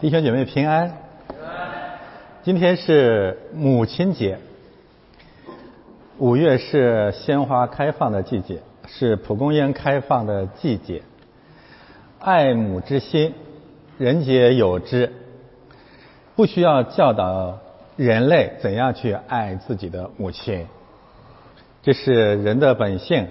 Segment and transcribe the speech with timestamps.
[0.00, 0.92] 弟兄姐妹平安。
[2.42, 4.38] 今天是母亲节，
[6.18, 11.02] 五月是鲜花开放的季节，是蒲公英开放的季节。
[12.18, 13.34] 爱母之心，
[13.96, 15.12] 人皆有之，
[16.34, 17.60] 不需要教导
[17.94, 20.66] 人类怎样去爱自己的母亲，
[21.84, 23.28] 这是人的本性，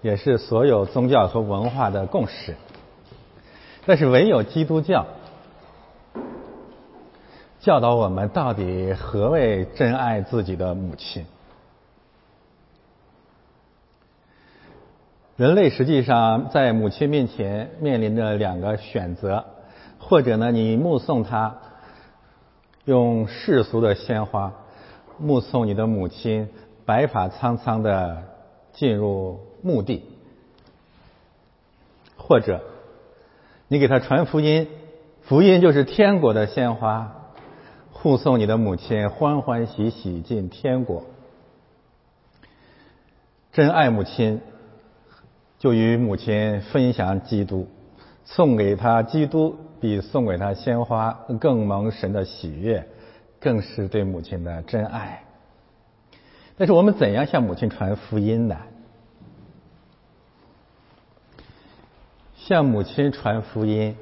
[0.00, 2.54] 也是所有宗教和文化的共识。
[3.84, 5.04] 但是唯有基督教。
[7.60, 11.26] 教导我们到底何谓真爱自己的母亲？
[15.36, 19.44] 人类实际上在母亲面前面临着两个选择：
[19.98, 21.56] 或者呢，你目送她
[22.84, 24.52] 用世俗的鲜花
[25.18, 26.48] 目送你的母亲
[26.86, 28.22] 白发苍苍的
[28.72, 30.02] 进入墓地；
[32.16, 32.62] 或者
[33.66, 34.68] 你给他传福音，
[35.22, 37.16] 福音就是天国的鲜花。
[38.00, 41.02] 护送你的母亲欢欢喜喜进天国。
[43.52, 44.40] 真爱母亲，
[45.58, 47.66] 就与母亲分享基督，
[48.24, 51.10] 送给她基督比送给她鲜花
[51.40, 52.86] 更蒙神的喜悦，
[53.40, 55.24] 更是对母亲的真爱。
[56.56, 58.56] 但是我们怎样向母亲传福音呢？
[62.36, 63.96] 向母亲传福音。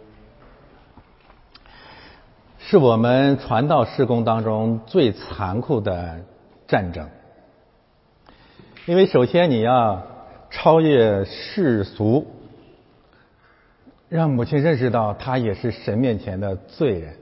[2.68, 6.24] 是我们传道施工当中最残酷的
[6.66, 7.08] 战争，
[8.86, 10.02] 因为首先你要
[10.50, 12.26] 超越世俗，
[14.08, 17.16] 让母亲认识到她也是神面前的罪人，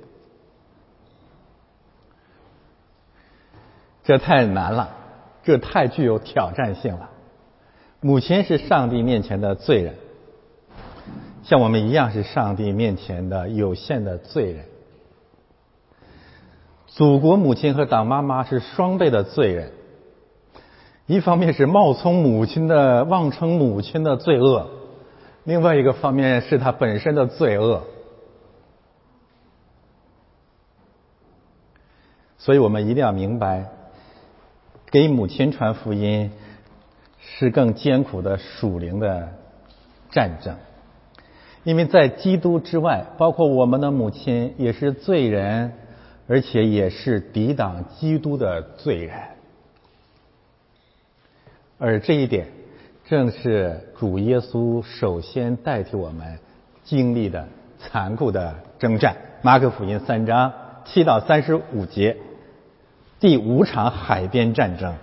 [4.03, 4.97] 这太难了，
[5.43, 7.11] 这太具有挑战性了。
[8.01, 9.95] 母亲是上帝面前的罪人，
[11.43, 14.65] 像我们一样是上帝面前的有限的罪人。
[16.95, 19.73] 祖国母亲和党妈妈是双倍的罪人，
[21.07, 24.71] 一方面是冒充母亲的妄称母亲的罪恶，
[25.43, 27.83] 另外一个方面是他本身的罪恶。
[32.39, 33.67] 所以我们一定要明白，
[34.93, 36.31] 给母亲传福音
[37.19, 39.31] 是更艰苦的属灵的
[40.13, 40.55] 战争，
[41.65, 45.73] 因为在基督之外，包括我们的母亲也是罪人。
[46.27, 49.19] 而且也是抵挡基督的罪人，
[51.79, 52.49] 而这一点
[53.07, 56.39] 正是主耶稣首先代替我们
[56.83, 57.47] 经历的
[57.79, 59.17] 残酷的征战。
[59.43, 60.53] 马可福音三章
[60.87, 62.17] 七到三十五节，
[63.21, 64.95] 第五场海边战争。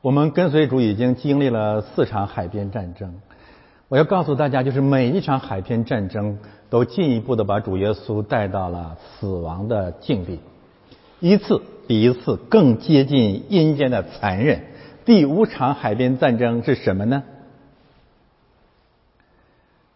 [0.00, 3.20] 我们跟随主已经经历了四场海边战争。
[3.86, 6.38] 我要告诉大家，就是每一场海边战争。
[6.70, 10.38] 都进一步的把主耶稣带到了死亡的境地，
[11.18, 14.62] 一次比一次更接近阴间的残忍。
[15.04, 17.24] 第五场海边战争是什么呢？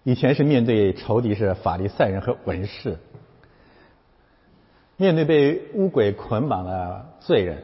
[0.02, 2.98] 以前是面对仇敌是法利赛人和文士，
[4.96, 7.62] 面对被乌鬼捆绑的罪人。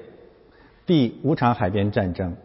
[0.86, 2.36] 第五场海边战争，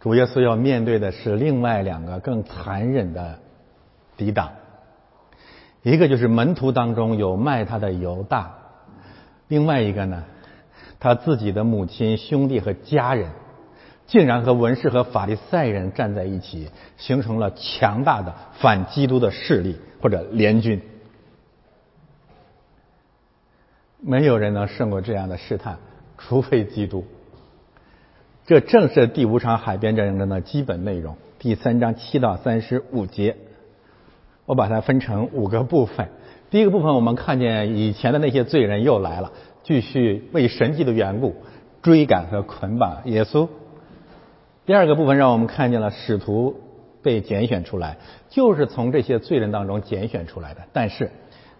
[0.00, 3.38] 主耶稣要面对的是另外两个更残忍的
[4.16, 4.52] 抵挡。
[5.82, 8.54] 一个就是门徒当中有卖他的犹大，
[9.48, 10.24] 另外一个呢，
[10.98, 13.30] 他自己的母亲、兄弟和家人，
[14.06, 20.82] 竟然和文士和法利赛人站在一起，形成了强大的反基督的势力或者联军。
[24.02, 25.78] 没有人能胜过这样的试探，
[26.18, 27.06] 除非基督。
[28.46, 31.16] 这正是第五场海边战争的基本内容。
[31.38, 33.36] 第三章七到三十五节。
[34.46, 36.08] 我把它分成五个部分。
[36.50, 39.30] 第一个部分，我们看见以前的那些罪人又来了，
[39.62, 41.36] 继续为神迹的缘故
[41.80, 43.48] 追赶和捆绑耶稣。
[44.66, 46.60] 第二个部分，让我们看见了使徒
[47.02, 50.60] 被拣选出来，就是从这些罪人当中拣选出来的。
[50.72, 51.12] 但是，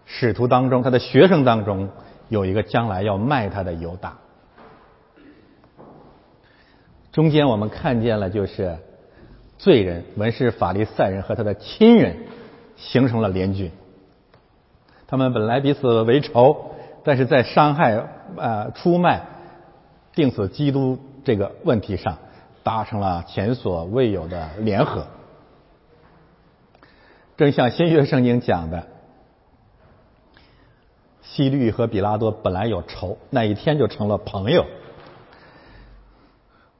[0.06, 1.88] 使徒当中他的学生当中
[2.28, 4.18] 有一个将来要卖他的犹大。
[7.12, 8.76] 中间我们看见了就是
[9.56, 12.16] 罪人文士法利赛人和他的亲人。
[12.80, 13.70] 形成了联军，
[15.06, 16.72] 他们本来彼此为仇，
[17.04, 18.02] 但是在伤害、
[18.36, 19.22] 呃出卖、
[20.14, 22.18] 定死基督这个问题上，
[22.62, 25.06] 达成了前所未有的联合。
[27.36, 28.86] 正像新约圣经讲的，
[31.22, 34.64] 希律和比拉多本来有仇，那一天就成了朋友。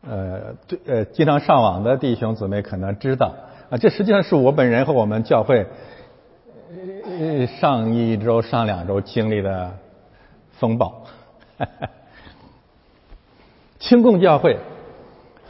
[0.03, 3.35] 呃，对，呃，经常上网的弟兄姊妹可能知道。
[3.71, 5.67] 啊，这实际上是我本人和我们教会
[7.59, 9.77] 上一周、上两周经历的
[10.53, 11.05] 风暴，
[13.81, 14.59] 清共教会、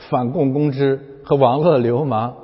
[0.08, 2.34] 反共公知和网络流氓，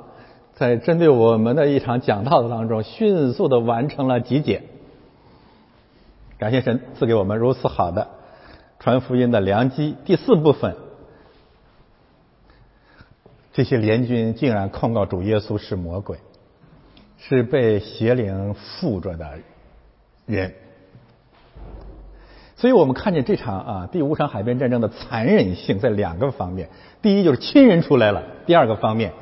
[0.53, 4.63] 在针对我们的一场讲道的当中，迅速的完成了集结。
[6.37, 8.09] 感谢神赐给我们如此好的
[8.79, 9.95] 传福音的良机。
[10.05, 10.75] 第四部分，
[13.53, 16.19] 这些联军竟然控告主耶稣是魔鬼。
[17.17, 19.39] 是被邪灵附着的
[20.25, 20.53] 人，
[22.55, 26.69] 所以我们看见这场啊第五场海边战争的残忍性在两个方面：
[27.01, 29.13] 第一就是亲人出来了；第二个方面，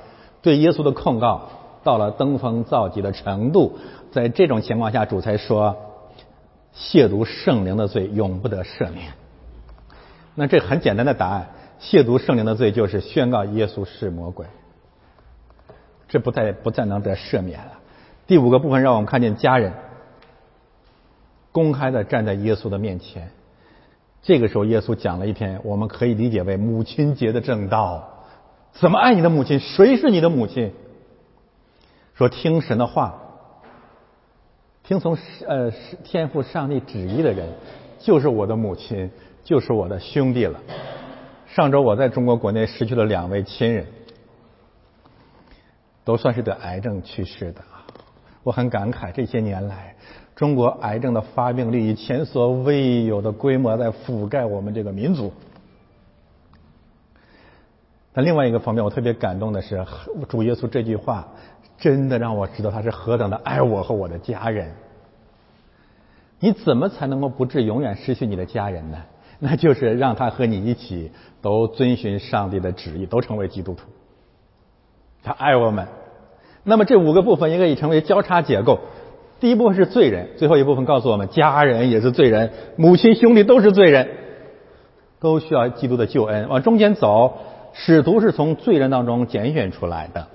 [0.42, 1.50] 对耶稣的控告
[1.84, 3.78] 到了登峰造极的程度。
[4.12, 5.76] 在这种情况下，主才说
[6.76, 9.14] 亵渎圣灵的罪永不得赦免。
[10.36, 11.48] 那这很简单的答案：
[11.80, 14.46] 亵渎圣灵的罪就是宣告耶稣是魔鬼，
[16.08, 17.72] 这不再不再能得赦免了。
[18.28, 19.74] 第五个部分让我们看见家人
[21.52, 23.30] 公开的站在耶稣的面前。
[24.22, 28.26] 这个时候，耶稣讲了一篇我们可以理解为母亲节的正道：
[28.74, 29.60] 怎么爱你的母亲？
[29.60, 30.74] 谁是你的母亲？
[32.16, 33.22] 说听神的话，
[34.84, 35.18] 听从
[35.48, 35.70] 呃
[36.04, 37.50] 天父上帝旨意的人，
[38.00, 39.12] 就是我的母亲，
[39.44, 40.60] 就是我的兄弟了。
[41.48, 43.86] 上周我在中国国内失去了两位亲人，
[46.04, 47.62] 都算是得癌症去世的。
[48.46, 49.96] 我很感慨，这些年来，
[50.36, 55.34] 中国癌症的发病率以前所未有的规模在覆盖我们这个民族。
[58.14, 59.84] 但另外一个方面，我特别感动的是，
[60.30, 61.28] 主耶稣这句话
[61.80, 64.72] 真的让我知道他是何等的爱我和我的家人。
[66.40, 69.02] 你怎么才能够不致永远失去你的家人呢？
[69.40, 73.90] 那就是让他和你一起都遵循上帝的旨意，都成为基督徒。
[75.24, 75.88] 他爱我们。
[76.66, 78.80] 那么这五个部分应该已成为交叉结构。
[79.40, 84.10] 第一部分是罪人，最后一部分告诉我们，家人也是罪人，母亲兄弟都是罪人，
[85.20, 86.50] 都需要基督的救恩。
[86.50, 87.38] 往中间走，
[87.74, 90.28] 使徒是从罪人当中拣选出来的。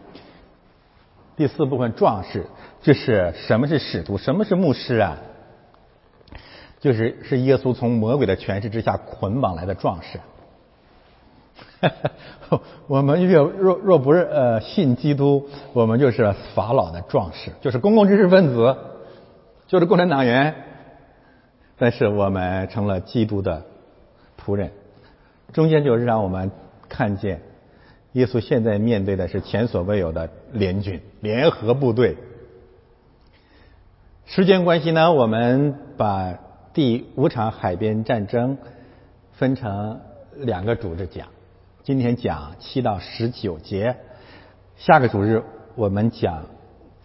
[1.37, 2.47] 第四部分壮士，
[2.82, 4.19] 这是什么是使徒？
[4.19, 5.19] 什么是牧师啊？
[6.79, 10.21] 就是是耶稣从魔鬼的权势之下捆绑来的壮士。
[12.87, 18.77] 我们若若若不是呃信基督，我们就是法老的壮士，就是公共知识分子，
[19.67, 20.55] 就是共产党员。
[21.79, 23.62] 但是我们成了基督的
[24.39, 24.71] 仆人，
[25.53, 26.51] 中间就是让我们
[26.89, 27.41] 看见，
[28.13, 32.17] 耶稣现在面对的是前所未有的联军联合部队。
[34.27, 36.35] 时间关系呢，我们把
[36.75, 38.59] 第五场海边战争
[39.33, 40.01] 分成
[40.37, 41.29] 两个组织讲。
[41.91, 43.97] 今天讲七到十九节，
[44.77, 45.43] 下个主日
[45.75, 46.47] 我们讲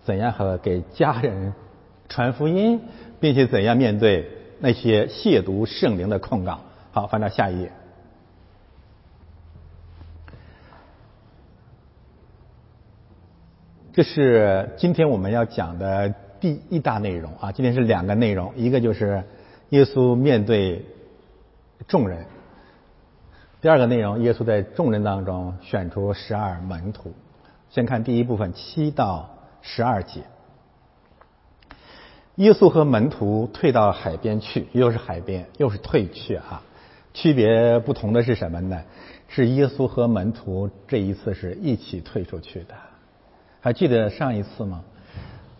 [0.03, 1.55] 怎样和给家人
[2.07, 2.79] 传福音，
[3.19, 4.29] 并且怎样面对
[4.59, 6.59] 那些亵渎圣灵的控告。
[6.91, 7.71] 好，翻到下一页。
[13.91, 17.51] 这是今天我们要讲的第一大内容啊！
[17.51, 19.23] 今天是两个内容，一个就是
[19.69, 20.85] 耶稣面对
[21.87, 22.27] 众人。
[23.65, 27.15] 第二个内容，耶稣在众人当中选出十二门徒。
[27.71, 29.27] 先看第一部分，七到
[29.63, 30.21] 十二节。
[32.35, 36.61] 耶稣和门徒退到海边去，又是海边，又是退去啊。
[37.15, 38.83] 区别不同的是什么呢？
[39.29, 42.75] 是耶稣和门徒这一次是一起退出去的。
[43.61, 44.83] 还记得上一次吗？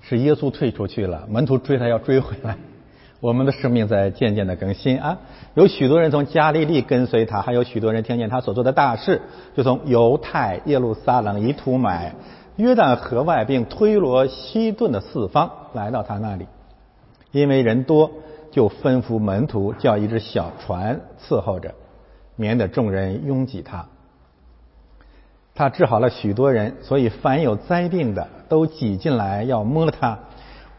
[0.02, 2.56] 是耶稣退出去了，门徒追他要追回来。
[3.22, 5.18] 我们的生命在渐渐的更新啊，
[5.56, 9.22] 有许多人从加利利跟随他，还有许多人听见他所做的大事，
[9.56, 12.14] 就从犹太、耶路撒冷、以土买、
[12.58, 16.46] 约旦河外，并推罗、西顿的四方来到他那里。
[17.32, 18.12] 因为人多，
[18.52, 21.74] 就吩咐门徒叫一只小船伺候着，
[22.36, 23.88] 免得众人拥挤他。
[25.56, 30.20] 他治好了许多人，所以凡有灾病的都挤进来要摸他。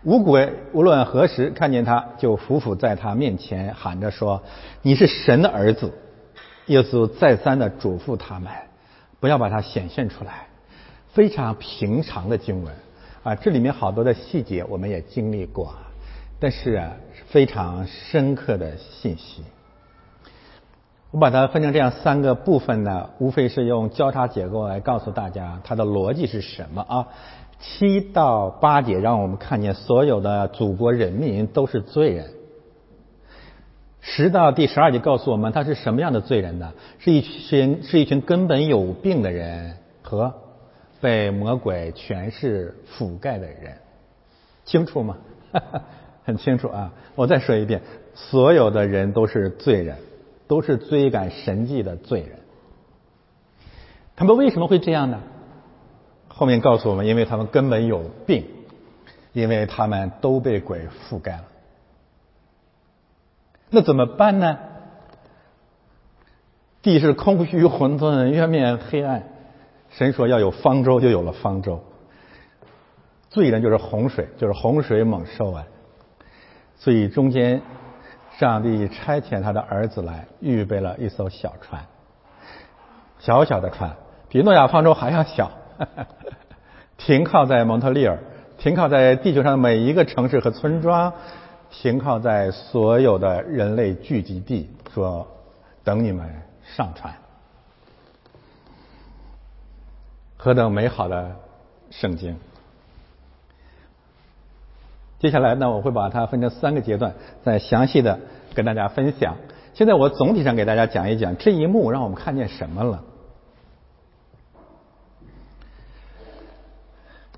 [0.07, 4.41] 五鬼无论何时看见他，就伏伏在他面前喊着说
[4.83, 5.93] ：“你是神的儿子。”
[6.67, 8.53] 耶稣再三的嘱咐他们，
[9.19, 10.47] 不要把他显现出来。
[11.09, 12.73] 非常平常的经文
[13.25, 15.75] 啊，这里面好多的细节我们也经历过，
[16.39, 16.93] 但是啊，
[17.27, 19.43] 非常深刻的信息。
[21.11, 27.09] 我把它分成这样三个部分呢，无非是用交叉结构来告诉大家它的逻辑是什么啊。
[27.59, 32.31] 七到八节让我们看见所有的祖国人民都是罪人。
[34.01, 36.73] 十到第十二节告诉我们他是什么样的罪人呢？
[36.99, 40.33] 是一群是一群根本有病的人和
[41.01, 43.77] 被魔鬼权势覆盖的人。
[44.65, 45.17] 清楚吗？
[46.25, 46.93] 很清楚啊！
[47.15, 47.81] 我再说一遍，
[48.15, 49.97] 所有的人都是罪人，
[50.49, 52.39] 都是追赶神迹的罪人。
[54.17, 55.21] 他们为什么会这样呢？
[56.37, 58.47] 后面告诉我们，因为他们根本有病，
[59.33, 61.45] 因为他们都被鬼覆盖了。
[63.71, 64.59] 那怎么办呢？
[66.83, 69.23] 地是空虚混沌，渊面黑暗。
[69.89, 71.83] 神说要有方舟，就有了方舟。
[73.31, 75.67] 罪人就是洪水，就是洪水猛兽啊。
[76.77, 77.63] 所以中间，
[78.39, 81.87] 上帝差遣他的儿子来，预备了一艘小船，
[83.19, 83.97] 小小的船，
[84.29, 85.51] 比诺亚方舟还要小，
[86.99, 88.19] 停靠在蒙特利尔，
[88.59, 91.13] 停靠在地球上每一个城市和村庄，
[91.71, 95.27] 停靠在所有的人类聚集地，说
[95.85, 96.29] 等你们。
[96.75, 97.15] 上传，
[100.37, 101.37] 何等美好的
[101.91, 102.37] 圣经！
[105.21, 107.15] 接下来呢，我会把它分成三个阶段，
[107.45, 108.19] 再详细的
[108.53, 109.37] 跟大家分享。
[109.75, 113.05] 现在我总体上给大家讲一讲这一幕让我们看见什么了。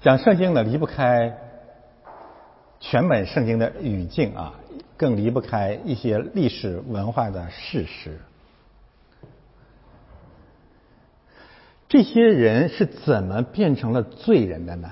[0.00, 1.38] 讲圣经呢，离不开
[2.81, 4.55] 全本圣经的语境啊，
[4.97, 8.21] 更离不开一些历史文化的事实。
[11.88, 14.90] 这些人是怎么变成了罪人的呢？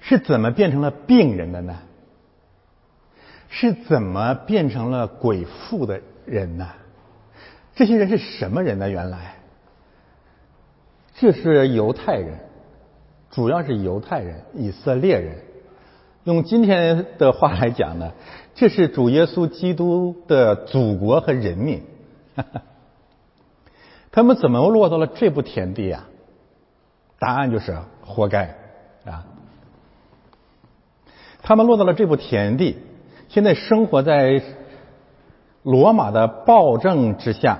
[0.00, 1.78] 是怎么变成了病人的呢？
[3.48, 6.68] 是怎么变成了鬼妇的人呢？
[7.74, 8.90] 这些人是什么人呢？
[8.90, 9.35] 原来，
[11.18, 12.38] 这是犹太人，
[13.30, 15.38] 主要是犹太人、以色列人。
[16.24, 18.12] 用今天的话来讲呢，
[18.54, 21.82] 这是主耶稣基督的祖国和人民。
[24.12, 26.08] 他们怎么落到了这步田地啊？
[27.18, 28.56] 答案就是活该
[29.04, 29.24] 啊！
[31.42, 32.76] 他们落到了这步田地，
[33.28, 34.42] 现在生活在
[35.62, 37.58] 罗马的暴政之下，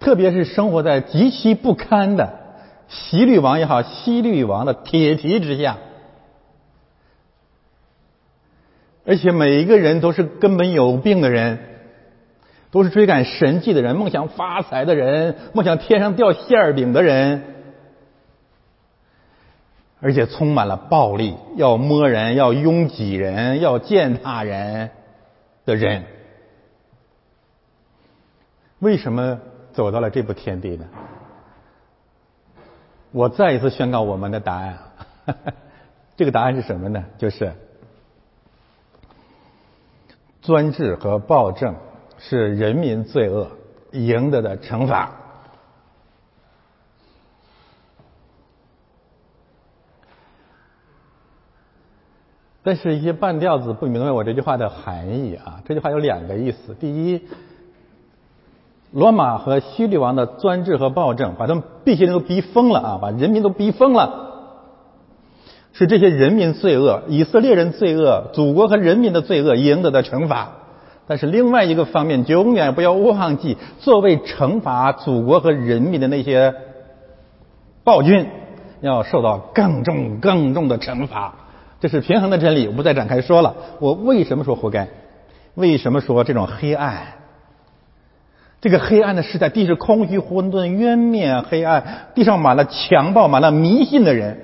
[0.00, 2.40] 特别是生活在极其不堪的
[2.88, 5.78] 西律王也好，西律王的铁蹄之下，
[9.06, 11.66] 而且每一个人都是根本有病的人。
[12.72, 17.42] 都是追赶神迹的人，梦想发财的人，梦想天上掉馅饼的人，
[20.00, 24.90] 而且充满了暴力，要摸人，要拥挤人，要践踏人
[25.66, 26.04] 的人，
[28.78, 29.40] 为什么
[29.80, 30.86] 走到了这步天地呢？
[33.12, 34.78] 我再一次宣告我们的答案，
[36.18, 37.02] 这个答案是什么呢？
[37.16, 37.54] 就是
[40.42, 41.74] 专制和暴政。
[42.22, 43.50] 是人民罪恶
[43.92, 45.10] 赢得的惩罚，
[52.62, 55.62] 但是，一些半吊子不明白我这句话的含义啊。
[55.64, 57.26] 这句话有两个意思：第一，
[58.92, 64.30] 罗马和希律王的专制和暴政，把他们这些人都逼疯了啊，把人民都逼疯了，
[65.72, 70.52] 是这些人民罪恶、以色列人罪恶、祖国和人民的罪恶赢得的惩罚。
[71.06, 76.54] 但是另外一个方面，永远不要忘记，作为惩罚祖国和人民的那些
[77.84, 78.28] 暴君，
[78.80, 81.34] 要受到更重、更重的惩罚。
[81.80, 83.54] 这是平衡的真理，我不再展开说了。
[83.78, 84.88] 我为什么说活该？
[85.54, 87.19] 为什么说这种黑暗？
[88.60, 94.38] 这个黑暗的时代，地是空虚、混沌、渊面黑暗，地上满了强暴、满了迷信的人，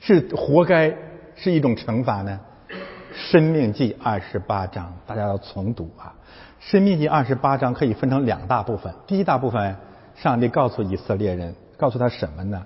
[0.00, 0.96] 是活该，
[1.36, 2.40] 是一种惩罚呢？
[3.14, 6.12] 生命记二十八章，大家要重读啊！
[6.58, 8.92] 生命记二十八章可以分成两大部分。
[9.06, 9.76] 第一大部分，
[10.16, 12.64] 上帝告诉以色列人，告诉他什么呢？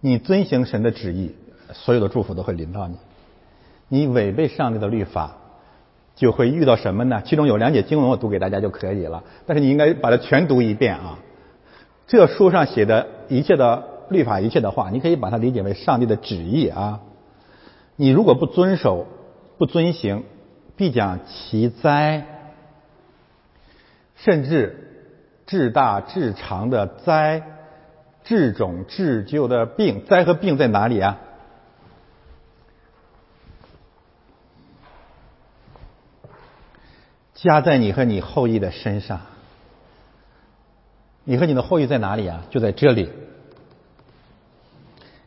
[0.00, 1.36] 你遵行神的旨意，
[1.74, 2.96] 所有的祝福都会临到你；
[3.88, 5.36] 你违背上帝的律法，
[6.20, 7.22] 就会遇到什么呢？
[7.24, 9.24] 其中有两节经文，我读给大家就可以了。
[9.46, 11.18] 但是你应该把它全读一遍啊！
[12.06, 17.00] 这书上写的一切的律法，一切的话，你可以把它理解为上帝的旨意啊！
[17.96, 19.06] 你如果不遵守，
[19.56, 20.24] 不遵行，
[20.76, 22.26] 必将其灾，
[24.16, 25.06] 甚至
[25.46, 27.42] 至大至长的灾，
[28.24, 30.04] 至种至旧的病。
[30.04, 31.18] 灾和病在哪里啊？
[37.42, 39.20] 加在你和你后裔的身上。
[41.24, 42.44] 你和你的后裔在哪里啊？
[42.50, 43.08] 就在这里。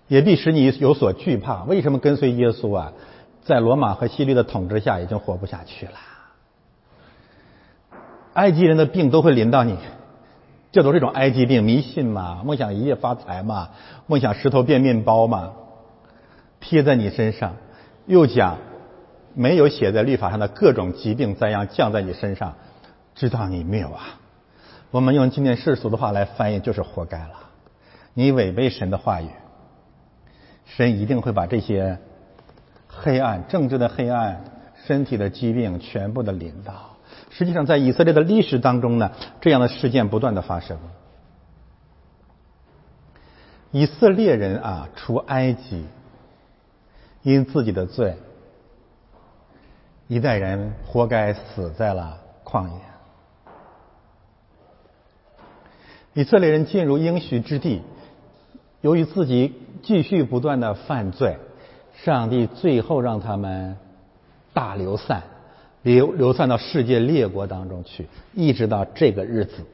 [0.08, 1.64] 也必使你有所惧怕。
[1.64, 2.94] 为什么跟随耶稣啊？
[3.44, 5.94] 在罗马和希律的统治下，已经活不下去了。
[8.34, 9.78] 埃及人的病都会临到你，
[10.72, 13.70] 这都是一种埃及病，迷信嘛，梦想一夜发财嘛，
[14.06, 15.54] 梦想石头变面包嘛，
[16.60, 17.56] 贴在你身上，
[18.06, 18.58] 又讲
[19.36, 22.56] 没有写在律法上的各种疾病灾殃降在你身上，
[23.16, 24.20] 知道你没有啊！
[24.92, 27.34] 我们用今天世俗的话来翻译，就是活该了。
[28.14, 29.28] 你违背神的话语，
[30.66, 31.98] 神一定会把这些
[32.88, 34.44] 黑暗、政治的黑暗、
[34.86, 36.98] 身体的疾病全部的领到。
[37.32, 39.12] 实际上，在以色列的历史当中呢，
[39.42, 40.78] 这样的事件不断的发生。
[43.72, 45.86] 以色列人啊，出埃及，
[47.24, 48.18] 因自己的罪，
[50.08, 52.80] 一代人活该死在了旷野。
[56.14, 57.82] 以色列人进入应许之地，
[58.82, 61.38] 由于自己继续不断的犯罪，
[62.04, 63.78] 上帝最后让他们
[64.54, 65.24] 大流散。
[65.82, 69.66] 流流散到世界列国当中去，一直到这个日子。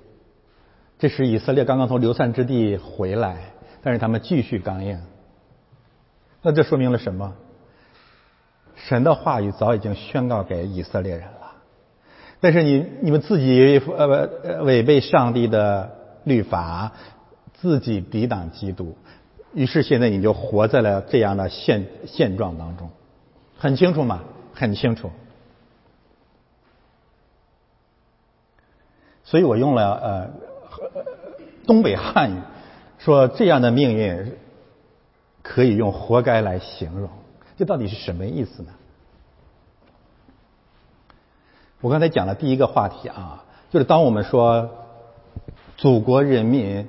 [0.98, 3.52] 这是以色列刚刚从流散之地回来，
[3.84, 5.00] 但是他们继续刚硬。
[6.42, 7.36] 那这说明了什么？
[8.88, 11.52] 神的话语早已经宣告给以色列人了，
[12.40, 15.92] 但是你你们自己呃违背上帝的
[16.24, 16.94] 律法，
[17.54, 18.98] 自己抵挡基督，
[19.54, 22.90] 于是现在你就活在了这样的现现状当中，
[23.58, 24.24] 很清楚吗？
[24.54, 25.12] 很清楚。
[29.24, 30.30] 所以我用了呃
[31.68, 32.36] 东北汉语，
[32.98, 34.38] 说这样的命运
[35.44, 37.10] 可以用“活该”来形容。
[37.60, 38.70] 这到底是什么意思呢？
[41.82, 44.70] 我刚才讲的第一个话题啊，就是当我们说
[45.76, 46.88] 祖国人民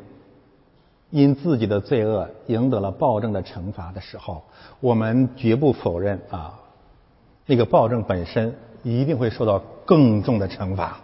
[1.10, 4.44] 因自己的罪恶赢得了暴政的惩罚的时候，
[4.78, 6.60] 我们绝不否认啊，
[7.46, 11.00] 那个暴政本身一定会受到更重的惩罚。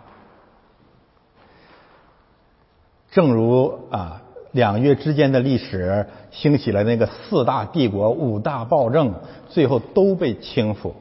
[3.11, 4.23] 正如啊，
[4.57, 9.13] 两月之间的历史兴起了那个四大帝国、五大暴政，
[9.51, 10.93] 最后都被倾覆。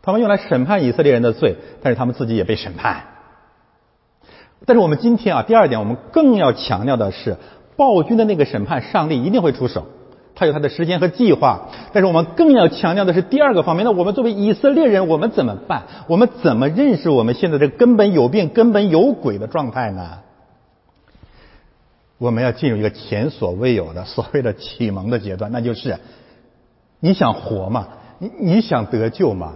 [0.00, 3.02] 他们用来审判以色列人的罪，但是他们自己也被审判。
[4.64, 7.36] 但是我们今天啊，第二点，我们更要强调的是，
[7.76, 9.86] 暴君的那个审判，上帝一定会出手，
[10.36, 11.68] 他有他的时间和计划。
[11.92, 15.82] 但是我们更要强调的是第二个方面，那我们作为以色列人，我们怎么办？
[16.06, 20.18] 我们怎么认识我们现在这根本有病、根本有鬼的状态呢？
[22.22, 25.98] 我们要进入一个前所未有的所谓的启蒙的阶段， 那就是
[27.00, 27.88] 你想活吗？
[28.20, 29.54] 你你想得救吗？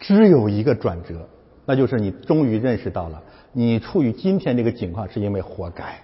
[0.00, 1.28] 只有一个转折，
[1.64, 6.00] 那就是你终于认识到了，你处于今天这个境况是因为活该。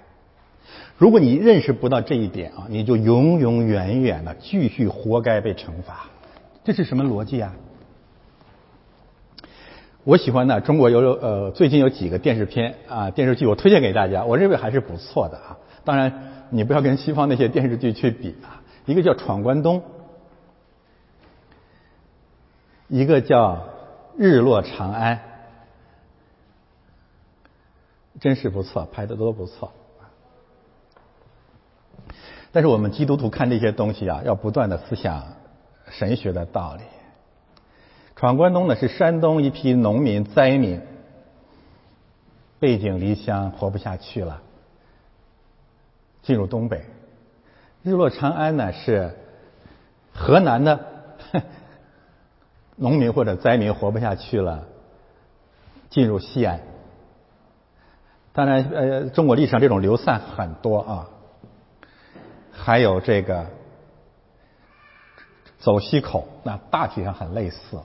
[0.96, 6.08] 如果你认识不到这一点啊，你就永永远远的继续活该被惩罚。
[6.62, 7.52] 这是什么逻辑啊？
[10.04, 15.58] 我喜欢呢，中国有呃最近有几个电视片啊电视剧，我推荐给大家，我认为还是不错的啊。
[15.84, 18.62] 当然，你不要跟西方那些电视剧去比啊。
[18.86, 19.80] 一个叫《闯关东》，
[22.88, 23.54] 一个叫
[24.16, 25.16] 《日落长安》，
[28.20, 29.72] 真是不错，拍的都不错。
[32.52, 35.24] 但是我们基督徒看这些东西啊，要不断的思想
[35.88, 36.82] 神学的道理。
[38.16, 40.80] 《闯关东》呢是山东一批农民灾民，
[42.58, 44.42] 背井离乡，活不下去了。
[46.22, 46.84] 进入东北，
[47.82, 49.16] 日落长安呢是
[50.12, 50.86] 河南的
[52.76, 54.66] 农民或者灾民活不下去了，
[55.88, 56.60] 进入西安。
[58.32, 61.08] 当然，呃，中国历史上这种流散很多啊，
[62.52, 63.46] 还有这个
[65.58, 67.80] 走西口，那大体上很类似。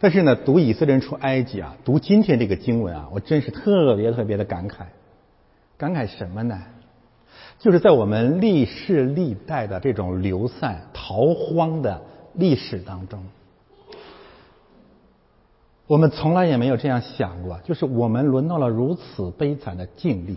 [0.00, 4.84] 但是呢，读以色列人出埃及啊，读今天这个经文啊，我真是特别特别的感慨，
[5.76, 6.62] 感慨什么呢？
[7.58, 12.00] 就是在我们历世历代的这种流散逃荒的
[12.34, 13.24] 历史当中，
[15.88, 20.36] 我们从来也没有这样想过，就是我们轮到了如此悲惨的境地，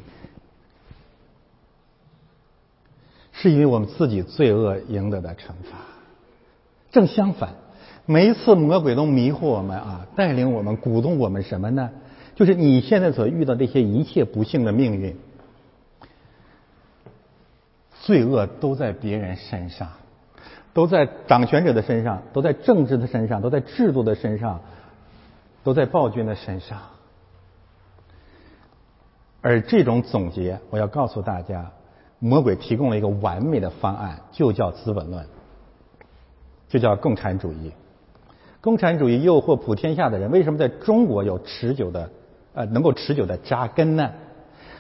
[3.32, 5.78] 是因为我们自己罪恶赢得的惩罚。
[6.92, 7.54] 正相反，
[8.08, 11.92] 每一次魔鬼都迷惑我们啊，带领我们、鼓动我们什么呢？
[12.36, 15.16] 就是你现在所遇到这些一切不幸的命运。
[18.04, 19.88] 罪恶都在别人身上，
[20.74, 24.60] 都在掌权者的身上，都在政治的身上，都在制度的身上，
[25.64, 26.80] 都在暴君的身上。
[29.40, 31.72] 而这种总结，我要告诉大家，
[32.18, 35.24] 魔鬼提供了一个完美的方案，就叫资本论，
[36.70, 37.72] 就叫共产主义。
[38.62, 42.10] 共产主义诱惑普天下的人，为什么在中国有持久的
[42.56, 44.10] 呃能够持久的扎根呢？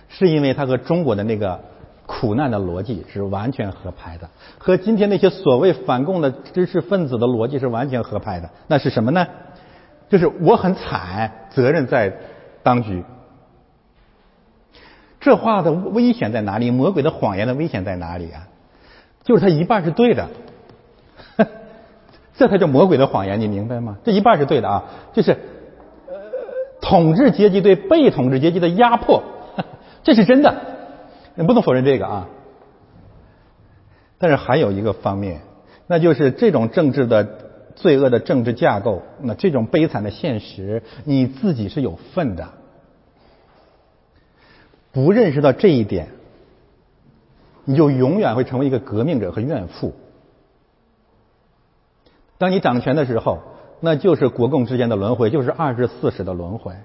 [0.09, 1.59] 是因为它和中国的那个。
[2.05, 8.49] 苦难的逻辑是完全合拍的，和今天那些所谓反共的知识分子的逻辑是完全合拍的。
[8.67, 9.27] 那是什么呢？
[10.09, 12.13] 就是我很惨，责任在
[12.63, 13.03] 当局。
[15.21, 16.71] 这话的危险在哪里？
[16.71, 18.47] 魔鬼的谎言的危险在哪里啊？
[19.23, 20.27] 就是他一半是对的，
[22.33, 23.97] 这才叫魔鬼的谎言，你明白吗？
[24.03, 24.83] 这一半是对的啊，
[25.13, 26.15] 就是呃，
[26.81, 29.21] 统治阶级对被统治阶级的压迫，
[30.01, 30.55] 这是真的，
[31.35, 32.29] 你不能否认这个啊。
[34.17, 35.41] 但是还有一个方面，
[35.87, 37.23] 那就是这种政治的
[37.75, 42.49] 罪恶的政治架构，那这种悲惨的现实，你自己是有份的。
[44.91, 46.09] 不认识到这一点，
[47.65, 49.95] 你就永远会成为一个革命者和怨妇。
[52.37, 53.39] 当你掌权的时候，
[53.79, 56.75] 那就是国共之间的轮回，就是二十四史的轮回。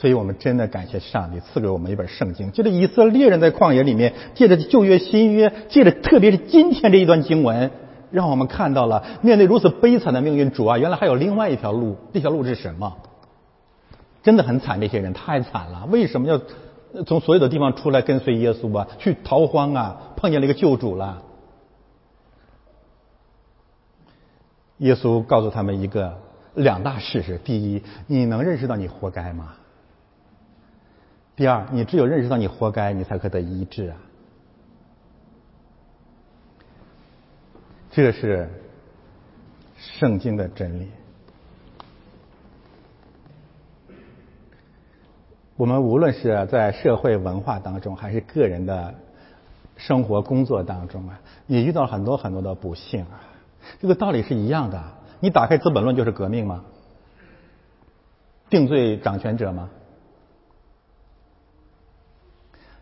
[0.00, 7.72] 所以我们真的感谢上帝赐给我们一本圣经，就是以色列人在旷野里面，借着旧约、新约，借着特别是今天这一段经文，
[8.12, 12.96] 让我们看到了面对如此悲惨的命运，主啊，原来还有另外一条路，这条路是什么？
[14.22, 15.88] 真的很惨，这些人太惨了。
[15.90, 16.40] 为什么要
[17.04, 18.86] 从所有的地方出来跟随耶稣啊？
[19.00, 20.12] 去逃荒啊？
[20.14, 21.22] 碰见了一个救主了。
[24.76, 26.16] 耶稣告诉他们一个
[26.54, 29.54] 两大事实：第一，你能认识到你活该吗？
[31.38, 33.96] 第二，你只有认识到你活该，你才可得医治啊。
[37.92, 38.50] 这是
[39.76, 40.88] 圣经的真理。
[45.56, 48.92] 我们无论是在社会文化当中，还是个人的
[49.76, 53.20] 生活工作当中啊，也遇到了很多很多的不幸啊。
[53.80, 54.82] 这个道理是一样的。
[55.20, 56.64] 你打开《资本论》就是革命吗？
[58.50, 59.70] 定罪掌权者吗？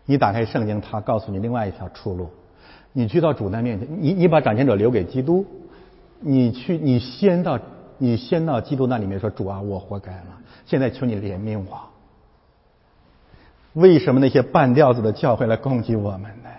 [0.07, 2.29] 你打开圣经，他告诉你另外一条出路。
[2.93, 5.45] 你去到主在面前，你你把掌权者留给基督，
[6.21, 7.59] 你去，你先到，
[7.97, 11.77] 你先到基督那里面说：“主啊，我活该了，现在求你怜悯我。”
[13.79, 16.49] 为什么那些半吊子的教会来攻击我们呢？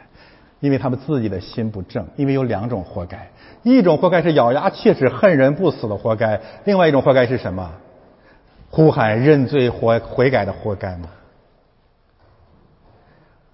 [0.61, 2.06] 因为他们自己的心不正。
[2.16, 3.30] 因为有两种活该，
[3.62, 7.72] 一种活该是咬牙切齿、恨人不死的活该；另外一种活该是什么？
[8.70, 11.08] 呼喊认罪、悔悔改的活该吗？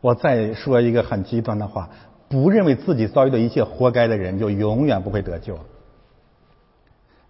[0.05, 1.89] 我再说一个很极端的话：
[2.29, 5.59] 不认为自己遭遇的一切活该的人，就永远不会得救。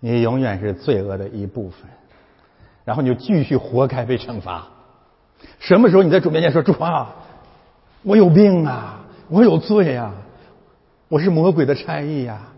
[0.00, 1.88] 你永远是罪恶的一部分，
[2.84, 4.66] 然后你就继续活该被惩罚。
[5.60, 7.14] 什么时候你在主面前说主啊，
[8.02, 10.12] 我有病啊，我有罪啊，
[11.06, 12.48] 我是魔鬼的差役呀，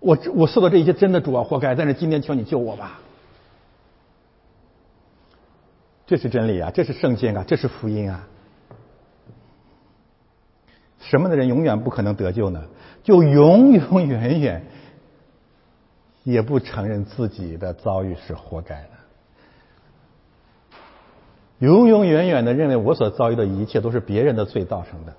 [0.00, 2.98] 我我受到这一切真的主啊活该，但是今天求你救我吧，
[6.08, 8.26] 这是真理啊，这是圣经啊，这是福音啊。
[11.10, 12.62] 什么的人永远不可能得救呢？
[13.02, 14.64] 就永永远远
[16.22, 18.88] 也不承认自己的遭遇是活该的。
[21.58, 25.14] 永永远远的认为我所遭遇的一切都是别人的罪造成的。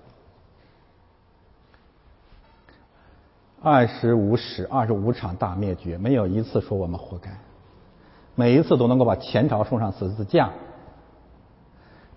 [3.62, 7.30] 二十五史，二十五场大灭绝，没有一次说我们活该，
[8.36, 10.52] 每一次都能够把前朝送上十字架。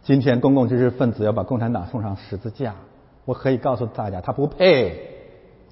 [0.03, 2.75] 今天公共知识分子要把共产党送上十字架，
[3.29, 4.99] 我可以告诉大家，他不配，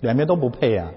[0.01, 0.93] 两边都不配呀。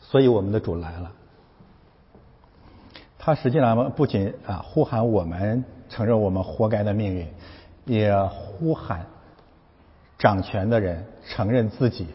[0.00, 1.12] 所以我们的主来了，
[3.16, 7.28] 他实际上不仅啊呼喊我们承认我们活该的命运，
[7.84, 9.06] 也呼喊
[10.18, 12.08] 掌权的人承认自己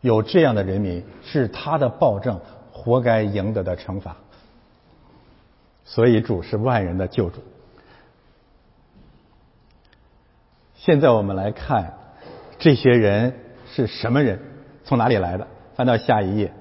[0.00, 2.40] 有这样的人民是他的暴政
[2.72, 4.16] 活该赢得的惩罚。
[5.92, 7.42] 所以主是万人的救主。
[10.76, 11.94] 现在我们来看
[12.60, 13.34] 这些人
[13.74, 14.38] 是什么人，
[14.84, 15.48] 从哪里来的？
[15.74, 16.52] 翻到下一页。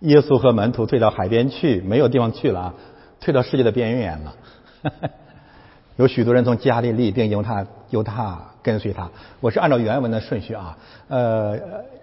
[0.00, 2.74] 耶稣和门徒退到海边去，没有地方去了啊，
[3.20, 4.34] 退到世界的边缘了。
[5.94, 9.08] 有许多人从加利利并犹他犹他跟随他。
[9.38, 11.56] 我是按照原文的顺序啊，呃，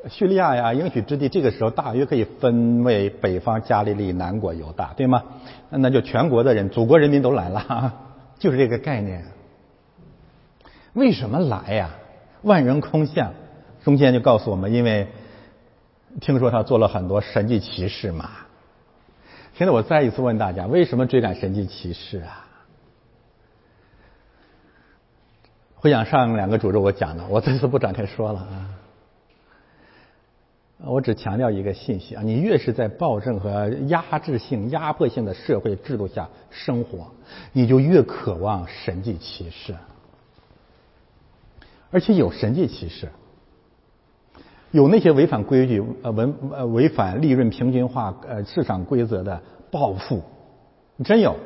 [0.08, 5.22] 叙利亚呀，应许之地，这个时候大约可以分为北方加利利、南国犹大，对吗？
[5.70, 7.94] 那就全国的人，祖国人民都来了，
[8.40, 9.26] 就是这个概念。
[10.94, 11.90] 为什么来呀？
[12.44, 13.34] 万人空巷，
[13.84, 15.08] 中间就告诉我们，因为。
[16.20, 18.32] 听说他做了很多神迹奇事嘛？
[19.54, 22.46] 现在我再一次问大家：为什么追赶神迹奇事啊？
[25.82, 28.70] 回想上两个主日我讲的，我这次不展开说了啊。
[30.86, 37.08] 我只强调一个信息啊，你越是在暴政和压制性、压迫性的社会制度下生活，
[37.52, 39.76] 你就越渴望神迹奇事，
[41.90, 43.10] 而且有神迹奇事，
[44.70, 49.42] 有那些违反规矩、呃文呃违反利润平均化呃市场规则的
[49.72, 50.22] 暴富，
[51.04, 51.38] 真有，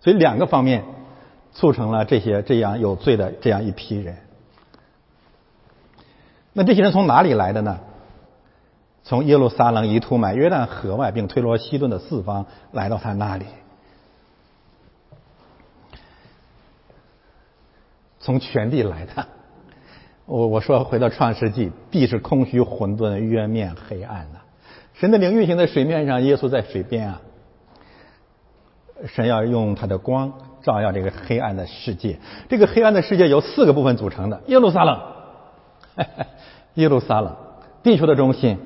[0.00, 0.84] 所以两个方面
[1.52, 4.16] 促成了这些这样有罪的这样一批人。
[6.52, 7.80] 那这些人从哪里来的呢？
[9.04, 13.46] 从耶路撒冷、以图买约旦河外，并推罗西顿的四方来到他那里。
[18.20, 19.26] 从全地来的。
[20.24, 24.38] 我我说回到创世纪，地是空虚、混沌、渊面、黑暗的。
[24.94, 27.20] 神的灵运行在水面上，耶稣在水边啊。
[29.06, 32.18] 神要用他的光照耀这个黑暗的世界。
[32.48, 35.00] 这个黑暗的世界由四个部分组成的：耶路撒冷，
[36.74, 37.34] 耶路撒冷，
[37.82, 38.58] 地球的中心。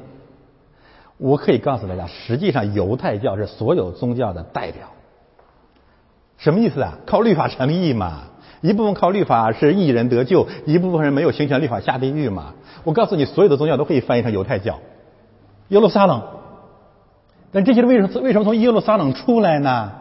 [1.19, 4.89] 我可以告诉大家，实际上犹太教是所有宗教的代表。
[6.37, 6.99] 什么意思啊？
[7.07, 8.25] 靠律法成义嘛？
[8.61, 12.53] 一部分靠律法是义人得救，一部分人没有行权律法下地狱嘛？
[12.85, 14.81] 我告诉你，所有的宗教都可以翻译成犹太教。
[15.69, 16.23] 耶路撒冷，
[17.53, 19.93] 但这些人为什么为什么从耶路撒冷出来呢？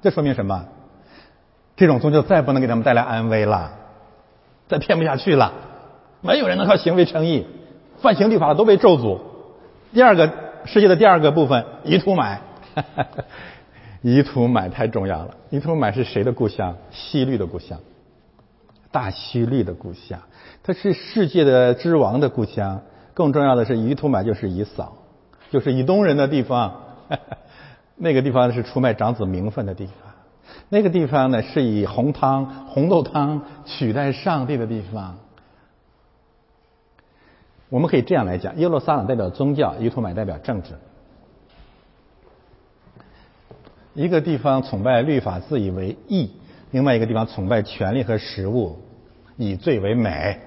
[0.00, 0.64] 这说明什么？
[1.82, 3.72] 这种宗教再不能给他们带来安危了，
[4.68, 5.52] 再骗不下去了。
[6.20, 7.44] 没有人能靠行为称义，
[8.00, 9.18] 犯行律法都被咒诅。
[9.92, 10.30] 第二个。
[10.64, 12.40] 世界的第二个部分，以图买，
[14.00, 15.34] 以图买太重要了。
[15.50, 16.76] 以图买是谁的故乡？
[16.92, 17.80] 西律的故乡，
[18.92, 20.20] 大西律的故乡，
[20.62, 22.80] 它是世界的之王的故乡。
[23.12, 24.98] 更重要的是，以图买就是以扫，
[25.50, 26.82] 就是以东人的地方。
[27.98, 29.94] 那个地方是出卖长子名分的地方，
[30.68, 35.18] 那个地方呢是以红汤、红豆汤取代上帝的地方。
[37.68, 40.72] 我们可以这样来讲：耶路撒冷代表宗教，以图买代表政治。
[43.94, 46.30] 一个地方崇拜律法，自以为义；
[46.70, 48.78] 另外一个地方崇拜权力和食物，
[49.36, 50.40] 以罪为美。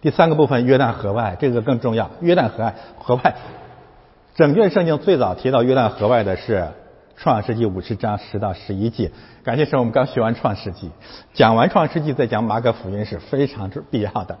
[0.00, 2.10] 第三个部分，约旦河外，这个更重要。
[2.20, 3.34] 约旦河外，河外，
[4.34, 6.68] 整卷圣经最早提到约旦河外的是
[7.18, 9.10] 创世纪五十章十到十一节。
[9.42, 10.88] 感谢神，我们刚学完创世纪，
[11.34, 14.38] 讲完创世纪再讲马可福音是非常之必要的。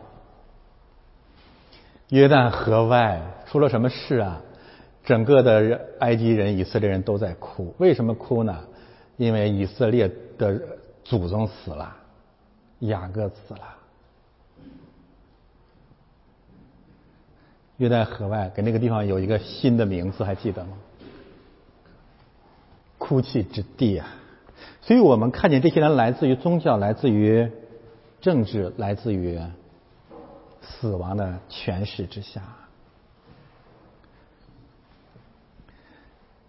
[2.10, 4.40] 约旦河外出了什么事啊？
[5.04, 7.74] 整个的埃及人、以色列人都在哭。
[7.78, 8.56] 为什么哭呢？
[9.16, 10.60] 因为以色列的
[11.02, 11.96] 祖宗死了，
[12.80, 13.60] 雅各死了。
[17.78, 20.70] 约旦河外给那个地方有一个新的名字，还记得吗？
[23.08, 24.06] 哭泣之地啊！
[24.82, 27.50] 所以我们看见这些人来自于宗教，来自于
[28.20, 29.40] 政治，来自于。
[30.60, 32.42] 死亡的权势之下，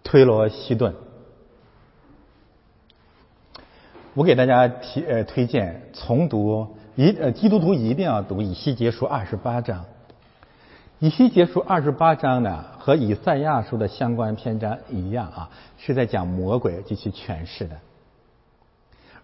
[0.04, 0.94] 推罗西顿。
[4.12, 9.86] 我给大家提呃推荐重读一呃基督徒一定要读以西结书二十八章。
[11.00, 17.76] 以西结书二十八章呢和以赛亚书的相关篇章一样啊，是在讲魔鬼及其权势的。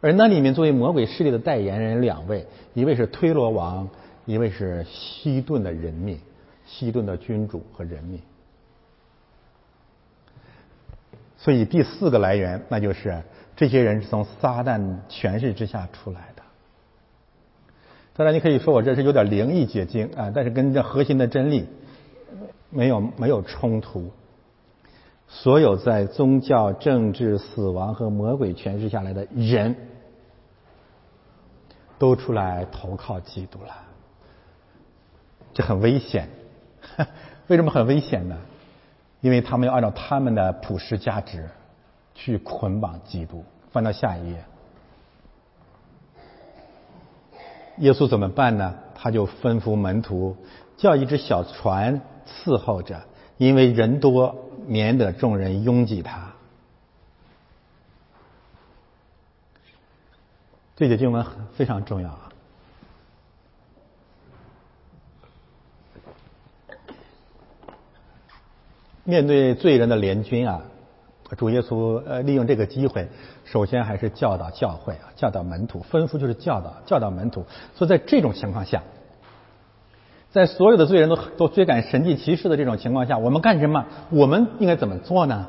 [0.01, 3.89] 而那里面作为魔鬼势力的代言人两位，一位是推罗王。
[4.25, 6.19] 一位是西顿的人民，
[6.67, 8.21] 西顿的君主和人民，
[11.39, 13.23] 所以第四个来源，那就是
[13.55, 16.36] 这些人是从撒旦权势之下出来的。
[18.17, 21.67] 当然，你可以说我这是有点灵异解经啊，但是跟这核心的真理
[22.71, 24.11] 没有没有冲突。
[25.29, 29.77] 所有在宗教、政治、死亡和魔鬼诠释下来的人，
[31.99, 33.75] 都出来投靠基督了。
[35.53, 36.29] 这很危险，
[37.49, 38.39] 为什么很危险呢？
[39.21, 41.49] 因为他们要按照他们的普世价值
[42.15, 43.45] 去捆绑基督。
[43.73, 44.45] 翻到下一页，
[47.79, 48.75] 耶稣怎么办呢？
[48.95, 50.37] 他就吩咐门徒
[50.77, 53.03] 叫一只小船伺候着，
[53.37, 54.35] 因为人多，
[54.67, 56.33] 免得众人拥挤他。
[60.77, 62.29] 这节经文非常重要啊。
[69.05, 70.63] 面对罪人的联军啊，
[71.37, 73.09] 主耶稣呃利用这个机会，
[73.47, 77.47] 首先还是教导教会啊，教导门徒，吩咐就是教导教导门徒。
[77.77, 78.83] 所以在这种情况下，
[80.33, 83.87] 在所有的罪人都都追赶神迹奇事的这种情况下，我们干什么？
[84.11, 85.47] 我们应该怎么做呢？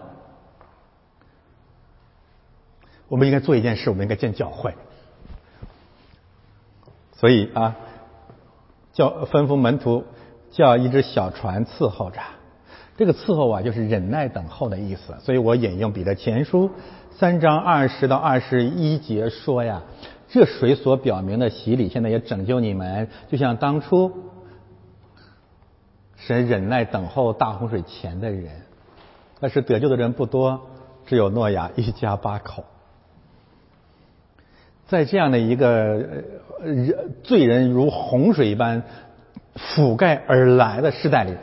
[3.10, 4.76] 我们应该做一件事，我们应该建教会。
[7.14, 7.76] 所以啊，
[8.94, 10.06] 叫吩咐门徒
[10.52, 12.22] 叫一只小船伺候着。
[12.96, 15.16] 这个伺候啊，就是忍耐等候的意思。
[15.22, 16.72] 所以我引用彼得前书
[17.20, 19.82] 三章二十到二十一节说呀，
[20.30, 24.12] 这水所表明的洗礼，现在也拯救你们，就像当初
[26.16, 28.62] 神忍耐等候大洪水前的人。
[29.40, 30.70] 但是得救的人不多，
[31.08, 32.66] 只有诺亚一家八口。
[34.88, 36.06] 在这样的一个
[36.64, 38.84] 人罪人如洪水一般
[39.56, 41.34] 覆盖而来的时代里，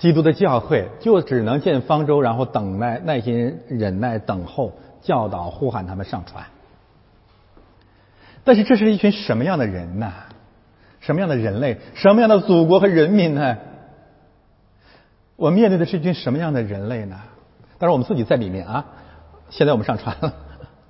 [0.00, 6.44] 基督的教会就只能建方舟，然后等待、耐心忍耐等候、教导、呼喊他们上船。
[8.42, 10.10] 但是这是一群什么样的人呢？
[11.00, 11.78] 什么样的人类？
[11.94, 13.58] 什么样的祖国和人民呢？
[15.36, 17.20] 我面对的是一群什么样的人类呢？
[17.78, 18.86] 当然，我们自己在里面啊。
[19.50, 20.32] 现在我们上船了，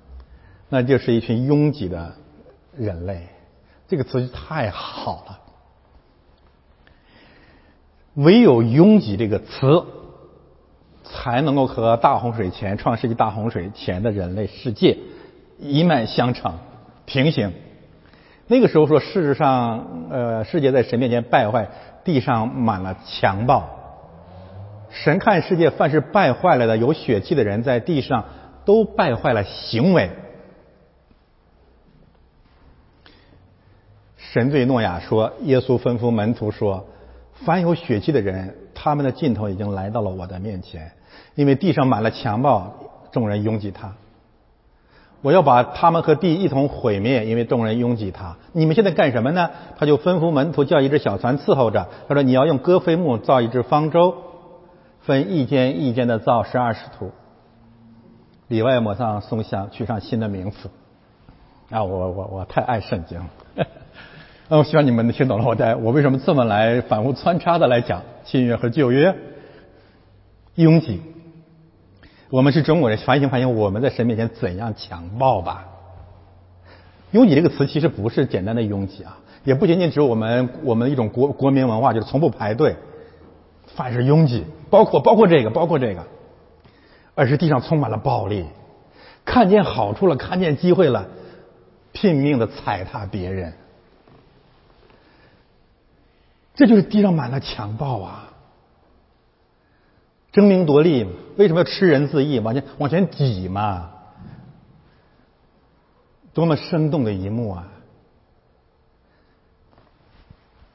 [0.69, 2.13] 那就是一群拥挤的
[2.77, 3.27] 人类。
[3.87, 5.39] 这个词太好了。
[8.15, 9.85] 唯有“拥挤”这个词，
[11.03, 14.97] 才能够和大洪水前、创世纪大洪水前的人类世界
[15.59, 16.59] 一脉相承、
[17.05, 17.53] 平行。
[18.47, 21.69] 那个时候说，事实上，呃，世界在神面前败坏，
[22.03, 23.69] 地上满了强暴。
[24.89, 28.25] 神看世界，凡是败坏了的、有血气的人，在地上
[28.65, 30.09] 都败坏了行为。
[34.17, 36.87] 神对诺亚说：“耶稣吩咐门徒说，
[37.45, 40.91] 凡有血气的人，他们的尽头已经来到了我的面前，
[41.35, 42.73] 因为地上满了强暴，
[43.11, 43.93] 众人拥挤他。
[45.21, 48.37] 我要把他们和地一同毁灭，因为众人拥挤他。
[48.53, 49.51] 你们现在干什么呢？
[49.77, 51.87] 他就吩咐门徒叫一只小船伺候着。
[52.07, 54.15] 他说：你要用戈飞木造一只方舟。”
[55.01, 57.09] 分一间一间的造十二使徒，
[58.47, 60.69] 里外抹上松香，取上新的名词。
[61.71, 63.65] 啊，我我我太爱圣经了，
[64.51, 65.45] 那我希望你们能听懂了。
[65.45, 69.15] 我在我为什么这么来反复穿插的来讲新约和旧约？
[70.55, 70.99] 拥挤，
[72.29, 75.67] 我们是中国人，反省反省我们在神面前怎样强暴吧。
[77.11, 82.75] 拥挤这个词其实不是简单的拥挤啊，也不仅仅只有我们我们一种国国民文化，就是从不排队。
[83.67, 86.05] 凡是拥挤，包括包括这个，包括这个，
[87.15, 88.47] 而是地上充满了暴力，
[89.23, 91.07] 看见好处了，看见机会了，
[91.93, 93.53] 拼命的踩踏别人，
[96.53, 98.29] 这就是地上满了强暴啊！
[100.31, 103.91] 争名夺利，为什么要吃人自缢，往前往前挤嘛？
[106.33, 107.67] 多么生动的一幕啊！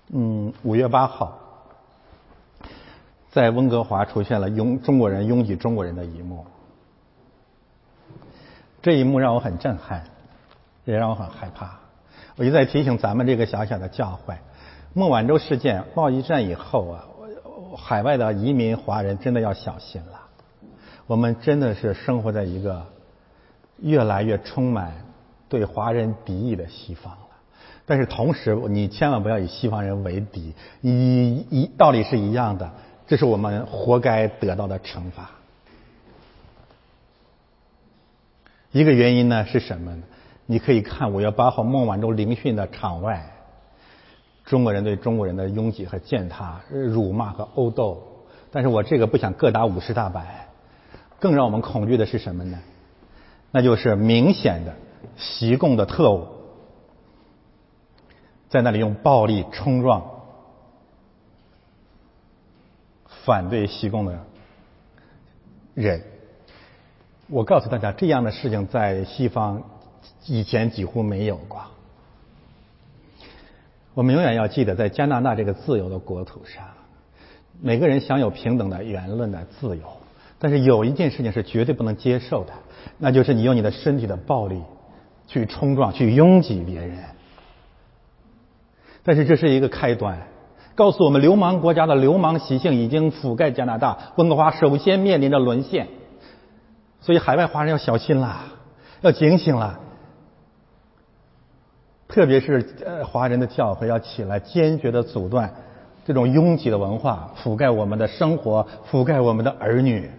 [0.08, 1.38] 嗯，五月八号。
[3.30, 6.46] 在温哥华出现了拥中国人拥挤中国人的一幕，
[8.80, 10.04] 这一幕让我很震撼，
[10.86, 11.80] 也让我很害怕。
[12.36, 14.38] 我一再提醒咱们这个小小的教会，
[14.98, 17.04] 孟晚舟事件、贸易战以后啊，
[17.76, 20.22] 海外的移民华人真的要小心了。
[21.06, 22.86] 我们真的是生活在一个
[23.76, 24.94] 越来越充满
[25.50, 27.18] 对华人敌意的西方了。
[27.84, 32.72] 但是同时，你千万不要以西方人为敌，一一道理是一样的。
[33.06, 35.30] 这是我们活该得到的惩罚。
[38.72, 40.02] 一个原因呢是什么呢？
[40.46, 43.35] 你可以看五月八号孟晚舟聆讯的场外，
[44.46, 48.02] 中国人对中国人的拥挤和践踏、辱骂和殴斗。
[48.50, 50.26] 但是我这个不想各打五十大板。
[51.18, 52.58] 更让我们恐惧的是什么呢？
[53.50, 54.74] 那就是明显的
[55.16, 56.26] 习共的特务
[58.50, 60.02] 在那里用暴力冲撞。
[63.24, 64.24] 反对西贡的
[65.74, 66.04] 人，
[67.28, 69.62] 我告诉大家，这样的事情在西方
[70.26, 71.62] 以前几乎没有过。
[73.96, 76.62] 我们永远要记得，在加拿大这个自由的国土上，
[77.62, 79.84] 每个人享有平等的言论的自由。
[80.38, 82.52] 但是有一件事情是绝对不能接受的，
[82.98, 84.60] 那就是你用你的身体的暴力
[85.26, 86.98] 去冲撞、去拥挤别人。
[89.02, 90.28] 但是这是一个开端。
[90.74, 95.88] 告诉我们，流氓国家的流氓习性已经覆盖加拿大，温哥华首先面临着沦陷，
[97.00, 98.44] 所以海外华人要小心啦，
[99.00, 99.80] 要警醒了。
[102.08, 105.54] 特别是呃华人的教会要起来，坚决的阻断
[106.04, 110.10] 这种拥挤的文化覆盖我们的生活，覆盖我们的儿女。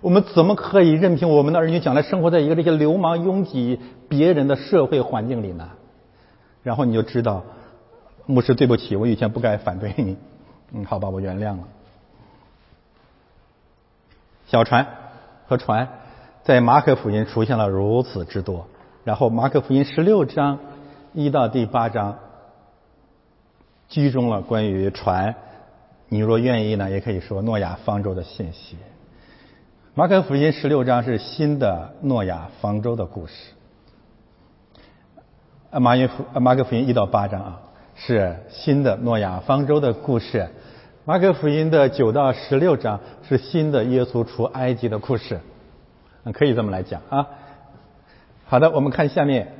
[0.00, 5.70] 我们怎么可以任凭我们的儿女将来生活在一个这些流氓拥挤别人的社会环境里呢？
[6.62, 7.42] 然后你就知道。
[8.30, 10.18] 牧师，对不起，我以前不该反对你。
[10.72, 11.60] 嗯，好吧，我原谅了。
[14.46, 14.86] 小船
[15.46, 15.88] 和船
[16.44, 18.66] 在马可福音出现了如此之多，
[19.08, 20.58] 然后马可福音十六章
[21.14, 22.18] 一到第八章
[23.88, 25.34] 集中了关于船
[26.10, 28.76] 你若愿意呢，也可以说诺亚方舟的信息。
[29.94, 33.32] 马可福音十六章是新的诺亚方舟的故事。
[35.70, 37.62] 啊，马云福马可福音一到八章啊，
[37.94, 40.50] 是新的诺亚方舟的故事。
[41.06, 45.40] 马可福音的九到十六章是新的耶稣出埃及的故事。
[46.24, 47.26] 嗯，可以这么来讲啊。
[48.50, 49.52] 好的，我们看下面，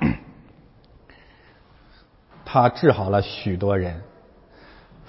[2.44, 4.02] 他治好了许多人。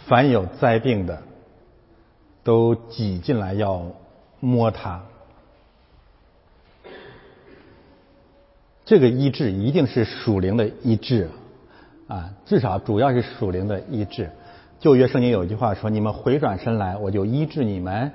[0.07, 1.21] 凡有灾病的，
[2.45, 3.87] 都挤进来要
[4.39, 5.03] 摸他。
[8.85, 11.29] 这个医治一定是属灵的医治
[12.07, 14.31] 啊，至少主要是属灵的医治。
[14.79, 18.13] 旧约圣经有一句话说：“你们回转身来，我就医治你们。”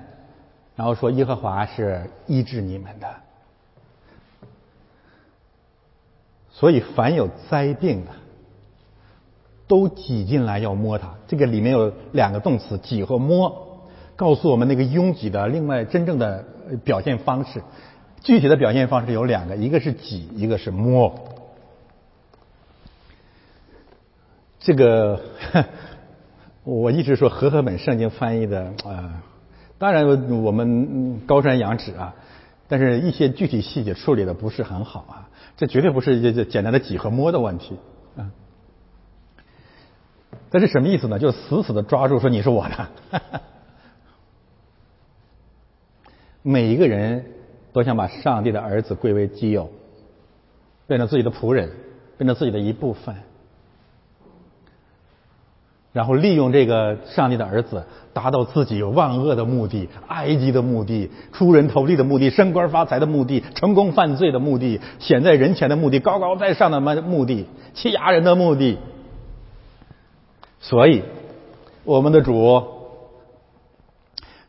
[0.75, 3.24] 然后说耶和华是医治你们的。
[6.55, 8.13] 所以凡有灾病的。
[9.67, 13.81] 都挤进来要摸它，这个里面有两个动词“挤”和“摸”，
[14.15, 16.45] 告诉我们那个拥挤的另外真正的
[16.85, 17.63] 表现方式。
[18.21, 21.15] 具体的表现方式有两个，一个是挤，一个是摸。
[24.61, 25.19] 这个
[26.63, 29.23] 我一直说和合本圣经翻译的啊，
[29.79, 30.07] 当然
[30.45, 32.15] 我们高山仰止啊，
[32.69, 37.77] 但是一些具体细节处理的不是很好啊，这绝对不是这这简单的几何摸的问题
[38.17, 38.31] 啊。
[40.51, 41.19] 这是什么意思呢？
[41.19, 42.89] 就死死的抓住说你是我的。
[46.43, 47.25] 每一个人
[47.73, 49.71] 都想把上帝的儿子归为己有，
[50.87, 51.71] 变成自己的仆人，
[52.19, 53.15] 变成自己的一部分，
[55.95, 68.77] 然后利用这个上帝的儿子达到自己万恶的目的、埃及的目的、出人头地的目的、升官发财的目的、成功犯罪的目的、显在人前的目的、高高在上的目的、欺压人的目的。
[70.59, 71.05] 所以，
[71.85, 72.65] 我们的主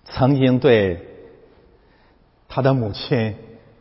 [0.05, 0.99] 曾经对
[2.49, 3.35] 他的母亲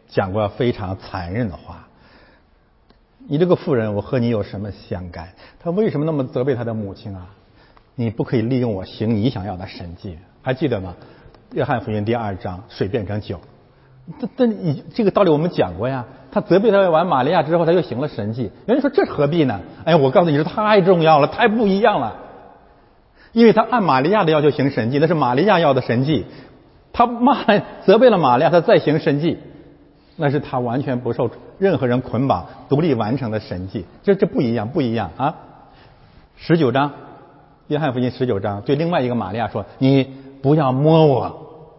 [0.08, 1.88] 讲过非常残忍的话
[3.26, 5.30] ：“你这个妇人，我和你有什么相干？”
[5.64, 7.28] 他为什么那么责备他的母亲啊？
[7.96, 10.94] 你不可以利用我行你想要的神迹，还记得吗？
[11.52, 13.40] 约翰福音第二章，水变成酒。
[14.18, 16.04] 这这你这个道理我们讲过呀。
[16.32, 18.50] 他责备他完玛利亚之后，他又行了神迹。
[18.66, 19.60] 人家说这何必呢？
[19.84, 22.16] 哎，我告诉你，这太重要了，太不一样了。
[23.30, 26.26] 因为他按玛利亚的要求行神迹，那是玛利亚要的神迹。
[26.92, 27.44] 他骂
[27.84, 29.38] 责备了玛利亚，他再行神迹，
[30.16, 33.84] 那是他完全不受任何人捆绑、独立完成的神迹。
[34.02, 35.36] 这这不一样，不一样啊！
[36.36, 36.90] 十九章，
[37.68, 41.72] 约翰福音十九章对另外一个玛利亚说：“你不要摸我，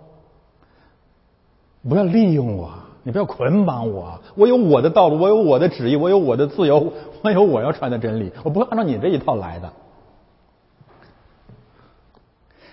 [1.88, 2.71] 不要利用我，
[3.03, 4.19] 你不要捆绑我。
[4.36, 8.31] 我有我的道路，我有我的旨意，我有我的自由，我有我要传的真理。
[8.43, 9.71] 我不会按照你这一套来的。”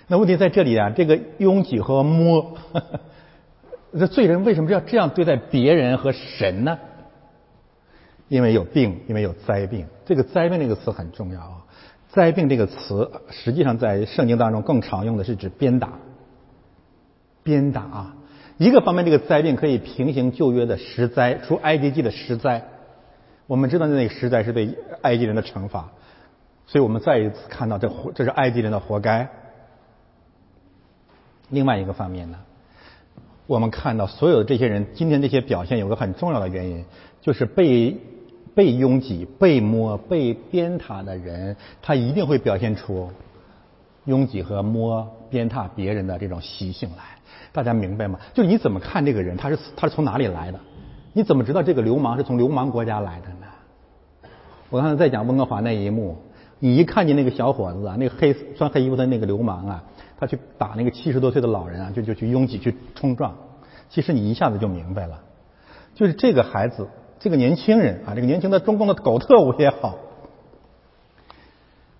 [0.07, 2.55] 那问题在这里啊，这个拥挤和摸，
[3.97, 6.77] 这罪人为什么要这样对待别人和神呢？
[8.27, 9.85] 因为有病，因为有灾病。
[10.03, 11.63] 这个灾病这个词很重要啊。
[12.13, 15.93] 灾病这个词实际上在圣经当中更常用的是指鞭打。
[17.41, 18.15] 鞭打啊，
[18.57, 22.63] 一个方面，这个灾病可以平行旧约的十灾，出埃及记的十灾。
[23.47, 25.91] 我们知道那个十灾是对埃及人的惩罚，
[26.67, 29.27] 所以我们再一次看到这活，这是埃及人的活该。
[31.49, 32.37] 另外一个方面呢，
[33.47, 36.85] 我们看到所有的这些人今天这些表现有个很重要的原因，
[37.19, 37.97] 就是被
[38.55, 43.09] 被拥挤、被摸、被鞭挞的人，他一定会表现出
[44.05, 47.03] 拥挤和摸、鞭挞别人的这种习性来。
[47.51, 48.19] 大家明白吗？
[48.33, 50.59] 就你怎么看这个人，他是他是从哪里来的？
[51.13, 54.29] 你怎么知道这个流氓是从流氓国家来的呢？
[54.69, 56.17] 我刚才在讲温哥华那一幕，
[56.59, 59.83] 你一看见那个小伙子啊，那个黑穿黑衣服的那个流氓啊。
[60.19, 63.35] 他去打那个七十多岁的老人啊，就就去拥挤去冲撞。
[63.89, 65.21] 其实你一下子就明白了，
[65.93, 66.87] 就是这个孩子，
[67.23, 69.97] 这个年轻人啊，这个年轻的中共的狗特务也好，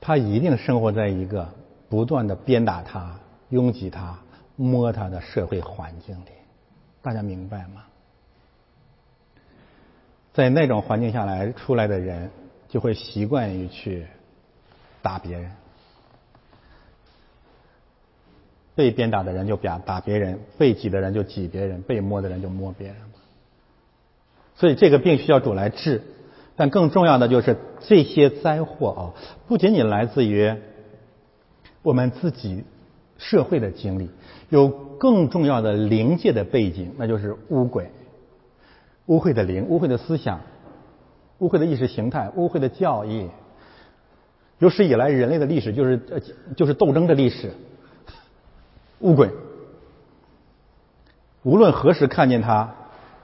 [0.02, 1.48] 他一定生活在一个
[1.88, 4.20] 不断的鞭打他、拥挤他、
[4.58, 6.30] 摸他的社会环境里。
[7.02, 7.86] 大家明白吗？
[10.34, 12.30] 在那种环境下来出来的人，
[12.68, 14.06] 就会习惯于去
[15.02, 15.50] 打别人。
[18.76, 22.98] 被鞭打的人就打打别人，被挤的人就挤别人，被摸的人就摸别人。
[24.56, 26.02] 所以这个病需要主来治，
[26.56, 29.02] 但更重要的就是这些灾祸啊，
[29.48, 30.56] 不仅仅来自于
[31.82, 32.64] 我们自己
[33.18, 34.10] 社会的经历，
[34.50, 37.92] 有更重要的灵界的背景，那就是污鬼、
[39.08, 40.42] 污秽的灵、污秽的思想、
[41.40, 43.30] 污秽的意识形态、污秽的教义。
[44.60, 46.20] 有史以来人类的历史就是呃
[46.56, 47.52] 就是斗争的历史。
[49.00, 49.32] 乌鬼，
[51.42, 52.74] 无论何时看见他，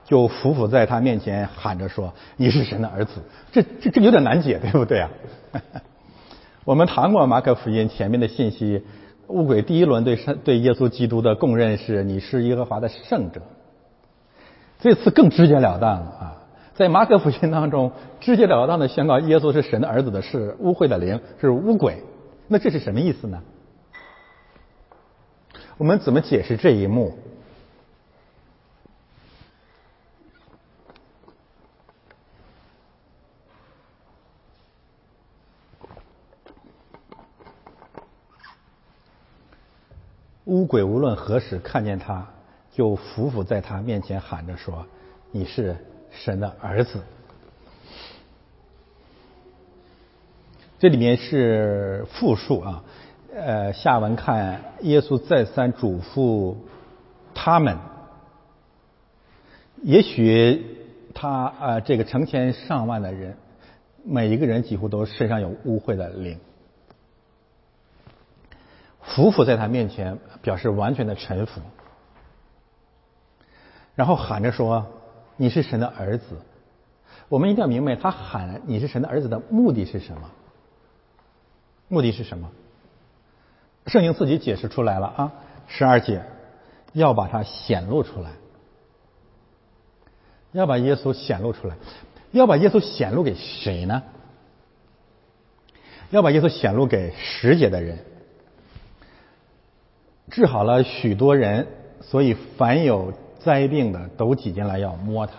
[0.09, 3.21] 就伏伏在他面前喊着说：“你是神的儿子。”
[3.53, 5.09] 这这这有点难解，对不对啊？
[6.65, 8.83] 我们谈过马可福音前面的信息，
[9.27, 13.39] 乌鬼第一轮对圣对耶稣基督的供认是：“你是耶和华的圣者。”
[14.81, 16.35] 这次更直截了当了啊！
[16.73, 22.01] 在马可福音当中，直截了当的宣告耶稣是神的儿子的是污秽的灵，是污鬼。
[22.47, 23.39] 那这是什么意思呢？
[25.77, 27.15] 我们怎么解释这一幕？
[40.49, 42.27] 乌鬼无论何时看见他，
[42.71, 44.87] 就伏伏在他面前喊着说
[45.31, 45.77] ：“你是
[46.09, 47.03] 神的儿子。”
[50.79, 52.83] 这里面是复数啊。
[53.31, 56.55] 呃，下文看耶稣再三嘱咐
[57.35, 57.77] 他们，
[59.83, 60.77] 也许
[61.13, 63.37] 他啊，这个成千上万的人，
[64.03, 66.39] 每一个人几乎都身上有污秽的灵，
[69.09, 71.61] 匍匐在他面前，表示完全的臣服，
[73.95, 74.85] 然后喊着说
[75.35, 76.37] ：“你是神的儿子。”
[77.27, 80.29] 我们一定要明白，他喊你是神的儿子的目的是什么？
[81.87, 82.49] 目的是什么？
[83.87, 85.31] 圣经自己解释出来了啊，
[85.67, 86.23] 十二节
[86.93, 88.31] 要把它显露出来，
[90.51, 91.75] 要把耶稣显露出来，
[92.31, 94.03] 要把耶稣显露给谁呢？
[96.09, 97.99] 要把耶稣显露给十节的人，
[100.29, 101.67] 治好了许多人，
[102.01, 105.33] 所以凡有灾病的都挤进来要摸他，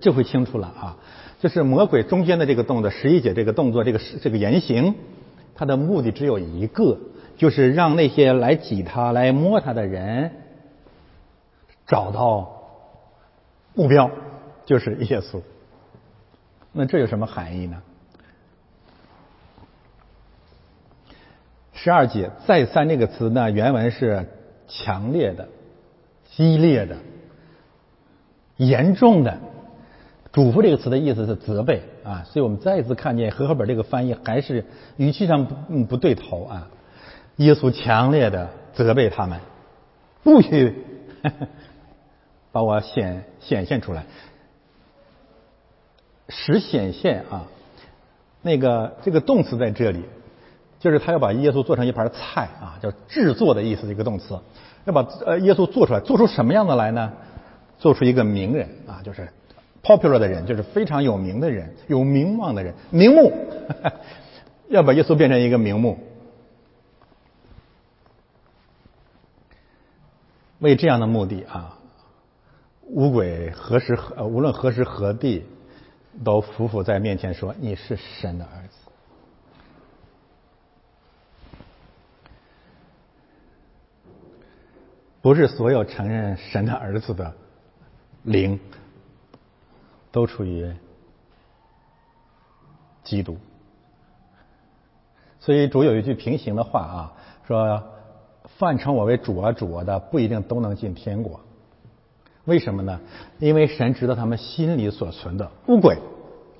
[0.00, 0.96] 这回清楚了啊！
[1.40, 4.94] 就是魔鬼中间的这个动作，十一节这个动作，这个这个言行，
[5.54, 6.98] 他的目的只有一个。
[7.34, 10.30] 就是让那些来挤他、来摸他的人
[11.86, 12.62] 找到
[13.74, 14.10] 目标，
[14.64, 15.40] 就是耶稣。
[16.72, 17.82] 那这有什么含义呢？
[21.72, 24.26] 十二节再三这个词呢，原文是
[24.68, 25.48] 强烈的、
[26.30, 26.96] 激烈的、
[28.56, 29.38] 严重的。
[30.32, 34.64] 嘱咐这个词的意思是责备啊，所以我们再一次看见和合本这个翻译还是
[34.96, 36.70] 语气上不嗯不对头啊。
[37.36, 39.40] 耶稣强烈的责备他们，
[40.22, 40.86] 不许
[42.50, 44.04] 把我显显现出来，
[46.30, 47.46] 使显现啊，
[48.40, 50.02] 那个这个动词在这里，
[50.82, 54.36] 就是他要把耶稣做成一盘菜啊，叫制作的意思，一个动词，
[54.84, 57.12] 要把呃耶稣做出来，做出什么样的来呢？
[57.78, 59.28] 做出一个名人啊，就是
[59.80, 63.32] popular 的人，就是非常有名的人，有名望的人，名目，
[64.70, 65.96] 要把耶稣变成一个名目。
[70.58, 71.78] 为这样的目的啊，
[72.88, 75.44] 乌鬼何时何无论何时何地，
[76.24, 78.78] 都匍匐在面前说：“你是神的儿子。”
[85.22, 87.32] 不是所有承认神的儿子的
[88.22, 88.60] 灵
[90.10, 90.70] 都处于
[93.04, 93.38] 基督，
[95.40, 97.12] 所以主有一句平行的话啊，
[97.46, 97.82] 说。
[98.58, 101.40] 凡称我为主啊主啊的不一定都能进天国，
[102.44, 103.00] 为什么呢？
[103.38, 105.96] 因为神知道他们心里所存的乌鬼，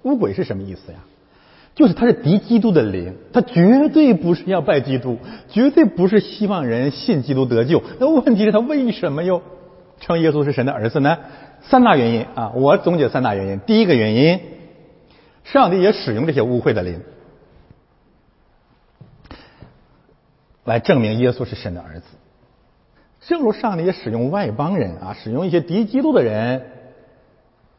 [0.03, 0.99] 乌鬼是什么意思呀？
[1.75, 5.19] 就是他是敌基督的灵，他绝对不是要拜基督，
[5.49, 7.83] 绝对不是希望人信基督得救。
[7.99, 9.43] 那问题是，他为什么又
[10.01, 11.19] 称耶稣是神的儿子呢？
[11.63, 13.61] 三大原因啊，我总结三大原因。
[13.61, 14.41] 第一个原因，
[15.45, 17.01] 上帝也使用这些污秽的灵。
[20.65, 22.07] 来证明耶稣是神的儿子，
[23.23, 26.63] 正如上帝也使用外邦人啊，使用一些敌基督的人，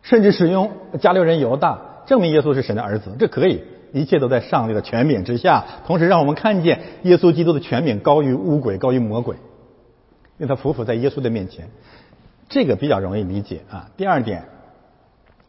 [0.01, 3.63] 甚至使用加流人犹大，证明耶稣是神的儿子，这可以，
[3.93, 5.63] 一切都在上帝的权柄之下。
[5.85, 9.37] 同时，让我们看见耶稣基督的权柄高于巫鬼，高于魔鬼，
[10.37, 11.69] 因为他匍匐在耶稣的面前，
[12.49, 13.89] 这个比较容易理解啊。
[13.95, 14.43] 第二点，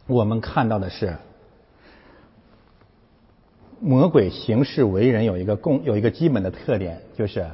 [0.06, 1.16] 我们看到的是。
[3.80, 7.44] 魔鬼行事为人有一个共有一个基本的特点，就是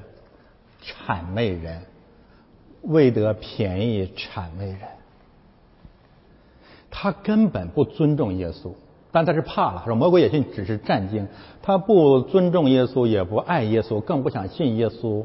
[0.81, 1.83] 谄媚人，
[2.83, 4.79] 为得便宜谄媚人。
[6.89, 8.75] 他根本不尊重耶稣，
[9.13, 9.83] 但他是怕了。
[9.87, 11.29] 说魔鬼也信只是战惊，
[11.63, 15.25] 他不尊重耶稣，也不爱耶稣，更不想信耶稣，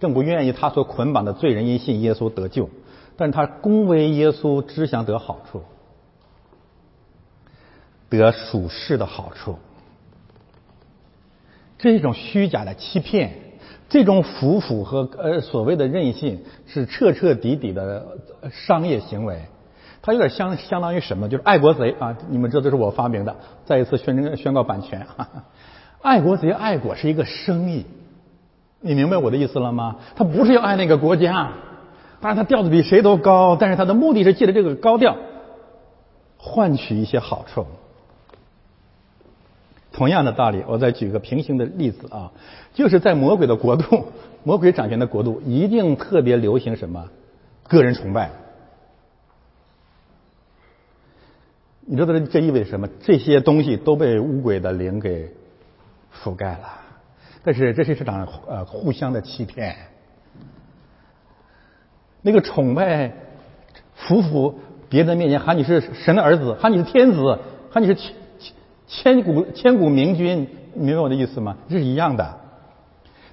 [0.00, 2.68] 更不愿意他所捆绑的罪人因信耶稣得救。
[3.16, 5.62] 但他恭维耶稣，只想得好处，
[8.08, 9.56] 得属世的好处。
[11.78, 13.32] 这是一种虚假的欺骗，
[13.88, 18.06] 这种腐腐和呃所谓的任性是彻彻底底的
[18.50, 19.42] 商业行为，
[20.02, 21.28] 它有点相相当于什么？
[21.28, 22.16] 就是爱国贼啊！
[22.28, 25.44] 你们知道这是我发明的，再一次宣宣告版权哈哈。
[26.02, 27.86] 爱国贼爱国是一个生意，
[28.80, 29.96] 你明白我的意思了吗？
[30.16, 31.52] 他不是要爱那个国家，
[32.20, 35.16] 当然他调子比谁都高，但是他的目的是借着这个高调
[36.36, 37.66] 换取一些好处。
[39.92, 42.32] 同样的道理，我再举个平行的例子啊，
[42.74, 44.06] 就是在魔鬼的国度，
[44.42, 47.04] 魔鬼掌权的国度，一定特别流行什么？
[47.68, 48.32] 个人崇拜。
[51.84, 52.88] 你知道这这意味着什么？
[53.00, 55.28] 这些东西都被乌鬼的灵给
[56.14, 56.80] 覆盖了。
[57.44, 59.76] 但是这是一场呃互相的欺骗。
[62.22, 63.12] 那个崇拜，
[63.94, 64.58] 服服
[64.88, 67.38] 别人面前喊你是神的儿子，喊你是天子，
[67.70, 67.96] 喊你是。
[68.88, 71.56] 千古千古明君，你明白我的意思吗？
[71.66, 72.40] 这是一样的。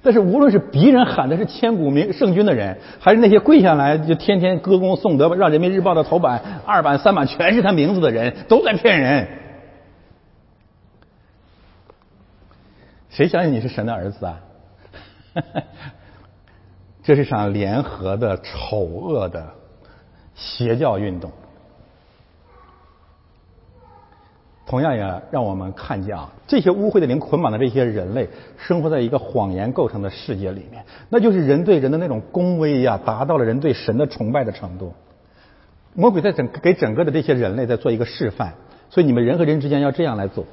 [0.01, 9.27] 但是无论是别人喊的是千古名圣君的人，还是那些跪下来就天天歌功颂德，让人民日报的头版、二版、三版全是他名字的人，都在骗人。
[13.09, 14.39] 谁相信你是神的儿子啊？
[17.03, 19.45] 这是场联合的丑恶的
[20.35, 21.31] 邪教运动。
[24.69, 34.93] 同样也让我们看见啊，这些污秽的灵捆绑的这些人类，生活在一个谎言构成的世界里面，那就是人对人的那种恭维呀，达到了人对神的崇拜的程度。
[35.95, 38.53] 魔鬼在整给整个的这些人类在做一个示范，
[38.91, 40.45] 所以你们人和人之间要这样来做。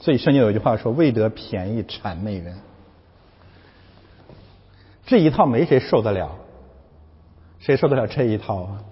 [0.00, 2.56] 所以圣经有一句话说：“未得便宜谄媚人。”
[5.06, 6.32] 这一套没谁受得了，
[7.60, 8.82] 谁受得了这一套啊？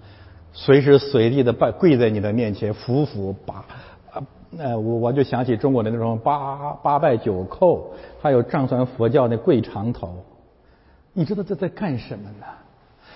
[0.53, 3.65] 随时随地的拜跪在你的面前，服服八，
[4.57, 7.81] 呃，我我就想起中国的那种八八拜九叩，
[8.21, 10.23] 还有藏传佛教那跪长头，
[11.13, 12.45] 你知道这在干什么呢？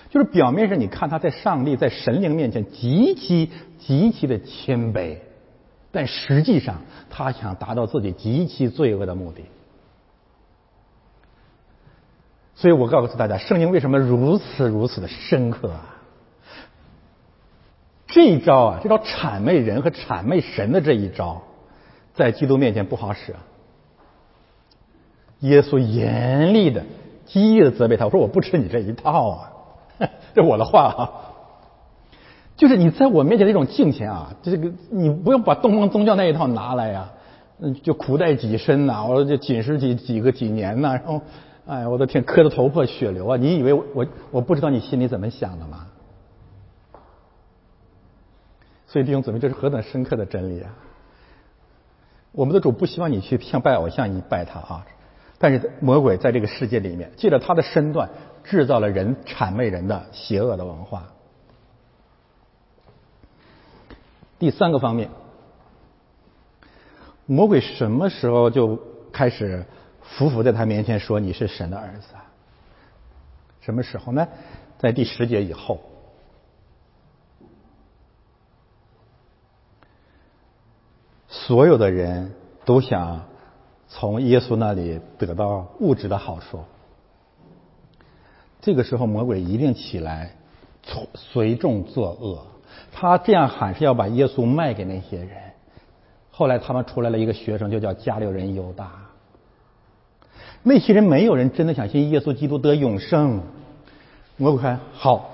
[0.08, 5.18] 就是表面上你看他在上帝在神灵面前极其极其的谦卑，
[5.90, 6.80] 但实际上
[7.10, 9.42] 他想达到自己极其罪恶的目的。
[12.54, 15.95] 所以我告诉大家，圣经为什么如此如此的深刻啊？
[18.06, 21.42] 这一招啊，这招谄媚人和谄媚神的这一招，
[22.14, 23.34] 在基督面前不好使。
[25.40, 26.84] 耶稣严厉的、
[27.26, 29.52] 激烈的责备他，我说我不吃你这一套啊，
[30.34, 30.98] 这我的话啊，
[32.56, 37.10] 就是你在我面前这种敬虔啊，这个你不用把东方宗教那一套拿来呀，
[37.82, 41.20] 就苦待己身呐，我说就紧实几几个几年呐，然后，
[41.66, 43.36] 哎，我的天，磕的头破血流啊！
[43.36, 45.86] 你以为我我不知道你心里怎么想的吗？
[48.88, 50.72] 所以弟兄姊妹，这是何等深刻的真理啊！
[52.32, 54.86] 我们的主不希望你去像拜偶像一拜他啊，
[55.38, 58.08] 但是魔鬼在这个世界里面，借着他的身段，
[58.44, 61.08] 制造了人谄媚人的邪恶的文化。
[64.38, 65.10] 第三个方面，
[67.26, 68.78] 魔鬼什么时候就
[69.12, 69.64] 开始
[70.16, 72.22] 匍匐在他面前说你是神的儿子啊？
[73.62, 74.28] 什么时候呢？
[74.78, 75.80] 在第十节以后。
[81.44, 82.32] 所有的人
[82.64, 83.20] 都想
[83.88, 86.60] 从耶稣那里得到物质的好处，
[88.62, 90.34] 这个时候魔鬼一定起来
[91.14, 92.46] 随众作恶。
[92.92, 95.30] 他这样喊是要把耶稣卖给那些人。
[96.30, 98.90] 后来他们出来了一个学生，就叫加六人犹大。
[100.62, 103.42] 那些人没有人真的想信耶稣基督得永生。
[104.36, 105.30] 魔鬼看好，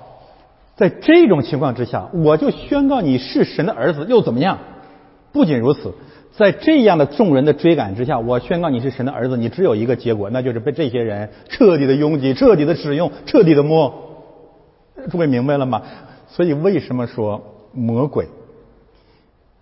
[0.75, 4.59] 在这种情况之下，我就宣告你是神的儿子，又怎么样？
[5.33, 5.93] 不仅如此，
[6.31, 13.93] 在这样的众人的追赶之下，我宣告你是神的儿子，你只有一个结果，那就是被这些人彻底的拥挤、彻底的使用、彻底的摸。
[15.09, 15.81] 诸位明白了吗？
[16.27, 17.41] 所以为什么说
[17.73, 18.29] 魔鬼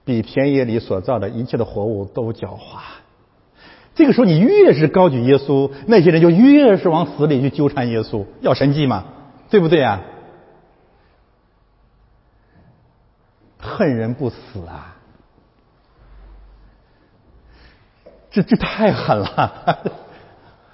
[0.05, 2.79] 比田野里所造的一切的活物都狡猾？
[3.95, 9.05] 这个时候，你越是高举耶稣，那些人就越是往死里去纠缠耶稣，要神迹嘛，
[9.49, 10.01] 对不对啊？
[13.59, 14.90] 恨人不死啊！
[18.31, 19.77] 这这太狠了！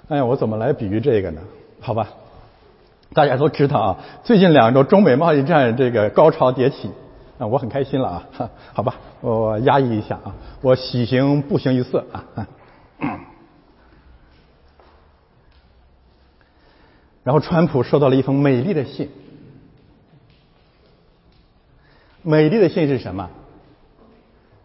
[0.08, 1.42] 哎呀，我怎么来比喻这个呢？
[1.80, 2.08] 好吧，
[3.12, 6.90] 大家都知道啊，最近两周中美贸易战这个高潮迭起
[7.38, 8.50] 啊，我很开心了啊。
[8.72, 12.24] 好吧，我压抑一下啊，我喜形不形于色啊。
[17.24, 19.10] 然后，川普收到了一封美丽的信。
[22.22, 23.28] 美丽的信是什么？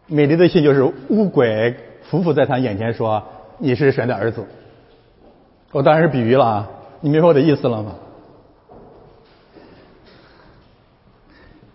[0.08, 1.76] 美丽的信就是乌鬼。
[2.14, 3.24] 夫妇在他眼前说
[3.58, 4.46] ：“你是神的儿子。”
[5.74, 6.70] 我当然是比喻了啊，
[7.02, 7.96] 你明白我的意思了吗？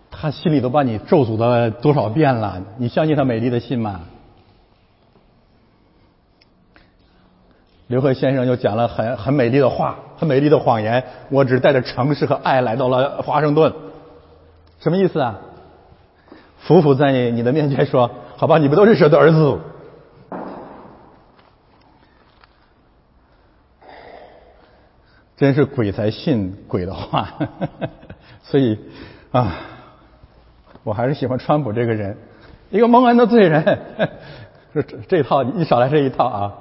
[0.09, 2.63] 他心里都把你咒诅了多少遍了？
[2.77, 3.99] 你相信他美丽的心吗？
[7.87, 11.03] 刘贺先生又讲了很很美丽的话，很美丽的谎言。
[11.29, 13.73] 我只带着诚实和爱来到了华盛顿，
[14.79, 15.41] 什么意思啊？
[16.59, 19.59] 夫妇在你的面前说：“好吧，你们都是神的儿子。”
[25.39, 27.29] 真是鬼才信鬼的话，
[28.43, 28.77] 所以
[29.31, 29.55] 啊，
[30.83, 32.17] 我还是喜欢川普这个人，
[32.69, 33.79] 一个蒙恩的罪人。
[34.75, 36.53] 这这套你少来这一套啊！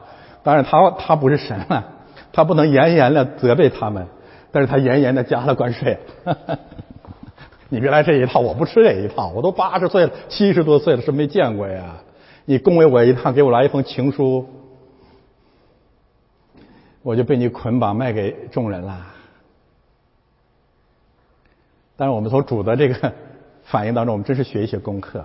[0.44, 1.84] 当然他他不是神了，
[2.32, 4.06] 他不能严严的责备他们，
[4.52, 5.98] 但是他严严的加了关税。
[7.68, 9.32] 你别来这一套，我不吃这一套。
[9.34, 11.96] 我都八十岁了，七十多岁了，是没见过呀。
[12.44, 14.48] 你恭维我一趟，给我来一封情书。
[17.08, 19.06] 我就被你捆绑卖给众人了。
[21.96, 23.14] 但是我们从主的这个
[23.62, 25.24] 反应当中，我们真是学一些功课。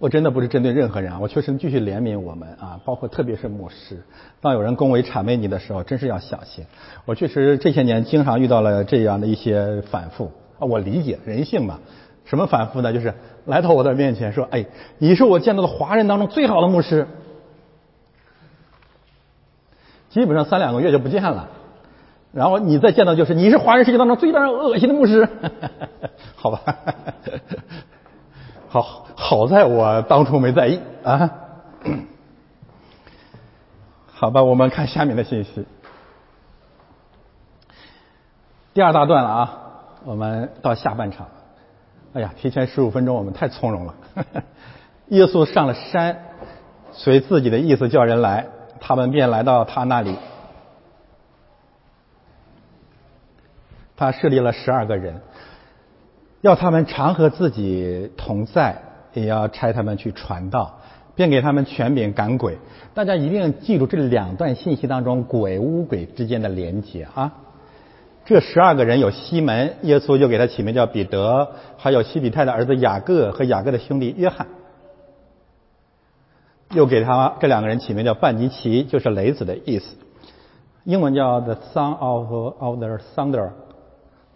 [0.00, 4.02] 我真的不是针对任何人啊，我确实继续怜悯我们啊，包括特别是牧师。
[4.40, 6.66] 当有人恭维谄媚你的时候，真是要小心。
[7.04, 11.78] 我确实这些年经常遇到了这样的一些反复啊，我理解人性嘛。
[12.24, 12.92] 什么反复呢？
[12.92, 14.66] 就是来到我的面前说：“哎，
[14.98, 17.06] 你是我见到的华人当中最好的牧师。”
[20.14, 21.48] 基本上三两个月就不见了，
[22.32, 25.28] 然后你再见到就是你是华人世界当中最让人恶心的牧师，
[26.36, 26.60] 好吧？
[28.70, 31.28] 好，好在我当初没在意啊。
[34.06, 35.66] 好吧，我们看下面的信息。
[38.72, 39.58] 第二大段了啊，
[40.04, 41.26] 我们到下半场。
[42.12, 43.94] 哎呀，提前十五分钟，我们太从容了。
[45.08, 46.16] 耶稣上了山，
[46.92, 48.46] 随自己的意思叫人来。
[48.86, 50.14] 他们便来到他那里，
[53.96, 55.22] 他设立了十二个人，
[56.42, 58.76] 要他们常和自己同在，
[59.14, 60.80] 也要差他们去传道，
[61.14, 62.58] 便给他们权柄赶鬼。
[62.92, 67.32] 大家一定记住这两段信息当中鬼巫鬼之间的连接啊！
[68.26, 74.46] 这十二个人有西门，耶稣就给他起名叫彼得；还有西比泰的儿子雅各和雅各的兄弟约翰。
[76.74, 79.96] 又给他这两个人起名叫半尼奇，就是雷子的意思。
[80.84, 83.50] 英文叫 The Son of of the Thunder，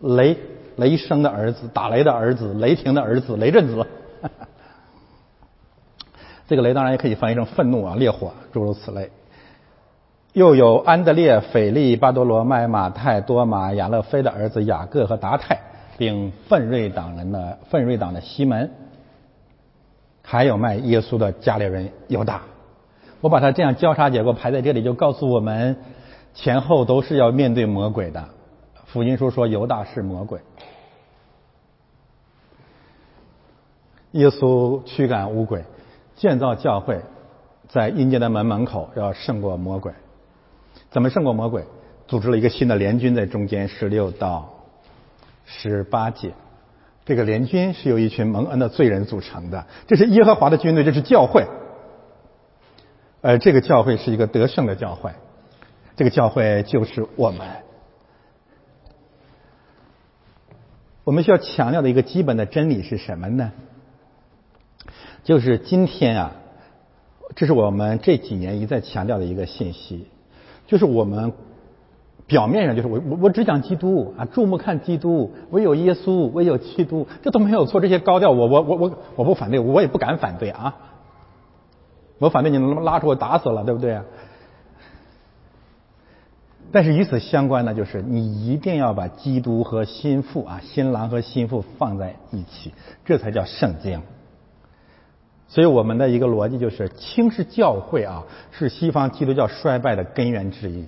[0.01, 0.39] 雷
[0.76, 3.86] 雷声的儿子，打雷的儿子，雷霆的儿子，雷震子。
[6.49, 9.11] 这个雷当然也可以翻译成愤怒啊，烈火，诸如此类。
[10.32, 15.59] 又有安德烈、斐利、巴多罗麦、马太、多马、亚勒菲的儿子雅各和达泰，
[15.99, 18.70] 并奋锐党人的奋锐党的西门。
[20.30, 22.42] 还有卖耶稣的加利人犹大，
[23.22, 25.78] 我把他这样交叉结构排在这里，就告诉我们
[26.34, 28.28] 前后都是要面对魔鬼的。
[28.84, 30.40] 福音书说犹大是魔鬼，
[34.10, 35.64] 耶稣驱赶污鬼，
[36.14, 37.00] 建造教会，
[37.66, 39.90] 在阴间的门门口要胜过魔鬼。
[40.90, 41.64] 怎么胜过魔鬼？
[42.06, 44.46] 组织了一个新的联军在中间，十六到
[45.46, 46.34] 十八节。
[47.09, 51.46] 这个联军是由一群蒙恩的罪人组成的，这是耶和华的军队，这是教会。
[53.22, 55.11] 呃，这个教会是一个得胜的教会，
[55.96, 57.48] 这个教会就是我们。
[61.04, 63.52] 我们需要强调的一个基本的真理是什么呢？
[65.24, 66.32] 就是今天啊，
[67.34, 70.06] 这是我们这几年一再强调的一个信息，
[70.66, 71.32] 就是我们。
[72.28, 77.80] 表面上就是我我我只讲基督啊，注目看基督，唯有耶稣，唯有基督，这都没有错。
[77.80, 80.76] 这些高调，我我我我我不反对，我也不敢反对啊。
[82.18, 83.98] 我反对你能拉出我打死了，对不对？
[86.70, 92.74] 但是与此相关的，就是你一定要把基督和心腹啊，新郎和心腹放在一起，
[93.06, 94.02] 这才叫圣经。
[95.46, 100.84] 所以我们的一个逻辑就是，轻视教会啊，是西方基督教衰败的根源之一。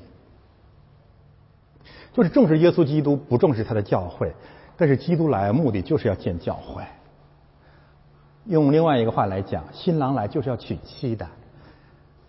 [2.13, 4.33] 就是重视耶稣基督，不重视他的教会。
[4.77, 6.83] 但是基督来目的就是要建教会。
[8.47, 11.27] 用另外一个话来讲，新郎来就是要娶妻的。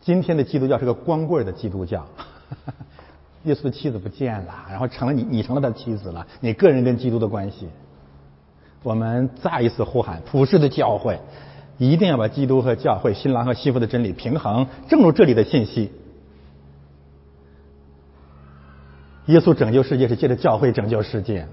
[0.02, 2.06] 今天的基督教是个光棍的基督教，
[3.46, 6.28] 耶稣的妻子不见了，然后成了你，你成了他的妻子了。
[6.42, 7.70] 你个人跟基督的关系，
[8.84, 11.20] 我们再一次呼喊普世的教会，
[11.78, 14.68] 一定要把基督和教会、新郎和媳妇的真理平衡。
[14.90, 15.90] 正如这里的信息。
[19.32, 21.48] 耶稣拯救世界是借着教会拯救世界，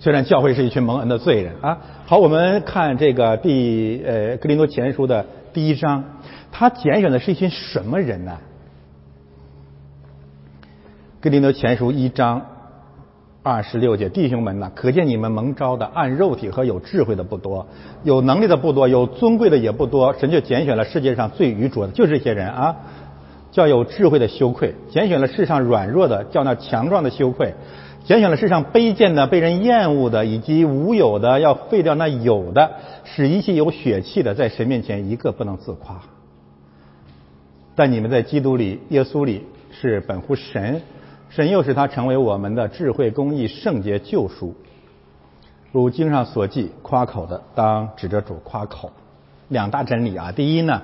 [0.00, 1.78] 虽然教会是一群蒙恩的罪人啊。
[2.06, 5.68] 好，我们看这个第呃《格林多前书》的第。
[5.68, 6.04] 一章，
[6.50, 8.38] 他拣选的是一群什么人呢？
[11.20, 12.46] 格林多前书一章
[13.42, 17.66] 二十六节，弟兄们呐，可见你们蒙召的按肉体和有智慧的不多，
[18.02, 22.76] 有能力的不多，有尊贵的也不多，神就拣选了世界上最愚拙的，就这些人啊，
[23.50, 27.54] 叫有智慧的羞愧；拣选了世上软弱的，叫那强壮的羞愧；
[28.04, 32.72] 拣选了世上卑贱的、被人厌恶的，以及无有的，要废掉那有的，
[33.04, 36.00] 使一切有血气的，在神面前一个不能自夸。
[37.74, 40.82] 但你们在基督里、耶稣里是本乎神。
[41.30, 44.54] 神又使他成为我们的智慧、公义、圣洁、救赎。
[45.72, 48.90] 如经上所记，夸口的当指着主夸口。
[49.48, 50.80] 两大真理啊，第一呢，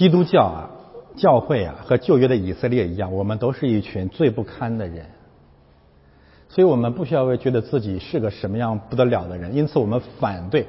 [0.00, 0.70] 基督教啊，
[1.14, 5.04] 教会啊，和旧约的以色列一样，我们都是一群最不堪的人，
[6.48, 10.68] 所以我们不需要为觉得自己是个什么样不得了的人，因此我们反对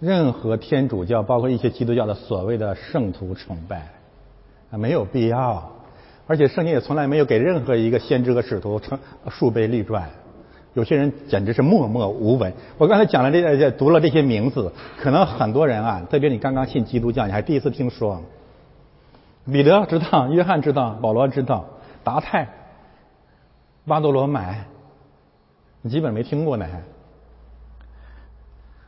[0.00, 3.92] 任何天主教，包括一些基督教的所谓的圣徒崇拜。
[4.72, 5.70] 啊，没有必要。
[6.26, 8.98] 而且圣经也从来没有给任何一个先知和使徒称
[9.30, 10.10] 树碑立传，
[10.74, 12.52] 有些人简直是默默无闻。
[12.78, 18.20] 我刚才讲了这这读了这些名字，可能很多人啊，特别你刚刚信基督教，你还第一次听说。
[19.50, 21.64] 彼得知道，约翰知道，保罗知道，
[22.02, 22.48] 达泰、
[23.86, 24.64] 巴多罗买，
[25.82, 26.82] 你基本没听过呢，还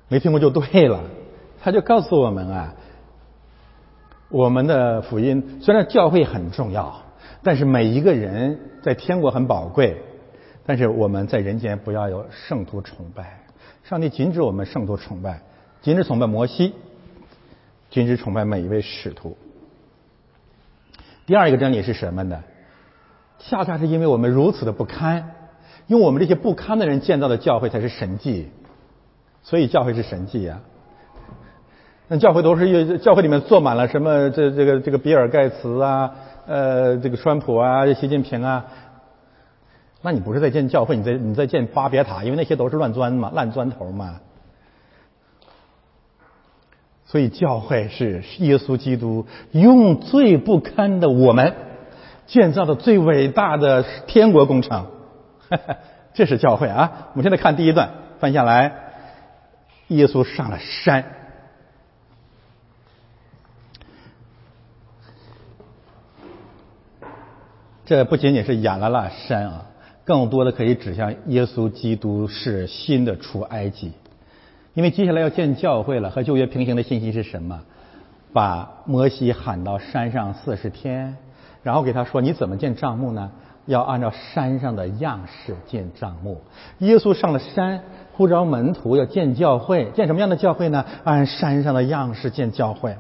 [0.09, 1.01] 没听过就对了。
[1.63, 2.75] 他就告诉我们啊，
[4.29, 7.03] 我们的福音虽然教会很重要。
[7.43, 10.03] 但是每一个人在天国很宝贵，
[10.67, 13.39] 但是我们在人间不要有圣徒崇拜。
[13.85, 15.41] 上帝禁止我们圣徒崇拜，
[15.81, 16.75] 禁止崇拜摩西，
[17.89, 19.37] 禁止崇拜每一位使徒。
[21.25, 22.43] 第二一个真理是什么呢？
[23.39, 25.31] 恰恰是因为我们如此的不堪，
[25.87, 28.49] 用我们这些不堪的人建造的教会才是神迹，
[29.43, 30.59] 所以教会是神迹呀。
[32.09, 34.31] 那教会都是教会里面坐满了什么？
[34.31, 36.13] 这这个这个比尔盖茨啊。
[36.49, 38.65] 呃，这个川普啊，习近平啊，
[40.07, 44.21] 那你不是在建教会，你在你在建巴别塔，因为那些都是乱砖嘛，烂砖头嘛。
[47.07, 51.57] 所以教会是耶稣基督用最不堪的我们
[52.27, 54.87] 建造的最伟大的天国工程，
[56.15, 57.09] 这是教会啊。
[57.11, 57.91] 我们现在看第一段，
[58.21, 58.75] 翻下来，
[59.89, 61.05] 耶稣上了山。
[67.87, 69.67] 这不仅仅是演了那山啊，
[70.07, 73.93] 更多的可以指向耶稣基督是新的出埃及，
[74.73, 76.09] 因为接下来要建教会了。
[76.09, 77.61] 和旧约平行的信息是什么？
[78.33, 81.17] 把摩西喊到山上四十天，
[81.63, 83.33] 然后给他说：“你怎么建账目呢？
[83.65, 86.41] 要按照山上的样式建账目。”
[86.79, 87.83] 耶稣上了山，
[88.13, 90.85] 呼召门徒要建教会，建什么样的教会呢？
[91.03, 92.97] 按山上的样式建教会。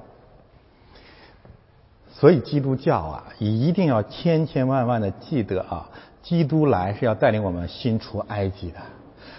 [2.10, 5.90] 所以基督教啊，一定要千千万万的记得啊，
[6.26, 8.78] 基督来是要带领我们新出埃及的。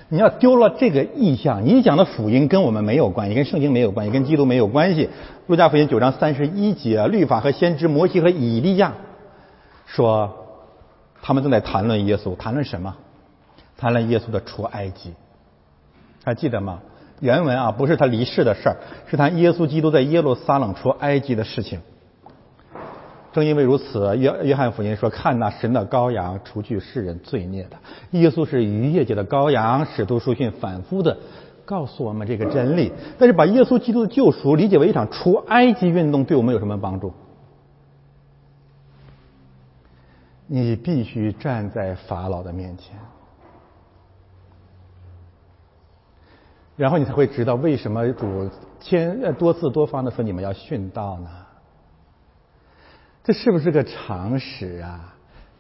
[0.08, 5.10] 你要丢了这个意象，你讲的福音跟我们没有关系，跟圣经没有关系，跟基督没有关系。
[5.48, 8.94] 路加福音九章三十一节，律法和先知摩西和以利亚
[9.86, 10.34] 说，
[11.22, 12.96] 他们正在谈论耶稣，谈论什么？
[13.76, 15.14] 谈论耶稣的出埃及。
[16.24, 16.80] 还记得吗？
[17.20, 18.78] 原文啊，不是他离世的事儿，
[19.08, 21.82] 是谈耶稣基督在耶路撒冷出埃及的事情。
[23.38, 27.78] 正因为如此，约约翰福音说：“看那神的羔羊，除去世人罪孽的。”
[28.18, 29.86] 耶稣是逾越节的羔羊。
[29.86, 31.16] 使徒书信反复的
[31.64, 32.92] 告诉我们这个真理。
[33.20, 37.14] 但是，把耶稣基督的救赎理解为一场除埃及运动，对我们有什么帮助？
[40.48, 42.98] 你必须站在法老的面前，
[46.76, 51.30] 然后你才会知道为什么主千多次多方的说你们要殉道呢？
[53.28, 55.14] 这是不是个常识啊？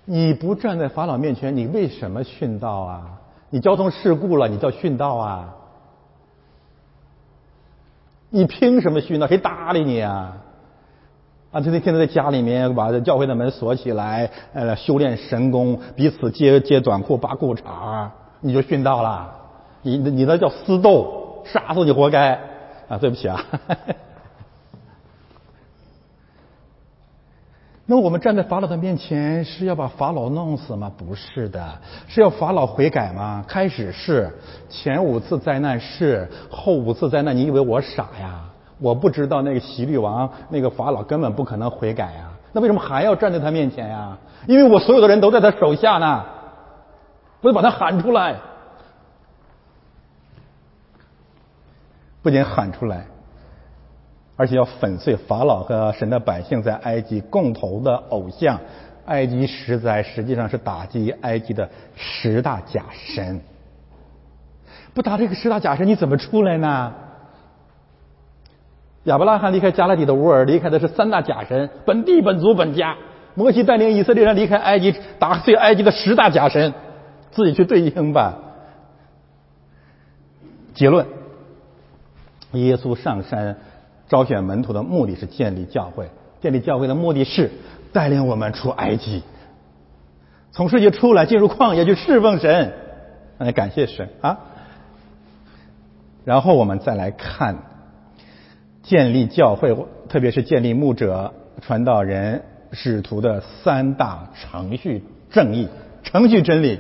[0.06, 3.20] 你不站在法老面前，你为什么殉道啊？
[3.50, 5.54] 你交通事故了，你叫殉道啊？
[8.30, 9.28] 你凭什么殉道？
[9.28, 10.38] 谁搭理你啊？
[11.52, 18.08] 啊，天天天天在家里面把教会的门锁起来，呃，修炼神功，彼此揭揭短裤、扒裤衩
[18.40, 19.30] 你就殉道了？
[19.82, 22.40] 你你那叫私斗，杀死你活该
[22.88, 22.98] 啊！
[22.98, 23.44] 对不起啊。
[27.90, 30.92] 那我们站在法老的面前是要把法老弄死吗？
[30.98, 31.66] 不是的，
[32.06, 33.46] 是要法老悔改吗？
[33.48, 34.30] 开始是，
[34.70, 38.44] 前五次灾难是，后五次灾难，你以为我傻呀？
[38.80, 42.30] 我不知道那个希律王那个法老根本不可能悔改呀。
[42.52, 44.18] 那为什么还要站在他面前呀？
[44.48, 46.26] 因为我所有的人都在他手下呢，
[47.40, 48.36] 我得把他喊出来，
[52.22, 53.06] 不仅喊出来，
[54.38, 58.58] 而且要粉碎法老和神的百姓在埃及共同的偶像。
[59.08, 63.42] 埃及十灾实际上是打击埃及的十大假神。
[64.94, 66.94] 不打这个十大假神，你怎么出来呢？
[69.04, 72.98] 亚伯拉罕离开加勒底的乌尔，离开的是三大假神，本地、本族、本家。
[73.34, 76.74] 摩西带领以色列人离开埃及，打碎埃及的十大假神，
[77.32, 78.38] 自己去对应吧。
[80.74, 81.06] 结论：
[82.52, 83.56] 耶稣上山
[84.10, 86.10] 招选门徒的目的是建立教会，
[86.42, 87.52] 建立教会的目的是
[87.94, 89.24] 带领我们出埃及，
[90.52, 92.74] 从世界出来，进入旷野去侍奉神。
[93.38, 94.40] 哎，感谢神啊！
[96.26, 97.58] 然后我们再来看。
[98.84, 99.76] 建立教会，
[100.08, 102.42] 特别是建立牧者、传道人、
[102.72, 105.68] 使徒的三大程序正义、
[106.04, 106.80] 程序真理。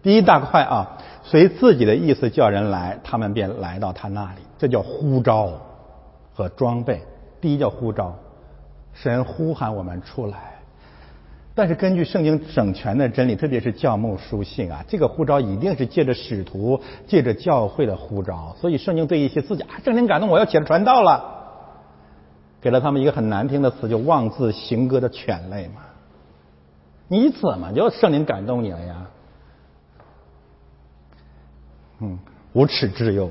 [0.00, 5.50] 第一大块啊，随自己的意思叫人来，他们便来到他那里，这叫呼召
[6.34, 7.00] 和装备。
[7.40, 8.14] 第一叫呼召，
[8.92, 10.50] 神呼喊我们出来。
[11.54, 18.56] 但是根据圣经整全的真理，特别是教牧书信啊，这个呼召一定是借着使徒、借着教会的呼召。
[18.58, 21.22] 所以圣经对一些自己啊，圣灵感动我要起来传道了，
[22.60, 25.82] 给了他们一个很难听的词，就妄自行歌的犬类嘛。
[27.06, 29.06] 你怎么就圣灵感动你了呀？
[32.00, 32.18] 嗯，
[32.54, 33.30] 无耻之忧。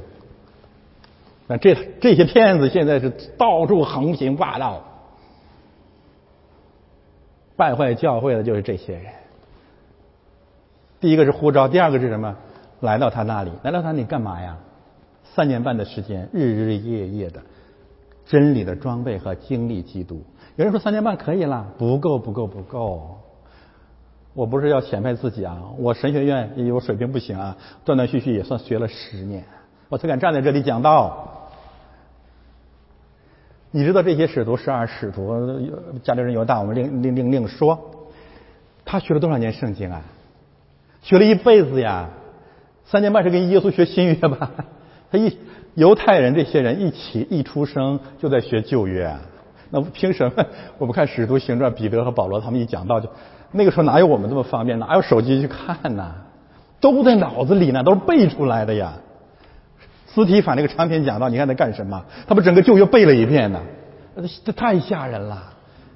[1.57, 4.81] 这这些骗子现在是到处横行霸道。
[7.55, 9.05] 败坏教会的就是这些人。
[10.99, 12.35] 第一个是呼召，第二个是什么？
[12.79, 14.57] 来到他那里，来到他那里干嘛呀？
[15.35, 17.41] 三年半的时间，日日夜夜的
[18.25, 20.23] 真理的装备和经历基督。
[20.55, 23.19] 有人说三年半可以了，不够，不够，不够。
[24.33, 29.43] 我不是要显摆自己啊，我神学院也有水平不行啊，断断续续也算学了十年，
[29.89, 31.42] 我才敢站在这里讲道。
[33.75, 35.35] 你知道这些使徒十二使徒，
[36.03, 37.89] 家里人有大，我们另另另另说。
[38.85, 40.03] 他学了多少年圣经啊？
[41.01, 42.07] 学了一辈子呀！
[42.85, 44.51] 三年半是跟耶稣学新约吧？
[45.11, 45.39] 他一
[45.73, 49.11] 犹太人这些人一起一出生就在学旧约，
[49.71, 50.45] 那凭什么？
[50.77, 53.09] 我们看使徒行传，彼得和保罗他们一讲道就，
[53.51, 54.77] 那个时候哪有我们这么方便？
[54.77, 56.13] 哪有手机去看呢？
[56.79, 58.93] 都在脑子里呢，都是背出来的呀。
[60.13, 62.05] 斯提法那个长篇讲道，你看他干什么？
[62.27, 63.59] 他把整个旧约背了一遍呢，
[64.45, 65.53] 这太吓人了。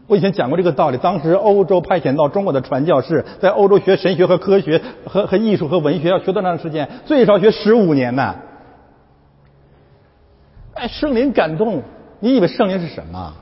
[0.07, 6.89] 我以前讲过这个道理，当时欧洲派遣到中国的传教士，在欧洲学神学和科学和和艺术和文学要学多长时间？
[7.05, 8.35] 最少学十五年呢。
[10.73, 11.83] 哎，圣灵感动，
[12.19, 13.33] 你以为圣灵是什么？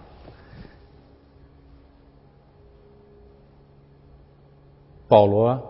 [5.08, 5.62] 保罗，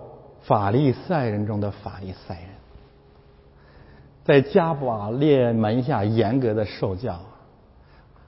[0.43, 2.54] 法利赛人中的法利赛人。
[4.25, 7.19] 在加瓦列门下严格的受教，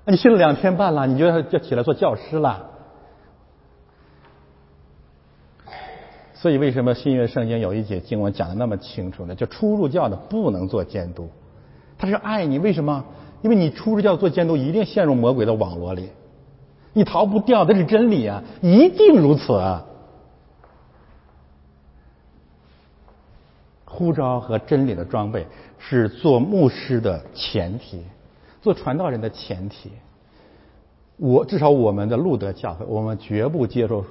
[0.06, 2.70] 那你信了两天半了，你就要要起来做教师了。
[6.36, 9.34] 所以为什么新约圣经有一节经文讲的那么清楚呢？
[9.34, 11.28] 就初入教的不能做监督，
[11.98, 13.04] 他是爱你，为什么？
[13.41, 16.12] 因为你初入教做监督，一定陷入魔鬼的网络里，
[16.93, 19.84] 你逃不掉，这是真理啊，一定如此啊。
[23.89, 25.47] 呼召和真理的装备
[25.79, 28.03] 是做牧师的前提，
[28.61, 29.91] 做传道人的前提。
[31.15, 34.03] 我至少我们的路德教会，我们绝不接受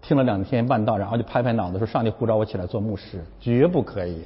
[0.00, 4.22] 听了两天半道，然后就拍拍脑子说上帝呼召我起来做牧师，绝不可以。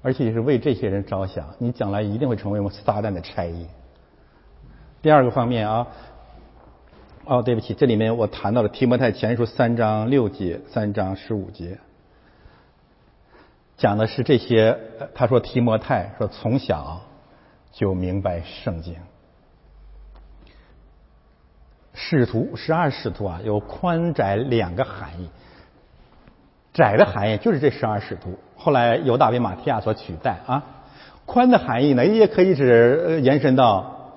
[0.00, 3.66] 而且也是为这些人着想，你将来一定会成为我撒旦的差役。
[5.02, 5.86] 第二个方面啊，
[7.26, 11.78] 哦，对不起，这里面我谈到了提摩太前书三章六节、三章十五节。
[13.82, 14.78] 讲的是这些，
[15.12, 17.00] 他说提摩太说从小
[17.72, 18.94] 就明白圣经。
[21.92, 25.28] 使徒十二使徒啊，有宽窄两个含义。
[26.72, 30.62] 窄的含义就是这十二使徒，后来由大卫马提亚所取代啊。
[31.26, 34.12] 宽的含义呢，也可以指延伸到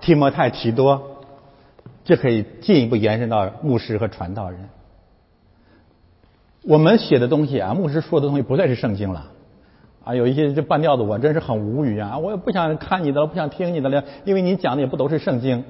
[0.00, 1.24] 提摩太、提多，
[2.04, 4.68] 这可以进一步延伸到牧师和传道人。
[6.66, 9.30] 我们写的东西啊，牧师说的东西不再是圣经了，
[10.02, 12.16] 啊，有一些这半吊子，我真是很无语啊！
[12.16, 15.62] 我也不想看你的了，不想听你的了，因为你讲的也不都是圣经，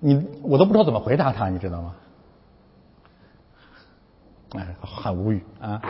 [0.00, 1.94] 你我都不知道怎么回答他，你知道吗？
[4.54, 5.80] 哎，很无语啊！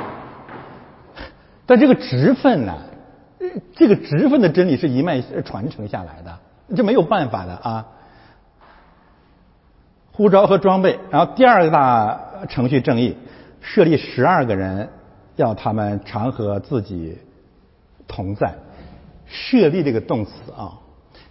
[1.67, 2.79] 但这个职分呢，
[3.75, 6.39] 这个职分的真理是一脉传承下来的，
[6.77, 7.87] 这没有办法的啊。
[10.13, 13.17] 护照和装备，然后第二大程序正义。
[13.61, 14.89] 设立十二个人，
[15.37, 17.19] 要他们常和自己
[18.07, 18.55] 同在。
[19.27, 20.79] 设立这个动词啊，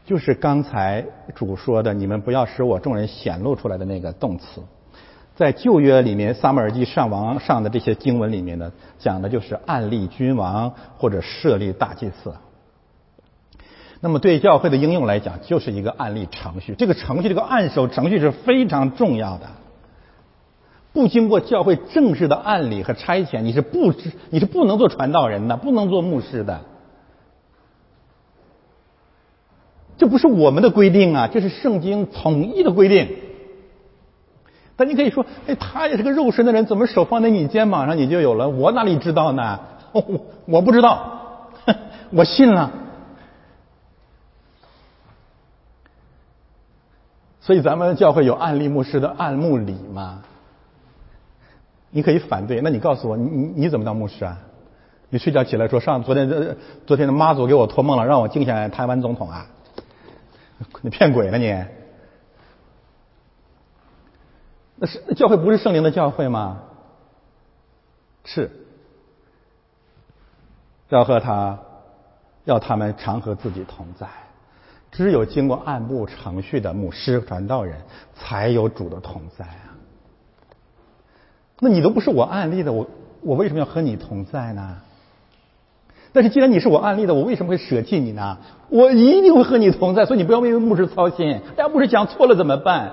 [0.05, 1.03] 就是刚才
[1.33, 4.61] 主说的，你们不要使我众人显露出来的那个动词。
[5.35, 12.33] 在旧约里面，撒母耳记上王上的这些经文里面呢，讲的就是暗立君王或者设立大祭司。
[13.99, 16.75] 那么对教会的应用来讲，就是一个案例程序。
[16.75, 19.47] 这个程序，这个按手程序是非常重要的。
[20.97, 26.61] 不经过教会正式的案例和差遣，你是不知你是不能做传道人的，不能做牧师的。
[29.95, 33.15] 这不是我们的规定啊，这是圣经统一的规定。
[34.75, 38.49] 但你可以说，哎，他也是个肉身的人，怎么手放在你肩膀上你就有了？
[38.49, 39.59] 我哪里知道呢？
[40.47, 41.51] 我不知道，
[42.09, 42.71] 我信了。
[47.39, 50.23] 所以咱们教会有案例牧师的按牧礼吗？
[51.89, 54.37] 你可以反对，那你告诉我，你你你怎么当牧师啊？
[55.09, 59.47] 你睡觉起来说上昨天昨天的妈祖给我托梦了，让我敬下台湾总统啊？
[60.81, 61.65] 你骗鬼呢你？
[64.75, 66.61] 那是教会不是圣灵的教会吗？
[68.25, 68.51] 是，
[70.89, 71.59] 要和他，
[72.43, 74.07] 要他们常和自己同在。
[74.91, 77.79] 只有经过按部程序的牧师传道人，
[78.15, 79.45] 才有主的同在。
[81.59, 82.87] 那你都不是我案例的，我
[83.21, 84.77] 我为什么要和你同在呢？
[86.13, 88.37] 但是既然你是我案例的，我为什么会舍弃你呢？
[88.69, 91.41] 我一定会和你同在，所以你不要为牧师操心。
[91.57, 92.91] 哎呀，牧师讲错了怎么办？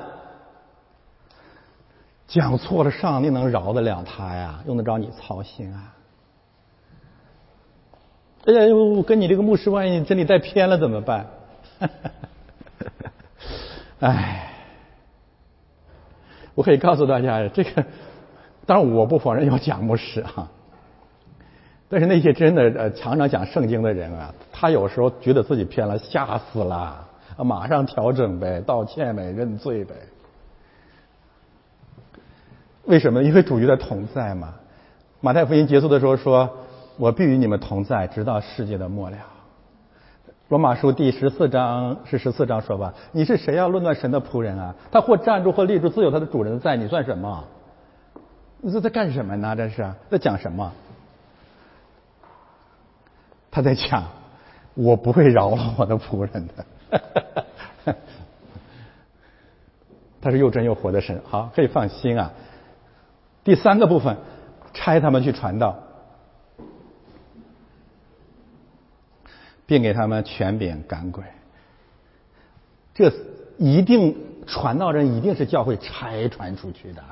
[2.26, 4.60] 讲错了，上帝能饶得了他呀？
[4.66, 5.94] 用得着你操心啊？
[8.46, 11.26] 哎呀，我跟你这个牧师，万一真理带偏了怎么办？
[14.00, 14.50] 哎，
[16.54, 17.84] 我可以告诉大家，这个
[18.66, 20.48] 当然我不否认有假牧师哈，
[21.88, 27.06] 但是那些真的呃常常讲圣经的人啊，他有时候觉得自己偏了，吓死了，
[27.38, 29.94] 马上调整呗，道歉呗，认罪呗。
[32.84, 33.22] 为什么？
[33.22, 34.54] 因为主与他同在嘛。
[35.20, 36.50] 马太福音结束的时候说
[36.98, 39.16] ：“我必与你们同在，直到世界的末了。”
[40.48, 42.92] 罗马书第十四章是十四章说吧？
[43.10, 44.74] 你是谁要论断神的仆人啊？
[44.92, 47.42] 他或站住或立住，自有他的主人在，你算什么？
[48.64, 49.54] 你这在干什么呢？
[49.54, 50.72] 这是在讲什么？
[53.50, 54.04] 他在讲，
[54.72, 56.64] 我不会饶了我的仆人的。
[60.22, 62.32] 他是又真又活的神，好，可以放心啊。
[63.44, 64.16] 第三个部分，
[64.72, 65.78] 差他们去传道。
[69.66, 71.24] 并给他们权柄赶鬼，
[72.94, 73.12] 这
[73.58, 77.02] 一定传道人一定是教会拆传出去的。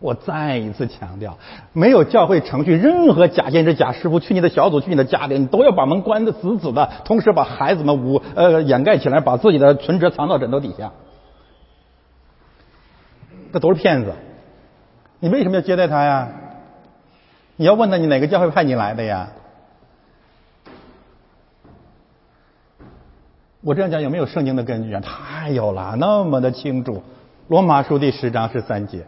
[0.00, 1.38] 我再一次强调，
[1.72, 10.90] 没有教会程序，任何假先知、假师傅去你的小组、去你的家里，你都要把门关的死死的，同时把孩子们捂呃掩盖起来，把自己的存折藏到枕头底下。
[13.52, 14.14] 这都是骗子，
[15.18, 16.28] 你为什么要接待他呀？
[17.56, 19.28] 你要问他，你哪个教会派你来的呀？
[23.62, 25.02] 我这样讲有没有圣经的根据啊？
[25.02, 27.02] 太有了，那么的清楚。
[27.48, 29.04] 罗马书第十章十三节、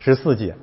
[0.00, 0.56] 十四节，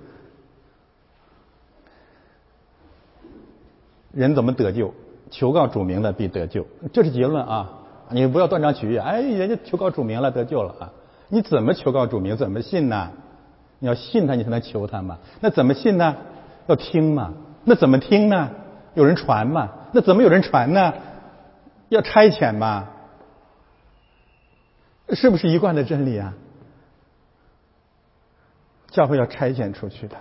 [4.12, 4.94] 人怎么得救？
[5.30, 7.70] 求告主名的必得救，这是结论啊！
[8.10, 8.98] 你不要断章取义。
[8.98, 10.92] 哎，人家求告主名了，得救了啊！
[11.28, 12.38] 你怎么求告主名？
[12.38, 13.12] 怎么信呢？
[13.80, 15.18] 你要信他，你才能求他嘛。
[15.42, 16.16] 那怎么信呢？
[16.68, 17.34] 要听嘛。
[17.66, 18.50] 那怎么听呢？
[18.94, 19.70] 有人传嘛。
[19.92, 20.94] 那怎么有人传呢？
[21.90, 22.88] 要差遣嘛。
[25.10, 26.34] 是不是一贯的真理啊？
[28.98, 30.16] 教会要拆遣出去的，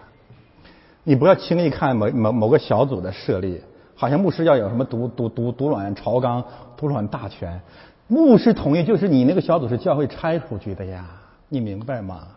[1.02, 3.58] 你不要轻易看某某某个小组的设立，
[3.94, 6.44] 好像牧师要有什么独独独独卵朝纲、
[6.76, 7.58] 独卵大权。
[8.06, 11.06] 牧师同意就是你那个小组是教会拆出去的呀，
[11.48, 12.28] 你明白吗？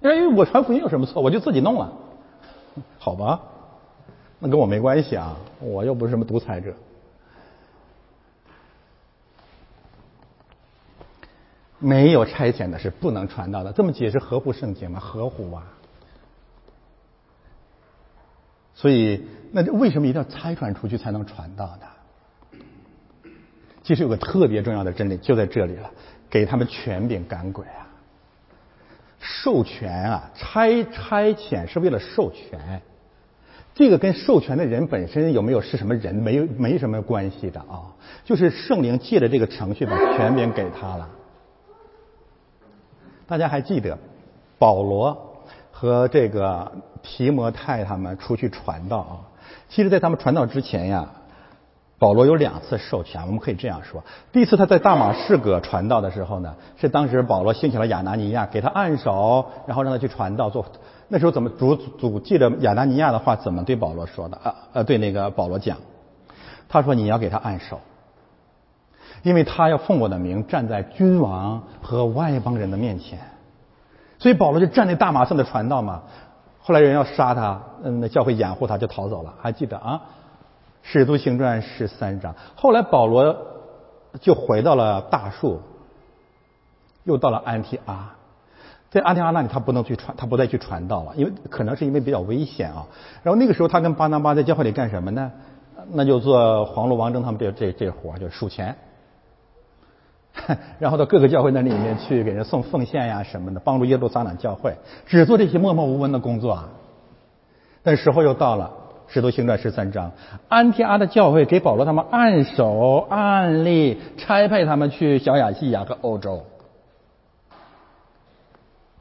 [0.00, 1.20] 因为我传福音有什么错？
[1.20, 1.92] 我就自己弄了，
[2.98, 3.38] 好吧？
[4.38, 6.72] 那跟我没关系啊，我又不是什么独裁者。
[11.78, 14.98] 没有差遣的是不能传道的，这么解释合乎圣经吗？
[14.98, 15.62] 合乎啊！
[18.74, 22.60] 所以，那为什么一定要拆传出去才能传道呢？
[23.82, 25.90] 其实有个特别重要的真理就在这里了：
[26.28, 27.86] 给他们权柄赶鬼啊！
[29.20, 32.82] 授权啊，差差遣是为了授权，
[33.74, 37.94] 这个跟授权的人本身有没有是什么人没没什么关系的啊？
[38.24, 41.08] 就是圣灵借着这个程序把权柄给他了。
[43.28, 43.98] 大家还记得
[44.58, 45.34] 保罗
[45.72, 46.72] 和这个
[47.02, 49.14] 提摩太他们出去传道啊？
[49.68, 51.08] 其实，在他们传道之前呀，
[51.98, 60.48] 保罗有两次授权，我们可以这样说：第一次他在大马士革传道的时候呢，是当时保罗兴起了亚拿尼亚，给他按手，然后让他去传道。
[60.48, 60.64] 做
[61.08, 64.36] 那时候怎么主主记着亚拿尼亚的话，怎么对保罗说的？
[64.36, 65.78] 啊呃，对那个保罗讲，
[66.68, 67.80] 他说你要给他按手，
[69.26, 73.18] 因为他要奉我的名站在君王和外邦人的面前。
[74.20, 76.04] 所以保罗就站在大马上的传道嘛。
[76.60, 79.34] 后来人要杀他，嗯，那教会掩护他，就逃走了。
[79.42, 80.00] 还记得啊？
[80.88, 83.36] 《使徒行传》十三章，后来保罗
[84.20, 85.60] 就回到了大树，
[87.02, 88.14] 又到了安提阿，
[88.90, 92.86] 在安提阿那里他不能去传，他不再去传道了，因为可能是因为比较危险啊。
[93.24, 95.32] 然后那个时候他跟巴拿巴在教会里干什么呢？
[95.90, 98.76] 那就做黄路王征他们这这这活，就数钱，
[100.78, 104.74] 然后到各个教会那里面去给人送奉献呀什么的，帮助耶路撒冷教会，
[105.06, 106.68] 只做这些默默无闻的工作啊。
[107.82, 108.70] 但时候又到了。
[109.08, 110.10] 使徒行传十三章，
[110.48, 116.42] 安提阿的教会给保罗他们按手按例差派他们去小亚细亚和欧洲。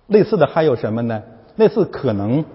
[0.05, 1.23] 类似的还有什么呢？
[1.55, 2.45] 类似可能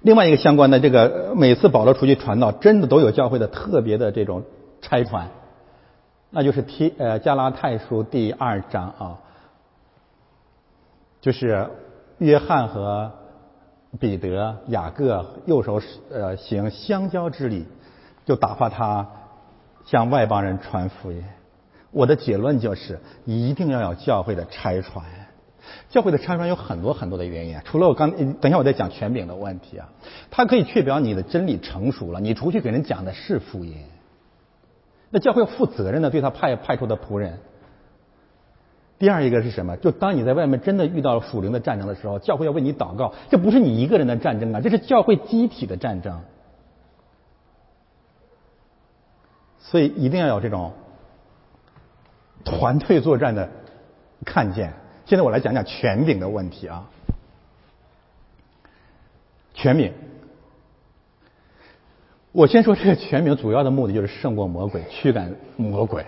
[0.00, 4.44] 另外一个相关的这个，每次保罗出去传道，真的都有教会的特别的这种
[4.80, 5.28] 差传，
[6.32, 9.20] 那就是提呃加拉太书第二章啊，
[11.20, 11.70] 就是
[12.18, 13.12] 约翰和。
[14.00, 15.78] 彼得、雅各右手
[16.10, 17.66] 呃行相交之礼，
[18.24, 19.06] 就打发他
[19.84, 21.22] 向外邦人传福音。
[21.90, 25.04] 我的结论就是，一定要有教会的拆传。
[25.90, 29.86] 教会的拆传有很多很多的原因，除了我刚等一下我再讲权柄的问题啊，
[30.30, 33.76] 它可以确保你的真理成熟了，你出去给人讲的是福音。
[35.12, 37.38] 那教会要负责任的对他派派出的仆人。
[38.98, 39.76] 第二一个是什么？
[39.76, 43.12] 就当你在外面真的遇到了属灵的战争的时候，教会要为你祷告。
[43.28, 46.20] 这不是你一个人的战争啊，这是教会集体的战争。
[49.58, 50.72] 所以一定要有这种
[52.44, 53.48] 团队作战的
[54.24, 54.72] 看见。
[55.04, 56.88] 现在我来讲讲权柄的问题啊。
[59.54, 59.92] 权柄，
[62.32, 66.06] 我先说这个权柄主要的目的就是胜过魔鬼，驱赶魔鬼。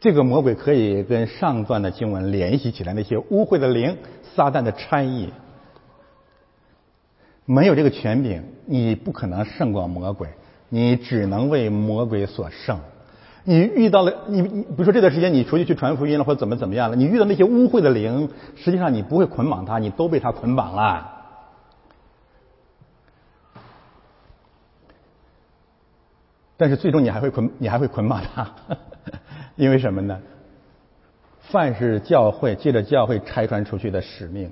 [0.00, 3.96] 这个魔鬼可以跟上段的经文联系起来，那些污秽的灵、
[4.34, 5.30] 撒旦的差役，
[7.46, 10.28] 没有这个权柄，你不可能胜过魔鬼，
[10.68, 12.80] 你只能为魔鬼所胜。
[13.44, 21.13] 你遇到了你你，比如说这段时间你出去去传福音了，或者怎么怎么样了，你遇到那些污秽的灵，实际上你不会捆绑他，你都被他捆绑了。
[26.56, 28.48] 但是最终你还会捆，你还会捆绑他。
[29.56, 30.20] 因为什么呢？
[31.40, 34.50] 凡是教会借着教会拆穿出去的使命，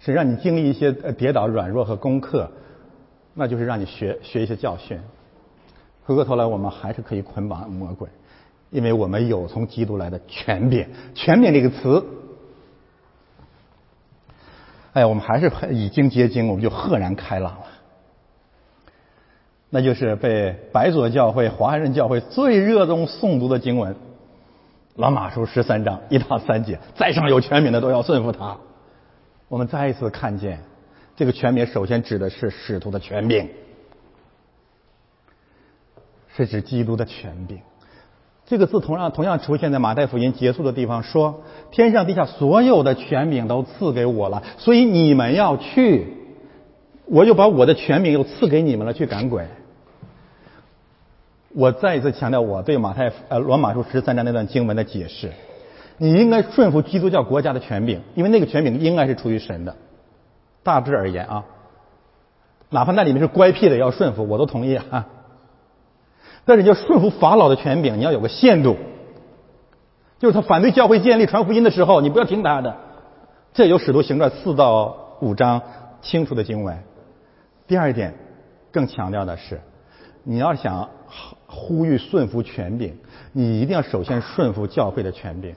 [0.00, 2.50] 是让你经历一些跌倒、软弱和功课，
[3.34, 5.00] 那就是让你学学一些教训。
[6.04, 8.08] 回过头来，我们还是可以捆绑魔鬼，
[8.70, 10.86] 因为我们有从基督来的权柄。
[11.14, 12.04] 权柄这个词，
[14.94, 17.66] 哎，我们还是已经结晶，我们就赫然开朗了。
[19.74, 23.96] 那就是被白左教会、华人教会最热衷诵读的经文。
[24.96, 28.58] 老马书十三章一到三节，在上有权柄的都要顺服他。
[29.48, 30.60] 我们再一次看见，
[31.16, 33.48] 这个权柄首先指的是使徒的权柄，
[36.36, 37.58] 是指基督的权柄。
[38.44, 46.12] 这个字同样同样出现在马太福音结束的地方，说天上地下所有的权柄都赐给我了，所以你们要去，
[47.06, 49.46] 我又把我的权柄又赐给你们了，去赶鬼。
[51.54, 55.32] 我再一次强调我对马太呃罗马书十三章那段经文的解释，
[55.98, 59.76] 你应该顺服基督教国家的权柄，因为那个权柄应该是出于神的。
[60.62, 61.44] 大致而言啊，
[62.70, 65.08] 哪怕那里面是乖僻的要顺服，我都同意啊。
[66.46, 68.76] 但是你要顺服法老的权柄，你要有个限度，
[70.18, 72.76] 就是他反对教会建立传福音的时候，你不要听他的。
[73.52, 75.60] 这有使徒行传四到五章
[76.00, 76.82] 清楚的经文。
[77.66, 78.14] 第二点，
[78.70, 79.60] 更强调的是，
[80.24, 80.88] 你要想。
[81.54, 82.94] 呼吁顺服权柄，
[83.32, 85.54] 你一定要首先顺服教会的权柄。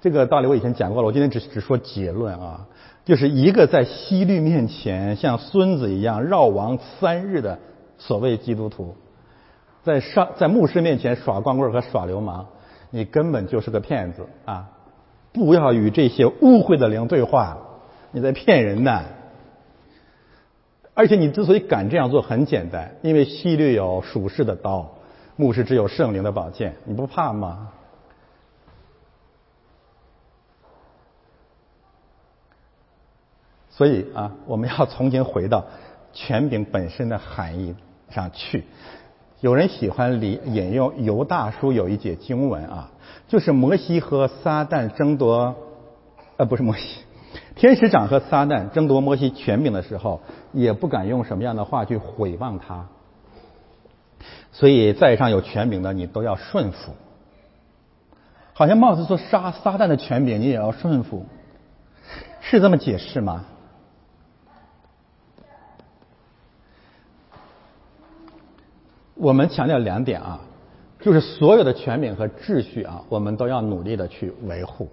[0.00, 2.66] 这个道理我以前讲过了，我今天只只说结论啊，
[3.04, 7.58] 就是一个在西律面前像孙子一样绕王三日的
[7.98, 8.96] 所谓基督徒，
[9.82, 12.46] 在上在牧师面前耍光棍和耍流氓，
[12.90, 14.70] 你根本就是个骗子啊！
[15.32, 17.58] 不要与这些污秽的灵对话，
[18.12, 19.02] 你在骗人呢。
[20.98, 24.96] 而且你之所以敢这样做，很简单，因为西律有属世的刀，
[25.36, 27.70] 牧师只有圣灵的宝剑，你不怕吗？
[33.70, 35.64] 所以啊，我们要重新回到
[36.12, 37.76] 权柄本身的含义
[38.10, 38.64] 上去。
[39.38, 42.90] 有人喜欢引引用犹大书有一节经文啊，
[43.28, 45.54] 就是摩西和撒旦争夺，
[46.38, 47.04] 呃，不是摩西，
[47.58, 50.20] 天使长和撒旦争夺摩西权柄的时候，
[50.52, 52.86] 也不敢用什么样的话去毁谤他。
[54.52, 56.92] 所以在上有权柄的，你都要顺服。
[58.54, 61.26] 好像貌似说杀撒旦的权柄，你也要顺服，
[62.40, 63.44] 是这么解释吗？
[69.14, 70.40] 我们强调两点啊，
[71.00, 74.88] 就是所有的权柄和秩序啊，我们都要努力的去维护。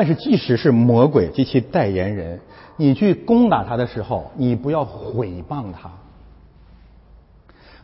[0.00, 2.38] 但是，即使是魔鬼及其代言人，
[2.76, 5.90] 你去攻打他的时候，你不要毁谤他。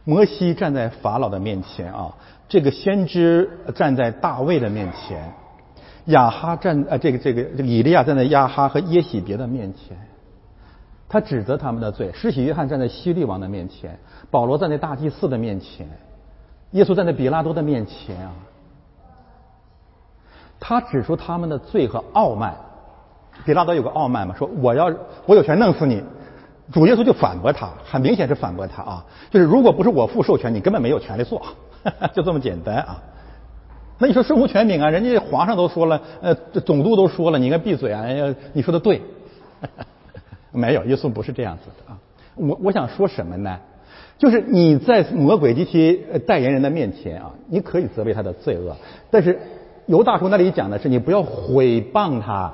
[0.04, 2.14] 摩西站在法老的面前啊，
[2.48, 5.32] 这个先知站在大卫的面前，
[6.04, 9.96] 亚哈站呃，这个这个这个以利亚站在亚哈和耶喜别的面前。
[11.08, 13.98] 他指责他们的罪，施洗约翰站在希律王的面前，
[14.30, 15.88] 保罗站在大祭司的面前，
[16.70, 18.32] 耶稣站在比拉多的面前啊。
[20.66, 22.54] 他指出他们的罪和傲慢。
[23.44, 24.90] 比拉多有个傲慢嘛，说我要
[25.26, 26.02] 我有权弄死你，
[26.72, 31.42] 主耶稣就反驳他，很明显是反驳他啊，就是如果不是我父授权，你根本没有权利做，
[32.14, 33.02] 就这么简单啊。
[33.98, 36.34] 那你说顺服权柄啊，人家皇上都说了，呃，
[36.64, 38.02] 总督都说了，你应该闭嘴啊，
[38.54, 39.02] 你说的对。
[40.50, 41.98] 没有，耶稣不是这样子的啊！
[42.36, 43.58] 我我想说什么呢？
[44.16, 48.76] 就是你在魔鬼及其代言人的面前啊，你可以责备他的罪恶，
[49.10, 49.38] 但是
[49.86, 52.52] 尤大叔那里讲的是你不要毁谤他，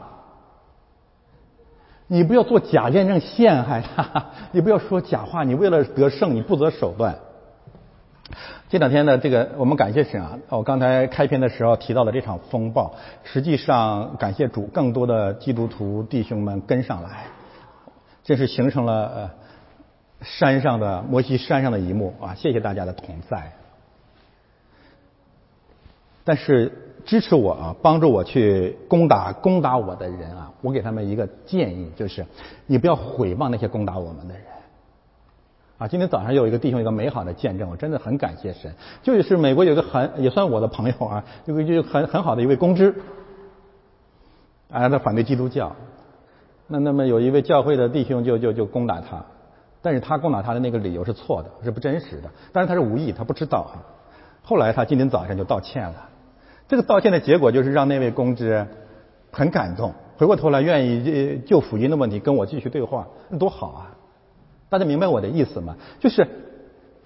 [2.07, 7.19] 你不要做假见证陷害他， 你不要说假话，你为了得胜，你不择手段。
[8.69, 10.39] 这两天呢，这个我们感谢神啊！
[10.49, 12.95] 我刚才开篇的时候提到的这场风暴，
[13.25, 17.25] 实际上感谢主，更多的基督徒弟兄们跟上来。
[18.23, 19.31] 这是形成了呃
[20.23, 22.35] 山上的摩西山上的一幕啊！
[22.35, 23.53] 谢谢大家的同在。
[26.23, 32.25] 但是支持我啊，帮助我去攻打攻打我的人啊，我给他们一个建议，就是
[32.67, 34.43] 你不要毁谤那些攻打我们的人
[35.79, 35.89] 啊！
[35.89, 38.75] 今天早上有一个弟兄一个美好的见证，我真的很感谢神。
[39.03, 42.95] 就是美国有个很也算我的朋友啊，有个就很很好的一位公知
[44.71, 45.75] 啊，他反对基督教。
[46.67, 49.25] 那那么有一位教会的弟兄就就就攻打他，
[49.83, 52.31] 但是他攻打他的那个理由是错的，是不真实的。
[52.53, 53.81] 但是他是无意，他不知道啊。
[54.43, 56.09] 后来他今天早上就道歉了。
[56.71, 58.65] 这个道歉的结果就是让那位公知
[59.33, 63.91] 很感动，回过头来愿意就福音的问题跟我继续对话，那多好啊！
[64.69, 65.75] 大家明白我的意思吗？
[65.99, 66.29] 就是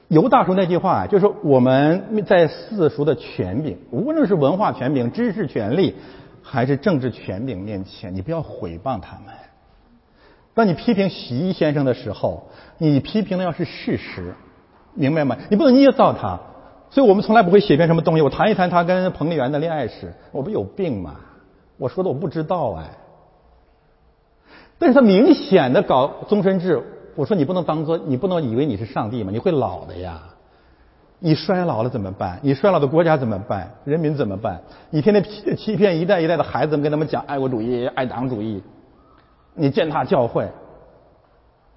[0.09, 5.95] 尤大叔那句话，就是我们在世俗的权柄，无论是文化权柄、知识权利，
[6.43, 9.35] 还是政治权柄面前，你不要毁谤他们。
[10.53, 14.35] 当你批评洗衣先生的时候，你批评的要是事实，
[14.93, 15.39] 明白吗？
[15.49, 16.39] 你不能捏造他。
[16.95, 20.15] 所以我们从来不会写篇什么东西，我谈一谈他跟彭丽媛的恋爱史。
[20.31, 21.16] 我不有病吗？
[21.77, 22.89] 我说的我不知道哎。
[24.79, 26.81] 但是他明显的搞终身制，
[27.16, 29.33] 我说你不能当做，你不能以为你是上帝嘛？
[29.33, 30.23] 你会老的呀。
[31.19, 32.39] 你衰老了怎么办？
[32.43, 33.73] 你衰老的国家怎么办？
[33.83, 34.61] 人民怎么办？
[34.91, 38.62] 你天天欺欺骗一代一代的孩子们，跟他们讲爱国主义、爱党主义。
[39.55, 40.49] 你践踏教会，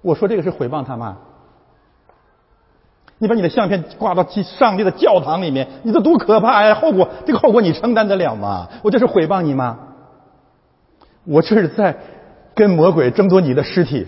[0.00, 1.18] 我说这个是诽谤他吗？
[3.18, 6.74] 你把你的相片挂到上帝的教堂里面，你这多可怕呀！
[6.74, 8.68] 后果，这个后果你承担得了吗？
[8.82, 9.78] 我这是诽谤你吗？
[11.24, 11.96] 我这是在
[12.54, 14.06] 跟魔鬼争夺你的尸体。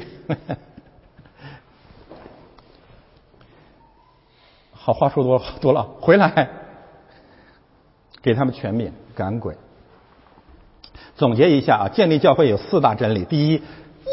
[4.72, 6.48] 好话说多多了，回来
[8.22, 9.56] 给他们全免赶鬼。
[11.16, 13.62] 总结一下啊，建立教会有四大真理：第一，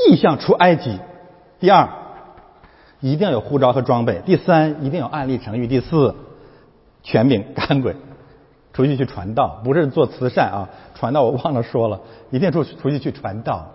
[0.10, 0.98] 意向出埃及；
[1.60, 1.88] 第二，
[3.00, 6.16] 一定要有护照和装备；第三，一定要案例成语；第四，
[7.04, 7.96] 权柄干鬼，
[8.74, 12.02] 出去去传道，不是做慈善啊，传道我忘了说了，
[12.32, 13.68] 一定出出去去传道。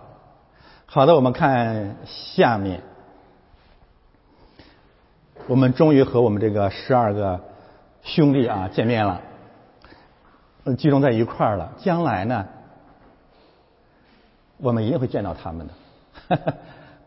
[0.85, 2.81] 好的，我们看下面，
[5.47, 7.39] 我们终于和我们这个十二个
[8.03, 9.21] 兄弟啊见面了，
[10.77, 11.71] 集中在一块儿了。
[11.79, 12.45] 将来呢？
[14.57, 15.73] 我们一定会见到他们的，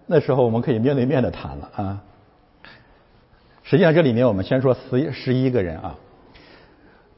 [0.06, 2.02] 那时候我们可以面对面的谈了啊。
[3.64, 5.96] 实际上，这里面我们先说十十一个人啊，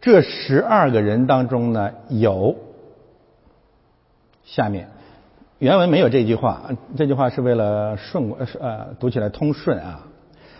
[0.00, 2.56] 这十二个人当中呢，有
[4.44, 4.88] 下面
[5.58, 10.06] 原文没有这句话，这句话是为了顺呃读起来通顺啊。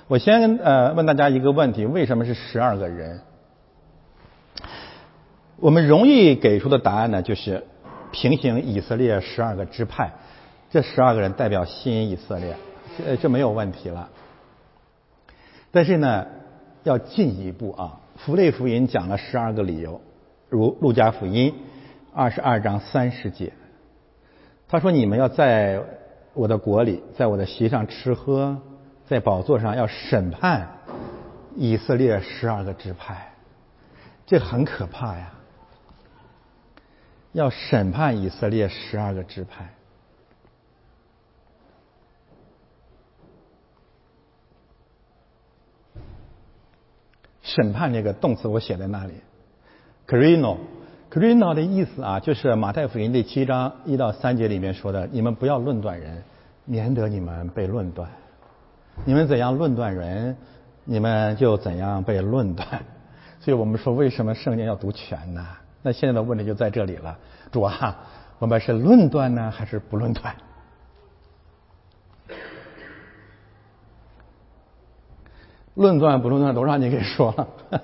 [0.06, 3.20] 我先呃问大家一个问题：为什么是十二个人？
[5.56, 7.64] 我们容易给出的答案呢，就是。
[8.10, 10.10] 平行以色列十二个支派，
[10.70, 12.57] 这十二个人代表新以色列，
[12.99, 14.11] 这这没有问题了。
[15.70, 16.27] 但是呢，
[16.82, 18.01] 要进一步啊。
[18.16, 20.01] 福类福音讲了十二个理由，
[20.49, 21.55] 如路加福音
[22.12, 23.53] 二十二章三十节，
[24.66, 25.81] 他说：“你们要在
[26.35, 28.61] 我的国里，在我的席上吃喝，
[29.07, 30.69] 在宝座上要审判
[31.55, 33.32] 以色列十二个支派。”
[34.27, 35.32] 这很可怕呀！
[37.32, 39.70] 要审判以色列十二个支派。
[47.48, 49.14] 审判这个动词我写在那里
[50.06, 56.22] ，krino，krino 的意思啊，就是马太福音第七章一到三节里面说的：你们不要论断人，
[56.66, 58.06] 免得你们被论断。
[59.06, 60.36] 你们怎样论断人，
[60.84, 62.68] 你们就怎样被论断。
[63.40, 65.46] 所以我们说，为什么圣经要读全呢？
[65.80, 67.16] 那现在的问题就在这里了，
[67.50, 67.96] 主啊，
[68.38, 70.34] 我们是论断呢，还是不论断？
[75.78, 77.48] 论断不论断都让你给说了。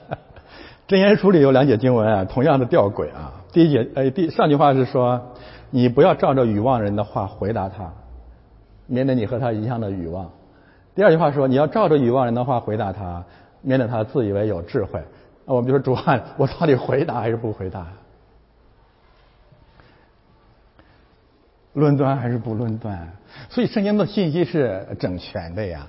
[0.89, 3.33] 真言书里有两节经文啊，同样的吊诡啊。
[3.53, 5.33] 第一节，哎，第上句话是说，
[5.71, 7.93] 你不要照着愚妄人的话回答他，
[8.89, 10.29] 免得你和他一样的愚妄。
[10.97, 13.25] 第二句话说，你要照着愚妄人的话回答他，
[13.63, 15.01] 免得他自以为有智慧。
[15.45, 17.87] 我们就说，主啊，我到底回答还是不回答？
[21.75, 23.13] 论断还是不论断？
[23.51, 25.87] 所以圣经的信息是整全的呀。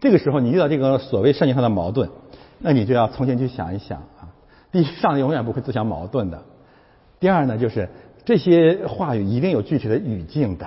[0.00, 2.10] 这个时候，你遇到这个所谓圣经上的矛盾，
[2.58, 4.28] 那你就要重新去想一想啊。
[4.72, 6.38] 第一，上帝永远不会自相矛盾的；
[7.18, 7.88] 第二呢，就是
[8.24, 10.66] 这些话语一定有具体的语境的。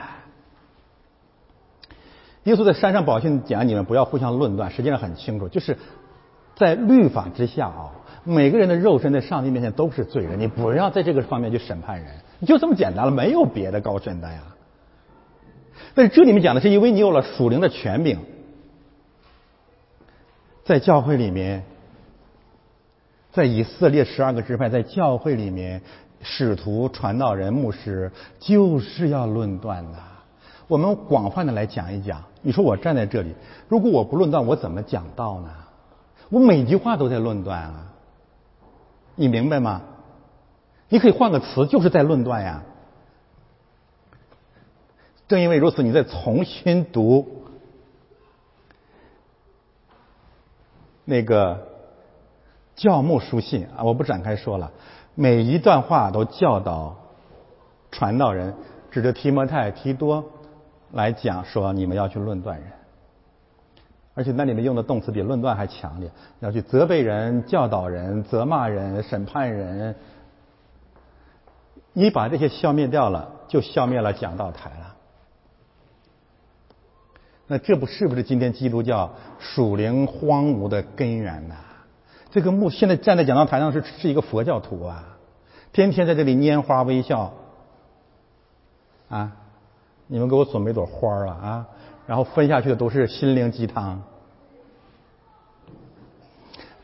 [2.46, 5.78] 耶稣在山上宝训讲你们不要互相论断，实际上很清楚，就是
[6.56, 7.92] 在律法之下啊，
[8.24, 12.08] 每个人的肉身在上帝面前都是罪人，你不要在这个方面去审判人，
[12.48, 14.40] 就这么简单了，没有别的高深的呀。
[15.94, 18.18] 但是这里面讲的是因为你有了属灵的权柄。
[20.70, 21.64] 在教会里面，
[23.32, 25.82] 在以色列十二个支派，在教会里面，
[26.22, 29.98] 使徒、传道人、牧师就是要论断的。
[30.68, 32.24] 我们广泛的来讲一讲。
[32.44, 33.34] 你说我站在这里，
[33.68, 35.50] 如果我不论断，我怎么讲道呢？
[36.30, 37.92] 我每句话都在论断啊！
[39.16, 39.82] 你明白吗？
[40.88, 42.62] 你可以换个词，就是在论断呀。
[45.28, 47.39] 正因为如此，你再重新读。
[51.10, 51.68] 那个
[52.76, 54.72] 教牧书信啊，我不展开说了。
[55.16, 56.96] 每一段话都教导
[57.90, 58.54] 传道人，
[58.92, 60.24] 指着提摩太、提多
[60.92, 62.68] 来讲说，你们要去论断人，
[64.14, 66.12] 而且那里面用的动词比论断还强烈，
[66.42, 69.96] 要去责备人、教导人、责骂人、审判人。
[71.92, 74.89] 你把这些消灭掉了，就消灭了讲道台了。
[77.52, 79.10] 那这不是不是今天基督教
[79.40, 81.56] 属灵荒芜的根源呐？
[82.30, 85.18] 这个牧现在站在讲道台上是是一个佛教徒啊，
[85.74, 87.34] 天天在这里拈花微笑
[89.10, 89.32] 啊！
[90.06, 91.66] 你们给我准备朵花了啊？
[92.06, 94.04] 然后分下去的都是心灵鸡汤，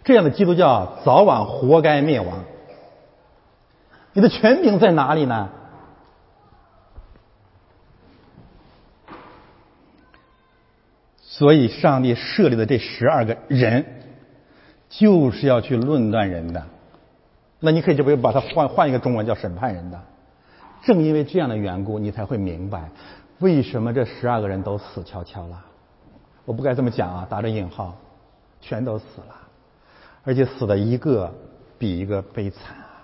[0.04, 2.44] 这样的基督教早晚活该灭亡。
[4.14, 5.50] 你的权柄在哪里呢？
[11.38, 13.84] 所以，上帝设立的这十二个人，
[14.88, 16.64] 就是要去论断人的。
[17.60, 20.00] 那你可以就不用把它换换一个中文叫审判人的。
[20.86, 22.90] 正因为这样的缘故，你才会明白
[23.40, 25.62] 为什么这十二个人都死翘翘了。
[26.46, 27.98] 我不该这么讲啊，打着引号，
[28.62, 29.36] 全都死了，
[30.24, 31.34] 而且死的一个
[31.78, 33.04] 比一个悲惨啊！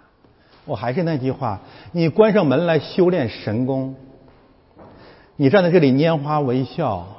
[0.64, 1.60] 我还是那句话，
[1.91, 3.94] 你关上门来修炼神功，
[5.36, 7.18] 你站在这里拈花微笑。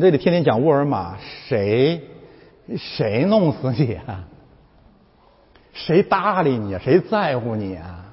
[0.00, 1.16] 那里天天讲沃尔玛，
[1.48, 2.00] 谁
[2.76, 4.28] 谁弄死你啊？
[5.72, 6.80] 谁搭理你啊？
[6.80, 8.04] 谁在乎你啊？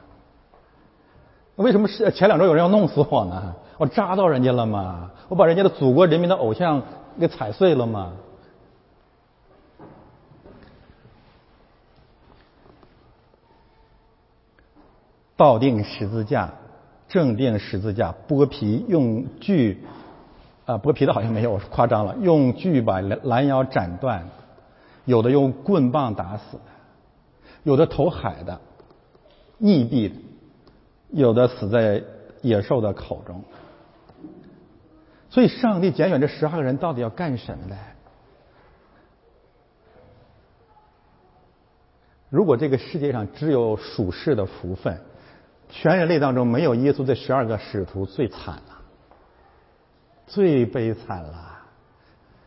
[1.57, 3.53] 为什么是前两周有人要弄死我呢？
[3.77, 5.11] 我扎到人家了吗？
[5.27, 6.81] 我把人家的祖国人民的偶像
[7.19, 8.13] 给踩碎了吗？
[15.37, 16.51] 倒钉十字架，
[17.07, 19.83] 正钉十字架，剥皮用锯。
[20.65, 22.15] 啊，剥皮的好像没有，夸张了。
[22.19, 24.27] 用锯把拦腰斩断，
[25.05, 26.57] 有的用棍棒打死，
[27.63, 28.59] 有的投海的，
[29.61, 30.15] 溺毙的，
[31.11, 32.03] 有的死在
[32.41, 33.43] 野兽的口中。
[35.29, 37.75] 所以，上帝拣选这十二个人到底要干什么呢？
[42.29, 44.99] 如果这个世界上只有属世的福分，
[45.69, 48.74] 全人类当中没有耶稣这十二个使徒，最惨了。
[50.27, 51.59] 最悲惨了，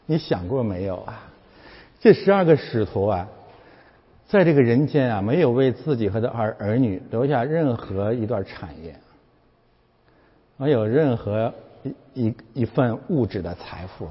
[0.07, 1.23] 你想过没有啊？
[2.01, 3.29] 这十二个使徒啊，
[4.27, 8.95] 在这个人间啊，没有为自己和的儿儿女留下任何一段产业，
[10.57, 11.53] 没有任何
[11.83, 14.09] 一一一份物质的财富。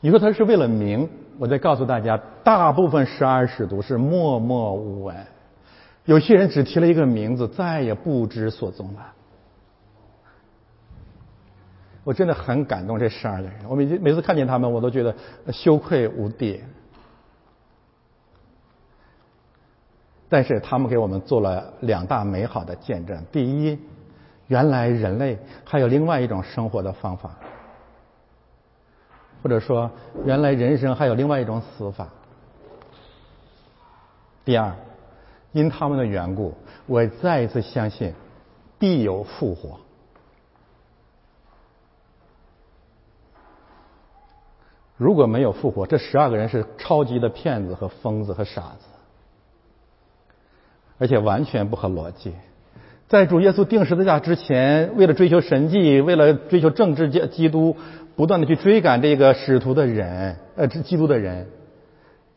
[0.00, 1.08] 你说他是为了名？
[1.38, 5.16] 我再告诉大家，大部分十二使徒是默默无闻，
[6.04, 9.12] 有些人只提了一个名字，再也不知所踪了。
[12.06, 15.12] 我真的很感动这十二个人，我每次每次看见他们，我都觉得
[15.52, 16.62] 羞愧无地。
[20.28, 23.76] 但是他们给我们做了两大美好的见证：第一，
[24.46, 27.32] 原来人类还有另外一种生活的方法。
[29.42, 29.90] 或者说，
[30.24, 32.08] 原来人生还有另外一种死法。
[34.44, 34.72] 第二，
[35.50, 36.54] 因他们的缘故，
[36.86, 38.14] 我再一次相信
[38.78, 39.80] 必有复活。
[44.96, 48.86] 如果没有复活，这十二个人是超级的骗子和疯子和傻子，
[50.98, 52.32] 而且完全不合逻辑。
[53.08, 57.76] 在主耶稣定十字架之前，为了追求神迹，为了追求政治基基督。
[58.16, 61.48] 不断的去追赶这个使徒的人，呃，基督的人，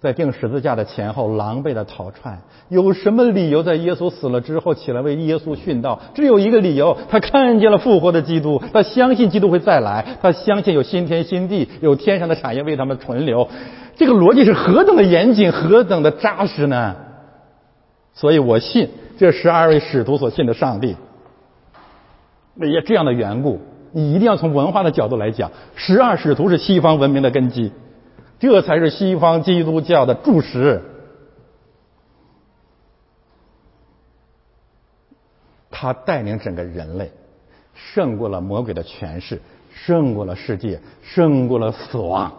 [0.02, 2.40] 在钉十字架的前后狼狈的逃窜。
[2.70, 6.00] 有什么理由在耶稣死了之后起来为耶稣殉道？
[6.16, 13.50] 只有一个理由：他看见了复活的基督，他相信基督会再来，他相信有新天新地，有天上的产业为他们存留。
[13.98, 16.96] 这个逻辑是何等的严谨，何等的扎实呢？
[18.14, 20.96] 所以我信这十二位使徒所信的上帝。
[22.56, 23.60] 那也这样的缘故。
[23.92, 27.72] 你一定要从文化的角度来讲，十二使徒是西方文明的根基，
[28.40, 30.82] 这才是西方基督教的柱石。
[35.70, 37.12] 他带领整个人类，
[37.74, 39.42] 胜过了魔鬼的权势，
[39.72, 42.34] 胜过了世界，胜过了死亡。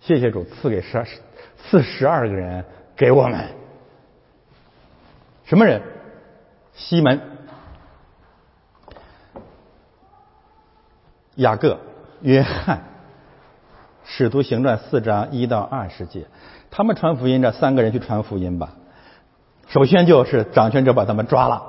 [0.00, 1.06] 谢谢主赐给十二
[1.58, 3.48] 赐十二个人给我们，
[5.44, 5.82] 什么人？
[6.74, 7.20] 西门。
[11.34, 11.80] 雅各、
[12.26, 12.78] 约翰，
[14.02, 16.26] 《使徒行传》四章一到二十节，
[16.72, 18.74] 他们传福音，这三个人去传福音吧。
[19.68, 21.62] 首先就是掌权者把他们抓了。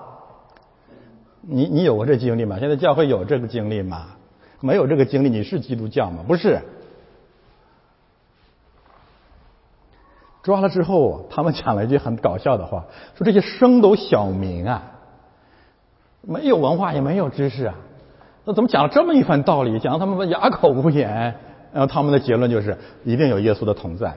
[1.41, 2.57] 你你有过这经历吗？
[2.59, 4.07] 现在教会有这个经历吗？
[4.59, 6.23] 没有这个经历，你是基督教吗？
[6.27, 6.59] 不是。
[10.41, 12.85] 抓了之后，他们讲了一句很搞笑的话，
[13.15, 14.81] 说这些升斗小民啊，
[16.23, 17.75] 没有文化，也没有知识啊。
[18.47, 19.77] 那怎么讲了这么一番道理？
[19.77, 21.35] 讲的他们哑口无言，
[21.73, 24.15] 然后他们的结论就是一定有耶稣的同在。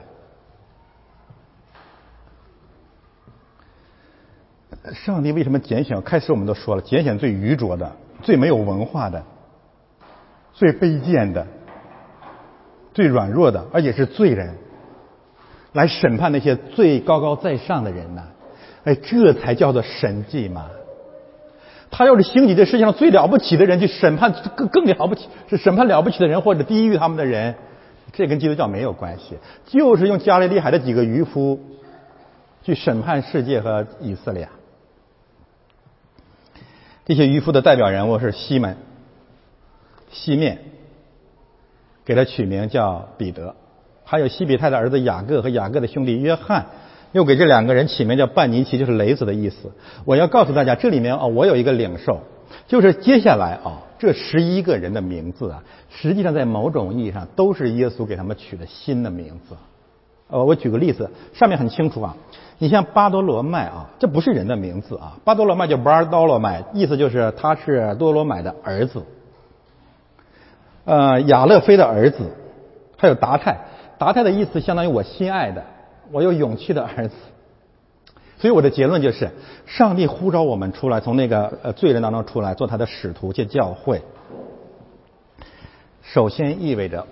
[4.93, 6.01] 上帝为什么拣选？
[6.01, 7.91] 开始我们都说了，拣选最愚拙的、
[8.21, 9.21] 最没有文化的、
[10.53, 11.45] 最卑贱的、
[12.93, 14.55] 最软弱的，而且是罪人，
[15.73, 18.23] 来审判那些最高高在上的人呢？
[18.85, 20.69] 哎，这才叫做神迹嘛！
[21.91, 27.55] 他要是兴起这世界上最了不起的人去审判更更了不起，是审判了不起的人或者低于他们的人，
[28.13, 29.37] 这跟基督教没有关系，
[29.67, 31.59] 就是用加利利海的几个渔夫
[32.63, 34.47] 去审判世界和以色列。
[37.03, 38.77] 这些渔夫的代表人物是西门、
[40.11, 40.59] 西面，
[42.05, 43.55] 给他取名叫彼得，
[44.05, 46.67] 还有西比泰的儿子雅各和雅各的兄弟约翰。
[47.11, 49.71] 又给这两个人起名叫半尼奇，就是雷子的意思。
[50.05, 52.21] 我要告诉大家，这里面啊，我有一个领受，
[52.67, 59.55] 就是接下来啊，这十一个人的名字啊，实际上在某种意义上都是耶稣给他们取的新的名字。
[60.29, 62.15] 呃，我举个例子，上面很清楚啊，
[62.57, 69.03] 你像巴多罗麦啊，这不是人的名字啊，巴多罗麦叫巴尔多罗麦，意思就是他是多罗买的儿子。
[70.85, 72.31] 呃，亚勒菲的儿子，
[72.97, 73.57] 还有达泰，
[73.97, 75.61] 达泰的意思相当于我心爱的。
[76.11, 77.15] 我有勇气的儿子，
[78.37, 79.31] 所以我的结论就是：
[79.65, 84.01] 上帝呼召我们出来，从那个呃罪人当中出来，做他的使徒，去教会。
[86.01, 87.07] 首先意味着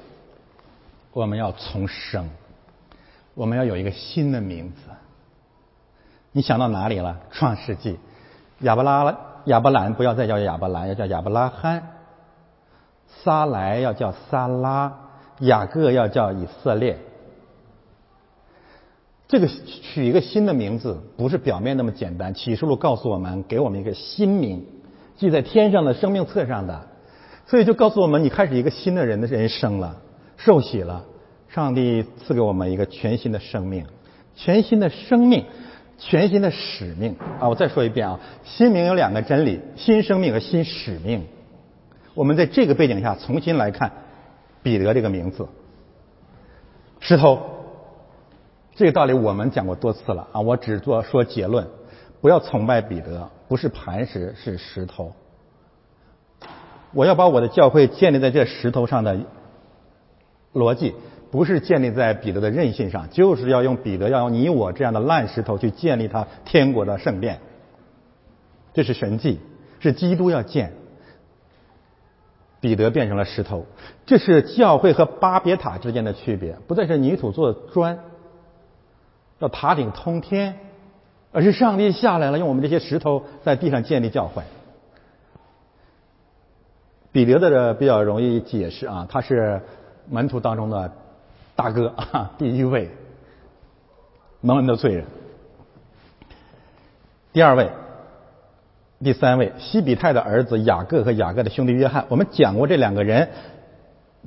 [1.13, 2.29] 我们要重生，
[3.33, 4.77] 我们要有一个新的名字。
[6.31, 7.21] 你想到哪里了？
[7.31, 7.97] 创世纪，
[8.59, 11.79] 亚伯拉亚伯兰不要再叫亚伯兰，要叫亚伯拉罕；
[13.07, 14.93] 撒莱要叫撒拉，
[15.39, 16.99] 雅各要叫以色列。
[19.29, 22.33] 这个取一个新的名字，不是表面那么简单。
[22.33, 24.65] 启示录告诉我们，给我们一个新名，
[25.17, 26.87] 记在天上的生命册上的，
[27.45, 30.01] 所以就告诉我们，你开始一个新的人的人生了，
[30.35, 31.05] 受洗了，
[31.47, 33.85] 上帝赐给我们一个全新的生命，
[34.35, 35.45] 全新的生命，
[35.99, 37.47] 全新的使命啊！
[37.47, 41.23] 我再说一遍啊，新名有两个真理：新生命和新使命。
[42.15, 43.91] 我们在这个背景下重新来看
[44.63, 45.47] 彼得这个名字，
[46.99, 47.58] 石头。
[48.79, 51.67] 这个道理我们讲过多次了啊，我只做说结论，
[52.21, 55.11] 不要崇拜彼得，不是磐石，是石头。
[56.93, 59.19] 我要把我的教会建立在这石头上的
[60.53, 60.95] 逻辑，
[61.29, 67.41] 不是建立在彼得的韧性上，就是要用彼得，要用你我这样的烂石头去建立他天国的圣殿。
[68.73, 69.41] 这是神迹，
[69.81, 70.71] 是基督要建。
[72.61, 73.65] 彼得变成了石头，
[74.05, 77.99] 这是教会和巴别塔之间的区别，不再是泥土做的砖，
[79.39, 80.59] 要塔顶通天，
[81.31, 84.43] 而是上帝下来了，用我们这些石头在地上建立教会。
[87.11, 89.61] 彼得的比较容易解释啊，他是
[90.07, 90.91] 门徒当中的
[91.55, 92.91] 大哥 啊，第一位
[94.41, 95.05] 蒙恩的罪人。
[97.33, 97.71] 第二位、
[99.03, 103.29] 第三位，西比泰的儿子雅各和雅各的兄弟约翰，我们讲过这两个人，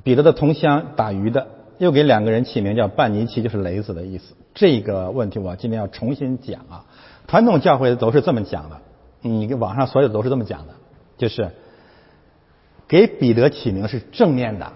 [0.03, 1.47] 彼得的同乡打鱼的，
[1.77, 4.35] 又给两个人起名叫半尼奇，就是雷子的意思。
[4.53, 6.85] 这个问题我今天要重新讲啊，
[7.27, 8.77] 传统教会都是这么讲的，
[9.21, 10.73] 你网上所有都是这么讲的，
[11.17, 11.49] 就是。
[12.85, 14.71] 给彼得起名是正面的，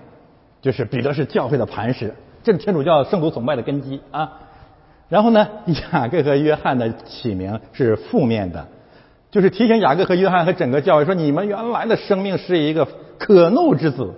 [0.61, 4.39] 就是彼得是教会的磐石，这是天主教圣徒崇拜的根基啊。
[5.07, 5.47] 然后呢，
[5.91, 8.69] 雅各和约翰的起名是负面的，
[9.29, 12.87] 就是提醒雅各和约翰和整个教会说：你们原来的生命是一个
[13.19, 14.13] 可怒之子，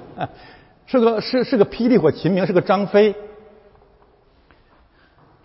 [0.90, 3.16] 是个是是个霹雳火秦明，是个张飞，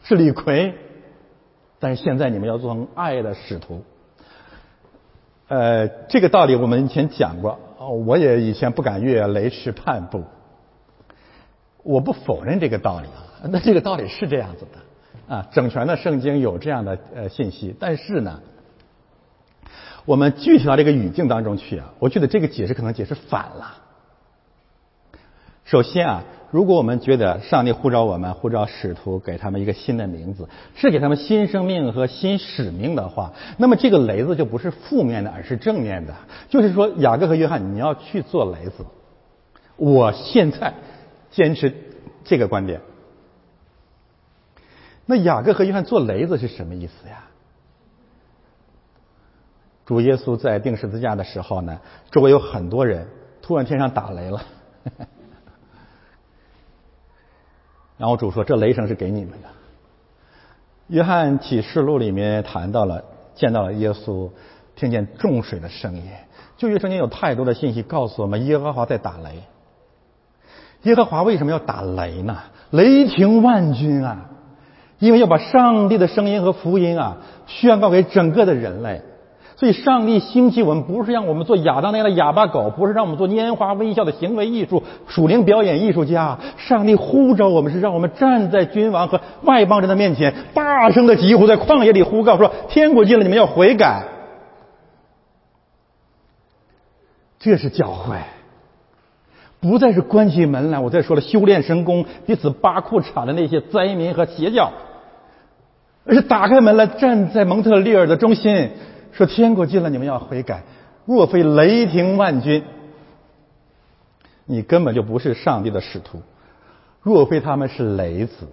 [0.03, 0.73] 是李逵，
[1.79, 3.85] 但是现在你们要做成爱的使徒。
[5.49, 7.61] 呃，这个道理我们以前讲过。
[7.77, 10.25] 哦，我也以前不敢越雷池半步。
[11.83, 18.41] 我不否认这个道理啊，那这个道理是这样子的啊，整全的圣经有这样的呃信息，但是呢，
[20.07, 23.84] 我们具体到这个语境当中去啊，我觉得这个解释可能解释反了。
[25.65, 26.24] 首先啊。
[26.51, 36.15] 如果我们觉得上帝呼召我们，呼召使徒给他们一个新的名字，是给他们新生命和新使命的话，那么这个雷子就不是负面的，而是正面的。
[36.49, 38.86] 就是说，雅各和约翰，你要去做雷子。
[39.74, 40.74] 我现在
[41.32, 41.74] 坚持
[42.23, 42.81] 这个观点。
[45.07, 47.24] 那雅各和约翰做雷子是什么意思呀？
[49.86, 51.81] 主耶稣在钉十字架的时候呢，
[52.12, 53.09] 周围有很多人，
[53.43, 54.41] 突然天上打雷了。
[57.97, 59.49] 然后主说：“这雷声是给你们的。”
[60.89, 63.05] 约翰启示录里面谈到了，
[63.35, 64.31] 见到了耶稣，
[64.77, 66.03] 听见众水的声音。
[66.57, 69.43] 旧约圣经有太多的信息告诉我们，耶和华在打雷。
[70.83, 72.37] 耶和华为什么要打雷呢？
[72.71, 74.31] 雷霆万钧啊！
[74.99, 79.03] 因为要把上帝的声音和福音啊宣告给整个的人类。
[79.56, 86.36] 所以，上帝兴起我们，不是让我们做亚当那样的哑巴狗，不是让我们做拈花微笑的行为艺术、属灵表演艺术家。
[86.56, 94.02] 上帝呼召我们，是让我们站在君王和外邦人的面前，大声的疾呼，在旷野里呼告说：“天国近了，你们要悔改。”
[97.39, 98.16] 这是教会，
[99.60, 100.81] 不再是关起门来。
[100.81, 104.72] 我再说了，修炼神功、彼此扒裤衩的那些灾民和邪教，
[106.05, 108.70] 而是打开门来，站在蒙特利尔的中心。
[109.16, 110.62] 说天国近了，你们要悔改。
[111.07, 112.65] 若非雷霆万钧，
[114.45, 116.20] 你根本就不是上帝的使徒。
[117.01, 118.49] 若非他们是雷子，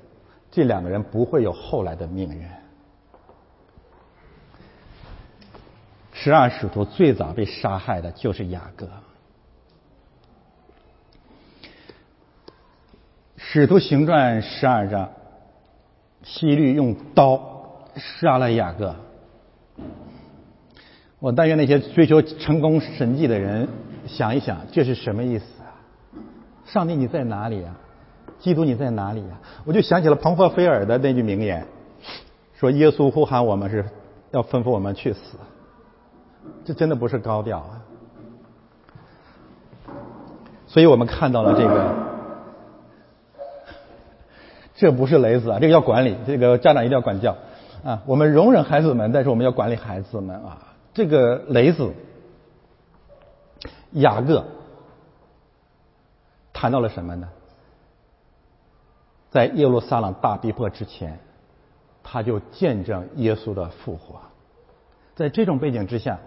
[0.51, 2.47] 这两个人不会有后来的命运。
[6.11, 8.87] 十二使徒最早被杀害的就是雅各。
[13.37, 15.09] 使徒行传十二章，
[16.23, 17.41] 希律用刀
[17.95, 18.95] 杀了雅各。
[21.21, 23.67] 我但愿那些追求成功神迹的人
[24.07, 25.69] 想一想，这是什么意思啊？
[26.65, 27.77] 上帝你在哪里啊？
[28.39, 29.39] 基督你在哪里啊？
[29.63, 31.63] 我就想起了彭霍菲尔的那句名言，
[32.55, 33.85] 说耶稣呼喊我们是
[34.31, 35.37] 要吩咐我们去死，
[36.65, 37.81] 这真的不是高调啊。
[40.65, 41.95] 所以我们看到了这个，
[44.73, 47.35] 这不是雷子啊，这个要管理，这个家长一定要管教
[47.83, 48.01] 啊。
[48.07, 50.57] 我们容忍孩子们，但是我们要管理孩子们啊。
[50.93, 51.93] 这个雷子
[53.91, 54.45] 雅各
[56.53, 57.29] 谈到了什么呢？
[59.29, 61.19] 在耶路撒冷大逼迫之前，
[62.03, 64.19] 他就见证耶稣的复活。
[65.15, 66.19] 在这种背景之下，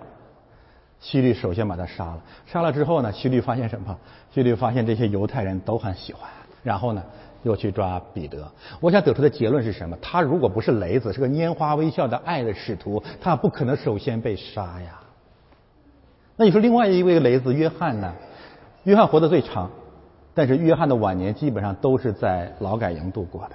[1.01, 2.23] 希律首先把他杀了。
[2.47, 3.99] 杀了之后呢，希律发现什么？
[4.33, 6.31] 希律发现这些犹太人都很喜欢。
[6.63, 7.05] 然后呢？
[7.45, 8.51] 又去抓彼得，
[8.81, 9.97] 我想得出的结论是什么？
[10.03, 15.01] 他如果不是雷子，是个拈花微笑的爱的使徒，他不可能首先被杀呀。
[16.37, 18.13] 那你说另外一位雷子约翰呢？
[18.83, 19.71] 约翰活得最长，
[20.35, 23.55] 但是约翰的晚年基本上都是在劳改营度过的。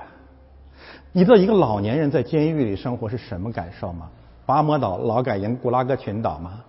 [1.11, 4.09] 你知道一个老年人在监狱里生活是什么感受吗？
[4.45, 6.63] 拔摩岛劳改营、古拉格群岛吗？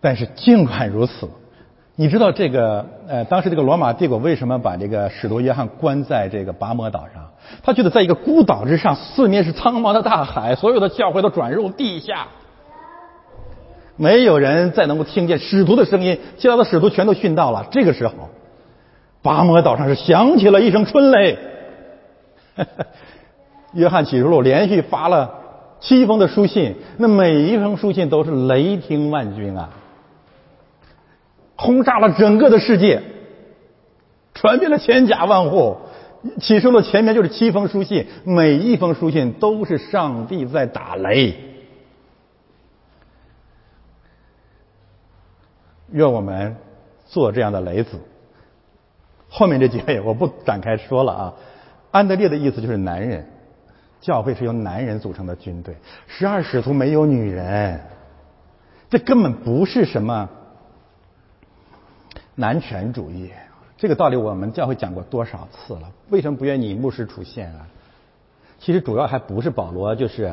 [0.00, 1.28] 但是尽管如此，
[1.96, 7.30] 你知道这个呃，当时这个罗马帝国为什么把这个使徒约翰关在这个拔摩岛上？
[7.62, 12.26] 他觉得在一个孤岛之上，四面是苍茫的大海，所有的教会都转入地下，
[13.96, 17.66] 没有人再能够听见使徒的声音，其他的使徒全都殉道了。
[17.70, 18.14] 这个时候，
[19.22, 21.38] 拔摩岛上是响起了一声春雷。
[23.72, 25.30] 约翰启示录连续发了
[25.78, 29.70] 七封的书信，那每一封书信都是雷霆万钧啊，
[31.56, 33.02] 轰炸了整个的世界，
[34.34, 35.76] 传遍了千家万户。
[36.40, 41.34] 启示录前面就是七封书信，每一封书信都是上帝在打雷。
[45.92, 46.56] 愿我们
[47.06, 48.00] 做这样的雷子。
[49.28, 51.34] 后面这几位 我不展开说了啊。
[51.90, 53.26] 安德烈的意思就是男人，
[54.00, 55.76] 教会是由男人组成的军队，
[56.08, 57.80] 十二使徒没有女人，
[58.88, 60.28] 这根本不是什么
[62.34, 63.30] 男权主义。
[63.76, 65.90] 这个道理我们教会讲过多少次了？
[66.08, 67.66] 为什么不愿意牧师出现啊？
[68.58, 70.32] 其实主要还不是保罗，就是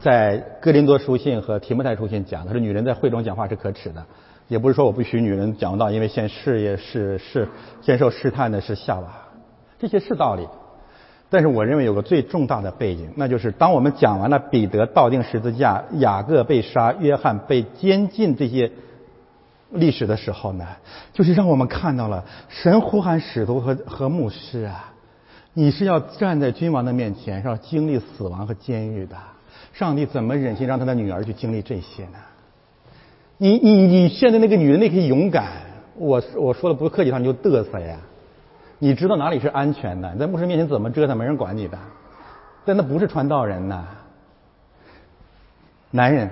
[0.00, 4.04] 在哥林多书信和提摩太书信讲，他说女人在会中讲话是可耻的，
[4.48, 7.46] 也不是说我不许女人讲道，因为现事业是是
[7.82, 9.08] 先受试探的是夏娃，
[9.78, 10.48] 这些是道理。
[11.28, 18.72] 但是我认为有个最重大的背景，那就是当我们讲完了彼得倒定十字架、雅各被杀、约翰被监禁这些。
[19.70, 20.66] 历史的时候呢，
[21.12, 24.92] 就是让我们看到了神呼喊使徒和和牧师啊，
[25.52, 29.16] 你是要站在君王的面前，是要经历死亡和监狱的。
[29.72, 32.18] 上帝怎么忍心让他的女儿去经历这些呢？
[33.38, 35.46] 你你你现在那个女人那颗勇敢，
[35.96, 37.98] 我我说的不客气，话你就嘚瑟呀。
[38.78, 40.12] 你知道哪里是安全的？
[40.12, 41.76] 你在牧师面前怎么折腾，没人管你的。
[42.64, 43.84] 但那不是传道人呐，
[45.90, 46.30] 男人。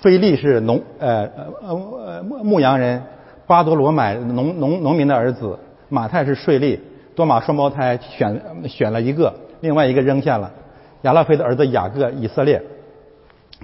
[0.00, 1.26] 菲利是农呃
[1.60, 3.02] 呃呃牧牧羊人，
[3.46, 5.58] 巴多罗买农农农民的儿子，
[5.90, 6.80] 马太是税吏，
[7.14, 10.50] 多马双胞胎选选了一个，另外一个扔下了，
[11.02, 12.62] 亚拉菲的儿子雅各以色列，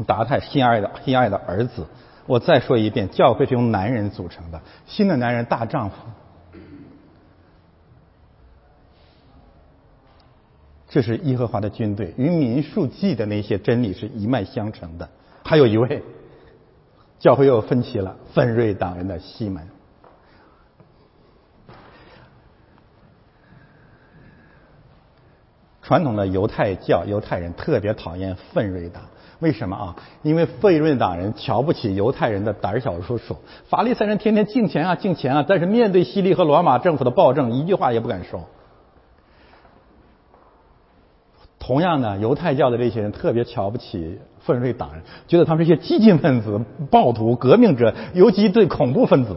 [0.07, 1.87] 达太心爱的心爱的儿子。
[2.27, 5.97] 我再说一遍，教会是由男人组成的，新的男人大丈夫，
[10.87, 15.09] 这是耶和华的军队，与民数记的那些真理是一脉相承的。
[15.43, 16.03] 还有一位。
[17.19, 19.69] 教会又分歧了，奋锐党人的西门。
[25.83, 29.05] 传统的犹太教犹太人特别讨厌愤锐党，
[29.39, 29.97] 为什么啊？
[30.23, 33.37] 因为愤锐党人瞧不起犹太人的胆小叔叔。
[33.69, 38.49] 法利赛人天天敬钱啊敬钱啊，但是面对希利和罗马政府的暴政，一句话也不敢说。
[41.61, 44.21] 同样呢，犹太教的这些人特别瞧不起。
[44.47, 46.61] 愤锐党人觉得他们是一些激进分子、
[46.91, 49.37] 暴徒、革命者，尤其对恐怖分子。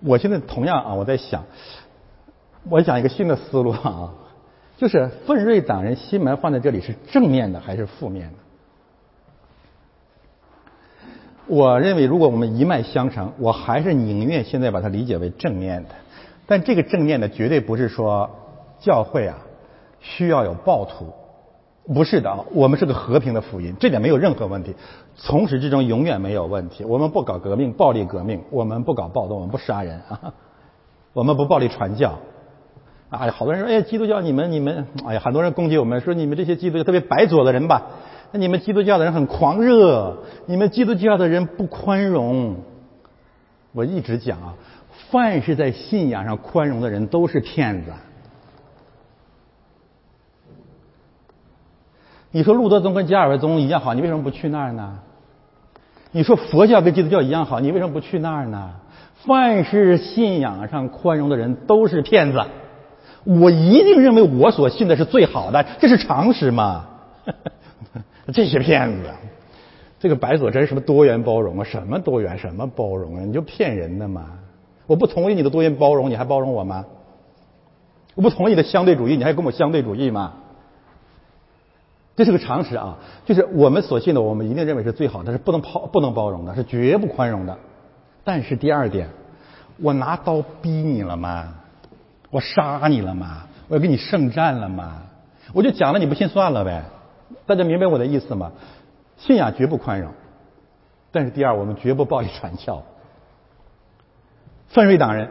[0.00, 1.44] 我现在同样啊，我在想，
[2.70, 4.14] 我讲一个新的思路啊，
[4.76, 8.34] 就是愤锐党人西门放在这里是正面的还是负面的？
[11.48, 15.90] 我认为，如果我们一脉相承，我还是宁愿现在把它理解为正面的。
[16.46, 18.30] 但这个正面的绝对不是说
[18.78, 19.38] 教会啊
[19.98, 21.12] 需要有暴徒。
[21.92, 24.74] 不是的，我们是个和平的福音，这点没有任何问题，
[25.16, 26.84] 从始至终永远没有问题。
[26.84, 30.34] 我们不搞革命、暴力革命，我们不搞暴动，我们不杀人啊，
[31.14, 32.18] 我们不暴力传教。
[33.08, 37.86] 哎，好多人说，哎，基督教你们你们，哎呀，很多人攻击我们，说你们这些基督教特别白左的人吧，
[38.32, 42.56] 那你们基督教的人很狂热，你们基督教的人不宽容。
[43.72, 44.54] 我一直讲啊，
[45.10, 47.92] 凡是在信仰上宽容的人都是骗子。
[52.30, 54.98] 你说路德宗跟加尔文宗一样好，你为什么不去那儿呢？
[56.10, 58.70] 你说佛教跟基督教一样好，你为什么不去那儿呢？
[59.26, 62.42] 凡是信仰上宽容的人都是骗子。
[63.24, 66.86] 我一定认为我所信的是最好的，这是常识嘛？
[68.32, 69.10] 这些骗子，
[69.98, 71.64] 这个白左真什么多元包容啊？
[71.64, 72.38] 什么多元？
[72.38, 73.22] 什么包容啊？
[73.24, 74.26] 你就骗人的嘛？
[74.86, 76.84] 我不同意你的多元包容，你还包容我吗？
[78.14, 80.34] 我不同意你的相对主义，你还跟我相对主义吗？
[82.18, 87.56] 这是个常识啊，就是我们所信的，我们一定认为是最好的，是不能包不能包容的，是绝不宽容的。
[88.24, 89.08] 但是第二点，
[89.80, 91.54] 我拿刀逼你了吗？
[92.30, 93.46] 我杀你了吗？
[93.68, 95.02] 我要跟你圣战了吗？
[95.52, 96.82] 我就讲了，你不信算了呗。
[97.46, 98.50] 大家明白我的意思吗？
[99.16, 100.10] 信仰绝不宽容，
[101.12, 102.82] 但是第二，我们绝不暴力传教。
[104.66, 105.28] 奋锐党人，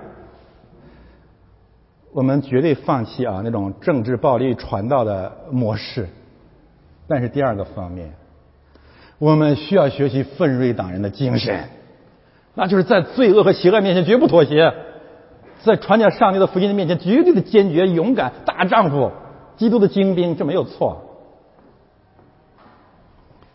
[2.13, 6.07] 我们绝对放弃啊那种政治暴力传道的模式。
[7.07, 8.13] 但是第二个方面，
[9.17, 11.69] 我们需要学习奋锐党人的精神，
[12.53, 14.73] 那就是在罪恶和邪恶面前绝不妥协，
[15.63, 19.11] 在传讲上帝的福音的面前绝对的坚决、勇敢、大丈夫，
[19.55, 21.03] 基督的精兵，这没有错。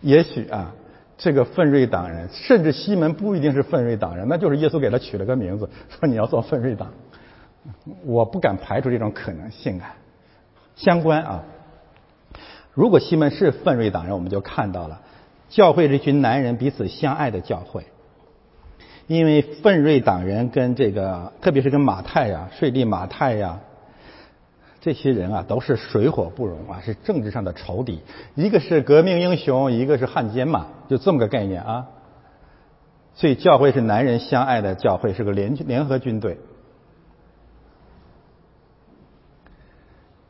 [0.00, 0.74] 也许啊，
[1.18, 6.88] 这个奋锐党人，甚至西门不一定是奋锐党人，那就是耶稣给他取了个名字，说你要做奋锐党。
[8.04, 9.94] 我不敢排除这种可能性啊。
[10.74, 11.44] 相关啊。
[12.74, 15.02] 如果西门是奋锐党人，我们就看到了
[15.48, 17.86] 教会这群男人彼此相爱的教会。
[19.08, 23.60] 因为奋锐党人跟这个，特别是跟马太呀、税吏马太呀，
[24.80, 28.00] 这些人啊，都是水火不容啊，是政治上的仇敌。
[28.36, 31.88] 一个是革命英雄，一个是汉奸嘛，就这么个概念啊。
[33.14, 36.38] 所以教会是男人相爱的教会，是个联联合军队。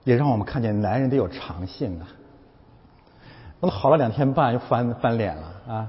[0.02, 2.08] 也让我们看见男人得有长性啊。
[3.62, 5.88] 都好了两天半又翻翻脸了啊！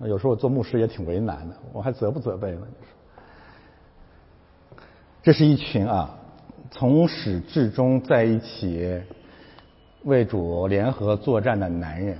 [0.00, 2.66] 有时候我做牧师也挺为难的，我还责不责备呢？
[5.22, 6.14] 这是一群啊，
[6.70, 9.02] 从始至终在一起
[10.02, 12.18] 为主联合作战的男人，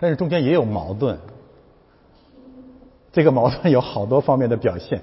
[0.00, 1.16] 但是中间也有矛盾。
[3.12, 5.00] 这个矛盾有好多方面的表现，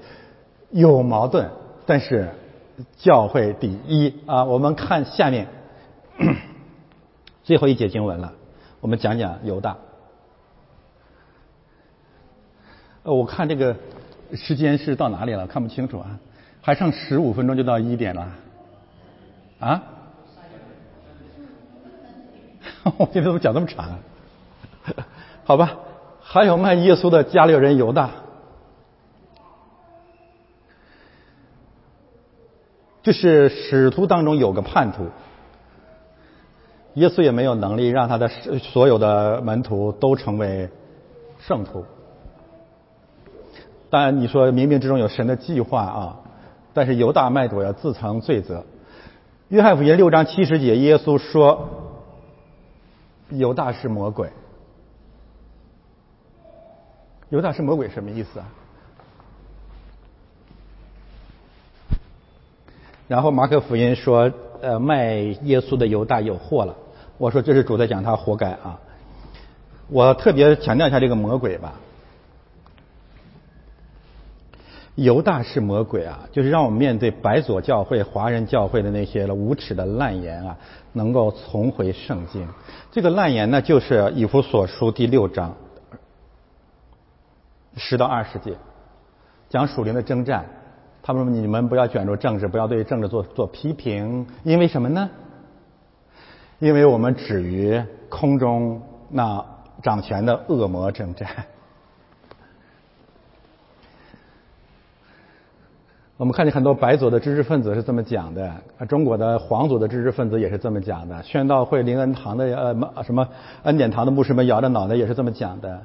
[0.72, 1.50] 有矛盾，
[1.86, 2.28] 但是
[2.98, 4.44] 教会第一啊！
[4.44, 5.48] 我们看下面。
[7.50, 8.32] 最后一节经文了，
[8.80, 9.76] 我们讲讲犹大。
[13.02, 13.76] 呃，我看这个
[14.36, 15.48] 时间是到哪里了？
[15.48, 16.20] 看不清楚啊，
[16.62, 18.28] 还剩十五分钟就到一点了。
[19.60, 19.82] 啊？
[23.00, 23.98] 我今天怎么讲这么长？
[25.44, 25.76] 好吧，
[26.22, 28.12] 还有卖耶稣的加略人犹大，
[33.02, 35.08] 就是使徒当中有个叛徒。
[36.96, 38.28] 耶稣也没有能力让他的
[38.60, 40.70] 所有的门徒都成为
[41.40, 41.86] 圣徒。
[43.90, 46.20] 当然，你说冥冥之中有神的计划啊，
[46.74, 48.66] 但是犹大卖主要自承罪责。
[49.48, 51.70] 约翰福音六章七十节，耶稣说
[53.30, 54.30] 犹大是魔鬼。
[57.30, 58.46] 犹大是魔鬼什么意思啊？
[63.08, 64.32] 然后马可福音说，
[64.62, 66.76] 呃，卖耶稣的犹大有祸了。
[67.18, 68.80] 我说这是主在讲他活该啊！
[69.90, 71.74] 我特别强调一下这个魔鬼吧。
[74.96, 80.58] 犹大是魔鬼啊，就是让我们面对白左教会、华人教会的那些了无耻的烂言啊，
[80.92, 82.48] 能够重回圣经。
[82.92, 85.56] 这个烂言呢，就是以弗所书第六章
[87.78, 88.56] 十到二十节，
[89.50, 90.46] 讲属灵的征战。
[91.10, 95.10] 他们说你们不要卷入政治，不要对政治做做批评，因为什么呢？
[96.60, 98.80] 因为我们止于空中
[99.10, 99.44] 那
[99.82, 101.28] 掌权的恶魔征战。
[106.18, 108.54] 我们看见很多白左的知识分子是这么讲的，
[108.88, 113.28] 中国的黄左的知识分子也是这么讲的，宣道会灵恩堂的呃什么
[113.64, 115.82] 恩典堂的牧师们摇着脑袋也是这么讲的。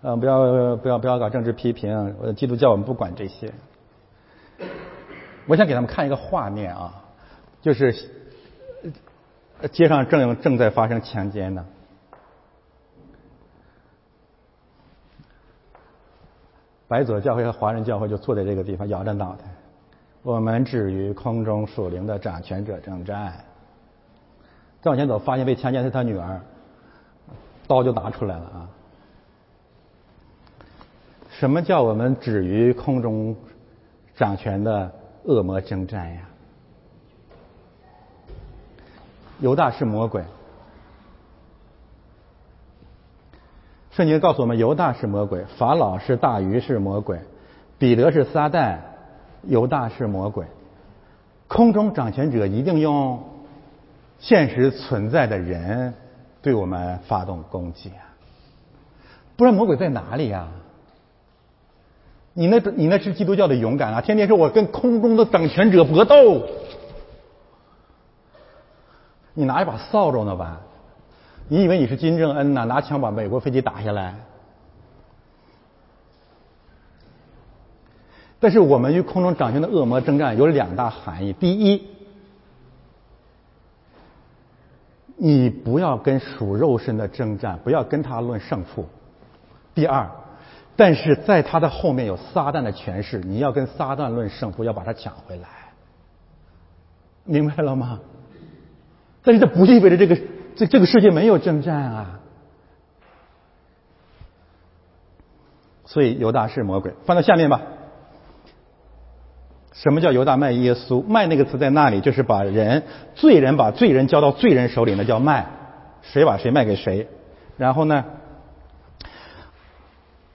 [0.00, 3.52] 呃，不要不要不要搞政治批评，基督教我们不管这些。
[5.46, 7.04] 我想给他们看一个画面啊，
[7.60, 7.94] 就是。
[9.70, 11.64] 街上正正在发生强奸呢，
[16.88, 19.44] 白左教会和华人教会就坐在这个地方摇着脑袋。
[20.24, 23.32] 我们止于空中属灵的掌权者征战。
[24.80, 26.40] 再往前走，发现被强奸是他女儿，
[27.68, 28.68] 刀就拿出来了啊！
[31.30, 33.36] 什么叫我们止于空中
[34.16, 34.92] 掌权的
[35.24, 36.28] 恶魔征战呀？
[39.40, 40.22] 犹大是魔鬼，
[43.90, 47.20] 圣经告诉我们，犹大是魔鬼，法老是大鱼是魔鬼，
[47.78, 48.78] 彼得是撒旦，
[49.42, 50.46] 犹大是魔鬼。
[51.48, 53.24] 空中掌权者一定用
[54.18, 55.92] 现实存在的人
[56.40, 58.14] 对我们发动攻击啊！
[59.36, 60.48] 不然魔鬼在哪里呀？
[62.34, 64.00] 你那，你那是基督教的勇敢啊！
[64.00, 66.42] 天天说我跟空中的掌权者搏斗。
[69.34, 70.60] 你拿一把扫帚呢吧？
[71.48, 72.64] 你以为你是金正恩呢？
[72.64, 74.14] 拿枪把美国飞机打下来？
[78.40, 81.86] 但是我们与空中掌权的恶魔征战有两大含义：第一，
[85.16, 88.84] 你不要跟属肉身的征战，不要跟他论胜负；
[89.74, 90.10] 第二，
[90.74, 95.48] 但是在他的后面有撒旦的权势，你要跟撒旦论胜负，要把他抢回来，
[97.24, 98.00] 明白了吗？
[99.22, 100.18] 但是这不意味着这个
[100.56, 102.20] 这这个世界没有征战啊。
[105.84, 107.60] 所以犹大是魔鬼，放到下面吧。
[109.74, 111.04] 什么叫犹大卖耶稣？
[111.06, 112.82] 卖那个词在那里，就是把人
[113.14, 115.46] 罪人把罪人交到罪人手里，那叫卖。
[116.00, 117.08] 谁把谁卖给谁？
[117.58, 118.04] 然后呢？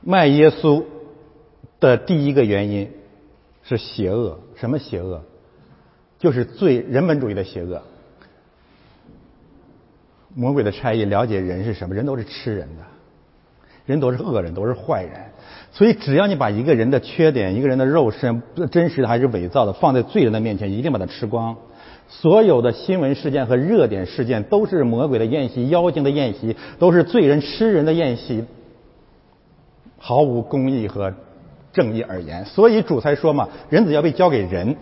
[0.02, 0.84] 卖耶稣
[1.80, 2.90] 的第一个原因
[3.64, 4.40] 是邪恶。
[4.56, 5.22] 什么邪恶？
[6.20, 7.82] 就是罪人本主义的邪恶。
[10.34, 11.96] 魔鬼的差异，了解人是什么？
[11.96, 12.84] 人都是吃人的，
[13.86, 15.14] 人都是恶人，都是坏人。
[15.72, 18.42] 所以，只要你把一个人的缺点、一个人的肉身，
[18.72, 21.56] 真实的还是伪造的，放在罪人的面前，一定把它吃光。
[22.08, 28.46] 所有的新闻事件和热点事件，都是魔鬼的宴席、妖精的宴席，都是罪人吃人的宴席，
[29.98, 31.14] 毫无公义和
[31.74, 32.46] 正义而言。
[32.46, 34.76] 所以主才说嘛，人子要被交给人，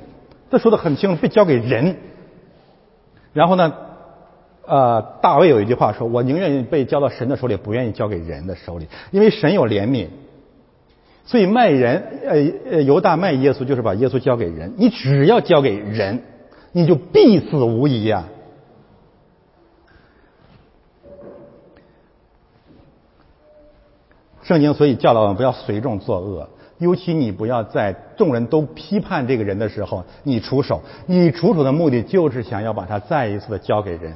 [0.50, 1.96] 这说的很清楚，被交给人。
[3.34, 3.74] 然后呢，
[4.66, 10.08] 呃，大卫有一句话说：“我宁愿被交到神的手里，不愿意交给人的手里，因为神有怜悯。”
[11.28, 12.36] 所以卖人，呃
[12.72, 14.74] 呃，犹大卖耶稣就是把耶稣交给人。
[14.78, 16.22] 你只要交给人，
[16.72, 18.26] 你就必死无疑呀。
[24.46, 26.48] 圣经所以教导我们不要随众作恶，
[26.78, 30.82] 尤其你不要在众人都批判这个人的时候，你出手。
[31.08, 34.14] 你出手的目的就是想要把他再一次的交给人。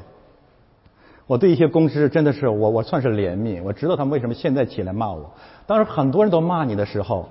[1.26, 5.32] 我对一些公知真的是我我算是怜悯，我知道他们为什么现在起来骂我。
[5.66, 7.28] 当时很多人都骂你的时候，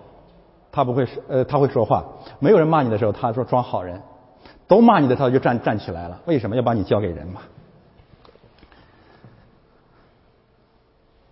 [0.72, 2.02] 他不会呃他会说话；
[2.40, 4.00] 没有人骂你的时候，他说装好人。
[4.66, 6.20] 都骂你的他就站站起来了。
[6.26, 7.40] 为什么要把你交给人嘛？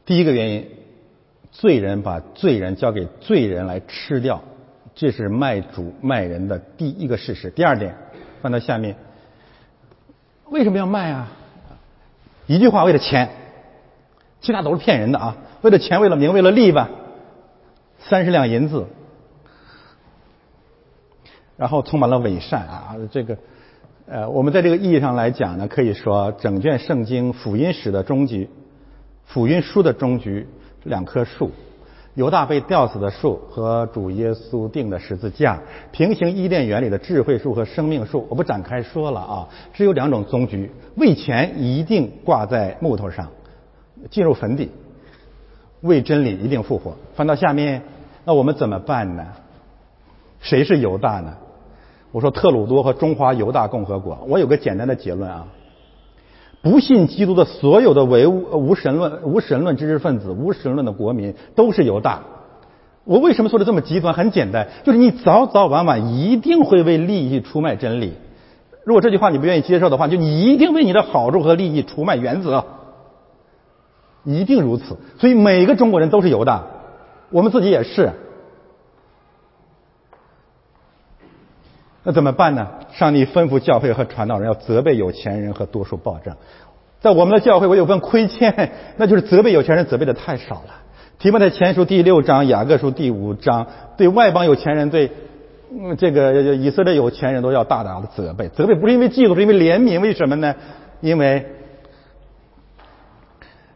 [0.07, 0.71] 第一个原因，
[1.59, 4.43] 罪人把罪人交给罪人来吃掉，
[4.95, 7.49] 这是卖主卖人的第一个事实。
[7.51, 7.95] 第二点，
[8.43, 8.97] 放到下面，
[10.51, 11.33] 为什么要卖啊？
[12.47, 13.31] 一句话，为了钱，
[14.43, 15.37] 其他都是骗人的啊！
[15.63, 16.91] 为了钱，为了名，为了利吧。
[17.99, 18.87] 三十两银子，
[21.57, 22.97] 然后充满了伪善啊！
[23.11, 23.39] 这个，
[24.07, 28.51] 呃，我们在这个意义上来讲呢，可以说整卷圣经福音史的终局，
[29.25, 30.47] 福音书的终局，
[30.87, 31.51] 两棵树。
[32.15, 35.61] 犹大被吊死的树和主耶稣定的十字架，
[35.93, 39.47] 平行伊甸园里的智慧树和生命树，我不展开说了啊。
[39.75, 43.29] 只有两种终局：为钱一定挂在木头上，
[44.11, 44.69] 进入坟地；
[45.83, 46.97] 为真理一定复活。
[47.15, 47.83] 翻到下面，
[48.25, 49.27] 那我们怎么办呢？
[50.41, 51.37] 谁是犹大呢？
[52.13, 54.19] 我说特鲁多和中华犹大共和国。
[54.27, 55.47] 我有个简单的结论啊。
[56.67, 62.25] 不信基督的所有的唯物无神论无神论知识分子无神论的国民都是犹大。
[63.05, 64.13] 我为什么说的这么极端？
[64.13, 68.15] 很简单，就是你早早晚晚一定会为利益出卖真理。
[68.83, 72.65] 如果这句话你不愿意接受的话，就你一定为你的好处和利益出卖原则，
[74.25, 74.97] 一定如此。
[75.21, 76.65] 所以每个中国人都是犹大，
[77.31, 78.11] 我们自己也是。
[82.07, 82.69] 那怎么办呢？
[82.93, 86.37] 上帝吩咐教会和传道人要责备有钱人和多数暴政。
[87.01, 90.85] 在我们的教会，我有份亏欠，那就是责备有钱人责备的太少了。
[91.19, 93.67] 提摩太前书第六章、雅各书第五章，
[93.97, 95.11] 对外邦有钱人、对
[95.99, 98.47] 这个以色列有钱人都要大大的责备。
[98.51, 99.99] 责备不是因为嫉妒，是因为怜悯。
[100.01, 100.55] 为什么呢？
[101.01, 101.45] 因为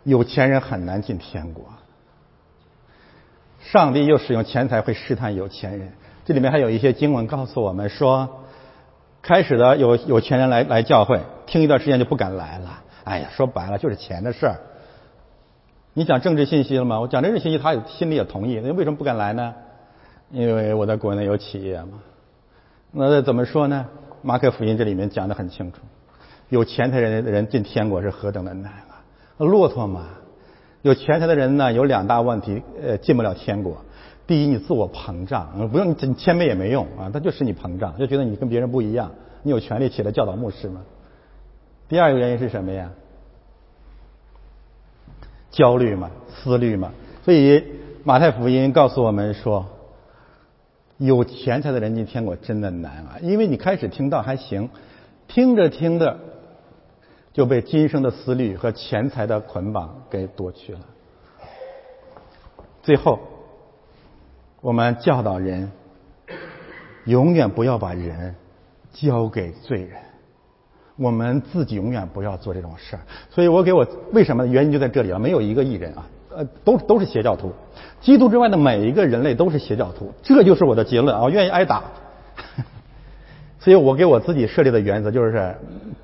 [0.05, 1.65] 有钱人很难进天国。
[3.59, 5.94] 上帝又使用钱财会试探有钱人。
[6.25, 8.29] 这里面还有一些经文告诉我们说，
[9.23, 12.83] 开始的有有钱人来来教会，听一段时间就不敢来了。
[13.05, 14.57] 哎呀，说白了就是钱的事儿。
[15.95, 17.01] 你讲政治信息了吗？
[17.01, 18.61] 我讲政治信息，他也心里也同意。
[18.63, 19.55] 那为什么不敢来呢？
[20.31, 22.01] 因为我在国内有企业嘛。
[22.93, 23.87] 那怎么说呢？
[24.23, 25.79] 马可福音这里面讲的很清楚，
[26.51, 29.01] 有钱财人的人进天国是何等的难啊！
[29.39, 30.07] 骆驼嘛，
[30.83, 33.79] 有钱财的人呢有两大问题，呃，进不了天国。
[34.31, 39.11] 第一，你自我膨胀，不用你谦卑也没用啊，他就使你膨胀，就觉得你跟别人不一样，
[39.43, 40.82] 你有权利起来教导牧师吗？
[41.89, 42.93] 第二个原因是什么呀？
[45.51, 46.93] 焦虑嘛，思虑嘛。
[47.24, 47.65] 所以
[48.05, 49.66] 马太福音告诉我们说，
[50.98, 54.70] 有钱财的人进天国真的难啊，因为你开始听到还行，
[55.27, 56.16] 听着听着
[57.32, 60.81] 就被今生的思虑和钱财的捆绑给夺去了，
[62.85, 63.19] 最后。
[64.61, 65.70] 我们教导人，
[67.05, 68.35] 永远不要把人
[68.93, 69.99] 交给罪人。
[70.97, 73.03] 我们自己永远不要做这种事儿。
[73.31, 75.19] 所以我给我为什么原因就在这里了。
[75.19, 77.51] 没有一个艺人啊，呃，都都是邪教徒。
[78.03, 81.28] 基督之外的每一个人类都是邪教徒，这就是我的结论啊！
[81.31, 81.85] 愿意挨打。
[83.59, 85.55] 所以我给我自己设立的原则就是，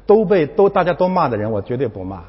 [0.07, 2.23] 都被都大家都骂的人，我绝对不骂。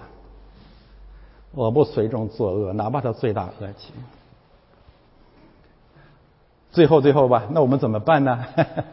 [1.54, 3.94] 我不随众作恶，哪怕他罪大恶极。
[6.72, 8.46] 最后，最后吧，那我们怎么办呢？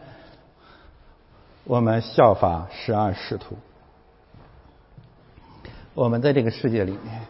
[1.65, 3.57] 我们效法十二使徒。
[5.93, 7.21] 我们在这个世界里面，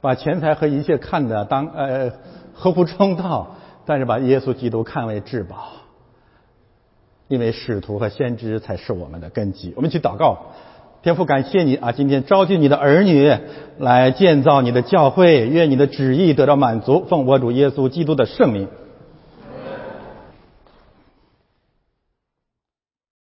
[0.00, 2.12] 把钱财和一切看的当呃
[2.54, 5.72] 合乎中道，但是把耶稣基督看为至宝，
[7.28, 9.72] 因为使徒和先知才是我们的根基。
[9.76, 10.52] 我们去祷告，
[11.02, 11.92] 天父感谢你啊！
[11.92, 13.36] 今天召集你的儿女
[13.78, 17.04] 来建造你的教会，愿你的旨意得到满足。
[17.04, 18.68] 奉我主耶稣基督的圣名。